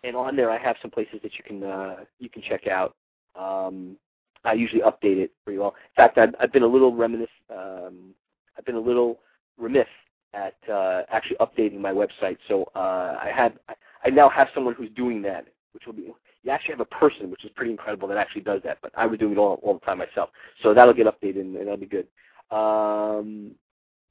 and 0.03 0.15
on 0.15 0.35
there 0.35 0.49
I 0.49 0.57
have 0.57 0.77
some 0.81 0.89
places 0.89 1.19
that 1.21 1.33
you 1.37 1.43
can 1.45 1.63
uh, 1.63 1.97
you 2.19 2.29
can 2.29 2.41
check 2.41 2.65
out. 2.67 2.95
Um, 3.35 3.97
I 4.45 4.53
usually 4.53 4.81
update 4.81 5.17
it 5.17 5.31
pretty 5.43 5.59
well. 5.59 5.75
In 5.97 6.03
fact, 6.03 6.17
I've, 6.17 6.35
I've 6.39 6.53
been 6.53 6.63
a 6.63 6.67
little 6.67 6.95
reminisce. 6.95 7.29
Um, 7.49 8.13
I've 8.57 8.65
been 8.65 8.75
a 8.75 8.79
little 8.79 9.19
remiss 9.57 9.87
at 10.33 10.55
uh, 10.71 11.03
actually 11.09 11.37
updating 11.37 11.79
my 11.79 11.91
website. 11.91 12.37
So 12.47 12.69
uh, 12.75 13.17
I 13.21 13.51
I, 13.69 13.73
I 14.05 14.09
now 14.09 14.29
have 14.29 14.47
someone 14.53 14.73
who's 14.75 14.89
doing 14.95 15.21
that, 15.23 15.47
which 15.73 15.85
will 15.85 15.93
be 15.93 16.11
you 16.43 16.51
actually 16.51 16.73
have 16.73 16.81
a 16.81 16.85
person, 16.85 17.31
which 17.31 17.43
is 17.43 17.51
pretty 17.55 17.71
incredible, 17.71 18.07
that 18.07 18.17
actually 18.17 18.41
does 18.41 18.61
that. 18.63 18.77
But 18.81 18.91
I 18.95 19.07
was 19.07 19.19
doing 19.19 19.33
it 19.33 19.37
all 19.37 19.59
all 19.63 19.73
the 19.73 19.79
time 19.79 19.97
myself. 19.97 20.29
So 20.61 20.73
that'll 20.73 20.93
get 20.93 21.07
updated 21.07 21.41
and, 21.41 21.55
and 21.55 21.67
that'll 21.67 21.77
be 21.77 21.87
good. 21.87 22.07
Um, 22.55 23.51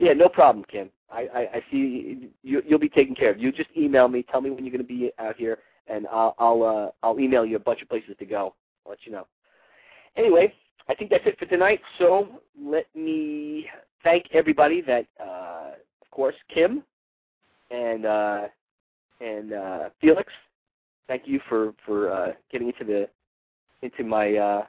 yeah, 0.00 0.12
no 0.12 0.28
problem, 0.28 0.64
Kim. 0.70 0.90
I, 1.10 1.28
I, 1.32 1.40
I 1.54 1.64
see 1.70 2.30
you, 2.42 2.62
you'll 2.66 2.80
be 2.80 2.88
taken 2.88 3.14
care 3.14 3.30
of. 3.30 3.38
You 3.38 3.52
just 3.52 3.70
email 3.76 4.08
me. 4.08 4.24
Tell 4.28 4.40
me 4.40 4.50
when 4.50 4.64
you're 4.64 4.72
going 4.72 4.82
to 4.82 4.88
be 4.88 5.12
out 5.20 5.36
here, 5.36 5.58
and 5.86 6.06
I'll 6.10 6.34
I'll 6.38 6.62
uh, 6.64 7.06
I'll 7.06 7.20
email 7.20 7.46
you 7.46 7.56
a 7.56 7.60
bunch 7.60 7.82
of 7.82 7.88
places 7.88 8.16
to 8.18 8.26
go. 8.26 8.54
I'll 8.84 8.90
let 8.90 9.06
you 9.06 9.12
know. 9.12 9.26
Anyway, 10.16 10.52
I 10.88 10.94
think 10.94 11.10
that's 11.10 11.26
it 11.26 11.38
for 11.38 11.46
tonight. 11.46 11.80
So 11.98 12.28
let 12.60 12.86
me 12.94 13.66
thank 14.02 14.26
everybody 14.32 14.80
that, 14.82 15.06
uh, 15.20 15.72
of 16.02 16.10
course, 16.10 16.36
Kim 16.52 16.82
and 17.70 18.06
uh, 18.06 18.42
and 19.20 19.52
uh, 19.52 19.88
Felix. 20.00 20.32
Thank 21.08 21.22
you 21.26 21.40
for 21.48 21.74
for 21.84 22.12
uh, 22.12 22.32
getting 22.52 22.68
into 22.68 22.84
the 22.84 23.08
into 23.82 24.04
my 24.04 24.34
uh, 24.34 24.66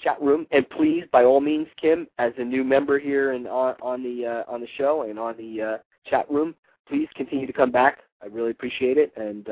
chat 0.00 0.20
room. 0.20 0.46
And 0.50 0.68
please, 0.70 1.04
by 1.12 1.24
all 1.24 1.40
means, 1.40 1.68
Kim, 1.80 2.06
as 2.18 2.32
a 2.38 2.44
new 2.44 2.64
member 2.64 2.98
here 2.98 3.32
and 3.32 3.46
on, 3.46 3.74
on 3.82 4.02
the 4.02 4.26
uh, 4.26 4.52
on 4.52 4.60
the 4.60 4.68
show 4.78 5.02
and 5.02 5.18
on 5.18 5.36
the 5.36 5.80
chat 6.08 6.30
room, 6.30 6.54
please 6.88 7.08
continue 7.14 7.46
to 7.46 7.52
come 7.52 7.70
back. 7.70 7.98
I 8.22 8.26
really 8.26 8.50
appreciate 8.50 8.96
it. 8.96 9.12
And 9.16 9.48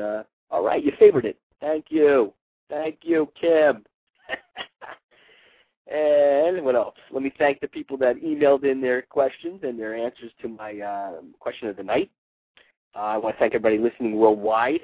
all 0.49 0.63
right, 0.63 0.83
you 0.83 0.91
favored 0.97 1.25
it. 1.25 1.37
Thank 1.61 1.85
you, 1.89 2.33
thank 2.69 2.99
you, 3.03 3.29
Kim. 3.39 3.85
and 6.55 6.65
what 6.65 6.75
else? 6.75 6.95
Let 7.11 7.23
me 7.23 7.31
thank 7.37 7.59
the 7.59 7.67
people 7.67 7.97
that 7.97 8.17
emailed 8.17 8.63
in 8.63 8.81
their 8.81 9.01
questions 9.01 9.61
and 9.63 9.79
their 9.79 9.95
answers 9.95 10.31
to 10.41 10.47
my 10.47 10.79
uh, 10.79 11.21
question 11.39 11.67
of 11.67 11.77
the 11.77 11.83
night. 11.83 12.09
Uh, 12.95 12.99
I 12.99 13.17
want 13.17 13.35
to 13.35 13.39
thank 13.39 13.53
everybody 13.53 13.77
listening 13.77 14.15
worldwide. 14.15 14.81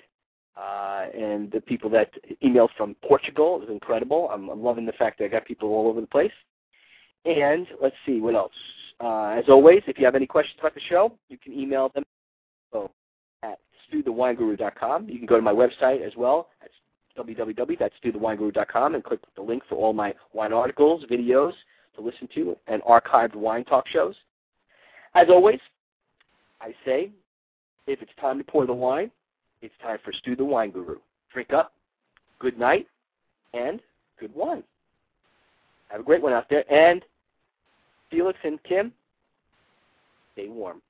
Uh, 0.58 1.06
and 1.18 1.50
the 1.52 1.62
people 1.62 1.90
that 1.90 2.12
emailed 2.44 2.70
from 2.76 2.96
Portugal 3.08 3.62
is 3.64 3.70
incredible. 3.70 4.30
I'm, 4.32 4.50
I'm 4.50 4.62
loving 4.62 4.86
the 4.86 4.92
fact 4.94 5.20
that 5.20 5.26
I 5.26 5.28
got 5.30 5.46
people 5.46 5.70
all 5.70 5.88
over 5.88 6.02
the 6.02 6.08
place. 6.08 6.32
And 7.26 7.68
let's 7.82 7.96
see 8.06 8.20
what 8.20 8.36
else. 8.36 8.52
Uh, 9.00 9.30
as 9.30 9.46
always, 9.48 9.82
if 9.88 9.98
you 9.98 10.06
have 10.06 10.16
any 10.16 10.28
questions 10.28 10.58
about 10.60 10.76
the 10.76 10.82
show, 10.82 11.14
you 11.30 11.38
can 11.38 11.54
email 11.54 11.90
them 11.96 12.04
at 13.44 13.60
stuthewineguru.com. 13.92 15.10
You 15.10 15.18
can 15.18 15.26
go 15.26 15.38
to 15.38 15.42
my 15.42 15.54
website 15.54 16.06
as 16.06 16.14
well 16.16 16.50
at 16.62 16.70
www.stuthewineguru.com 17.24 18.96
and 18.96 19.04
click 19.04 19.20
the 19.36 19.42
link 19.42 19.64
for 19.68 19.76
all 19.76 19.94
my 19.94 20.14
wine 20.34 20.54
articles, 20.54 21.06
videos 21.10 21.54
to 21.96 22.02
listen 22.02 22.28
to, 22.36 22.56
and 22.68 22.82
archived 22.84 23.36
wine 23.36 23.64
talk 23.66 23.88
shows. 23.88 24.16
As 25.14 25.28
always, 25.30 25.60
I 26.62 26.74
say, 26.86 27.12
if 27.88 28.02
it's 28.02 28.12
time 28.20 28.38
to 28.38 28.44
pour 28.44 28.66
the 28.66 28.74
wine, 28.74 29.12
it's 29.62 29.74
time 29.82 29.98
for 30.04 30.14
Stu 30.14 30.36
the 30.36 30.46
Wine 30.46 30.72
Guru. 30.72 30.98
Drink 31.34 31.54
up, 31.54 31.74
good 32.40 32.58
night, 32.58 32.88
and 33.54 33.82
good 34.20 34.34
wine. 34.34 34.64
Have 35.90 36.02
a 36.02 36.04
great 36.04 36.22
one 36.22 36.34
out 36.34 36.50
there. 36.50 36.64
And 36.72 37.04
Felix 38.10 38.40
and 38.44 38.62
Kim, 38.64 38.94
stay 40.34 40.48
warm. 40.48 40.82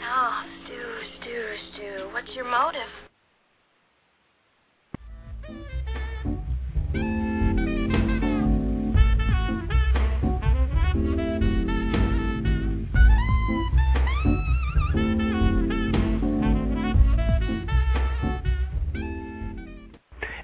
Oh, 0.00 0.42
Stew, 0.64 0.98
Stew, 1.20 1.44
Stew. 1.74 2.08
What's 2.12 2.28
your 2.34 2.44
motive? 2.44 2.80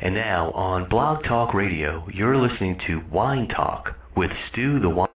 And 0.01 0.15
now 0.15 0.51
on 0.51 0.89
Blog 0.91 1.25
Talk 1.25 1.55
Radio, 1.55 2.07
you're 2.13 2.37
listening 2.37 2.79
to 2.87 3.01
Wine 3.11 3.49
Talk 3.49 3.97
with 4.15 4.31
Stu 4.51 4.79
the 4.79 4.91
Wine. 4.91 5.09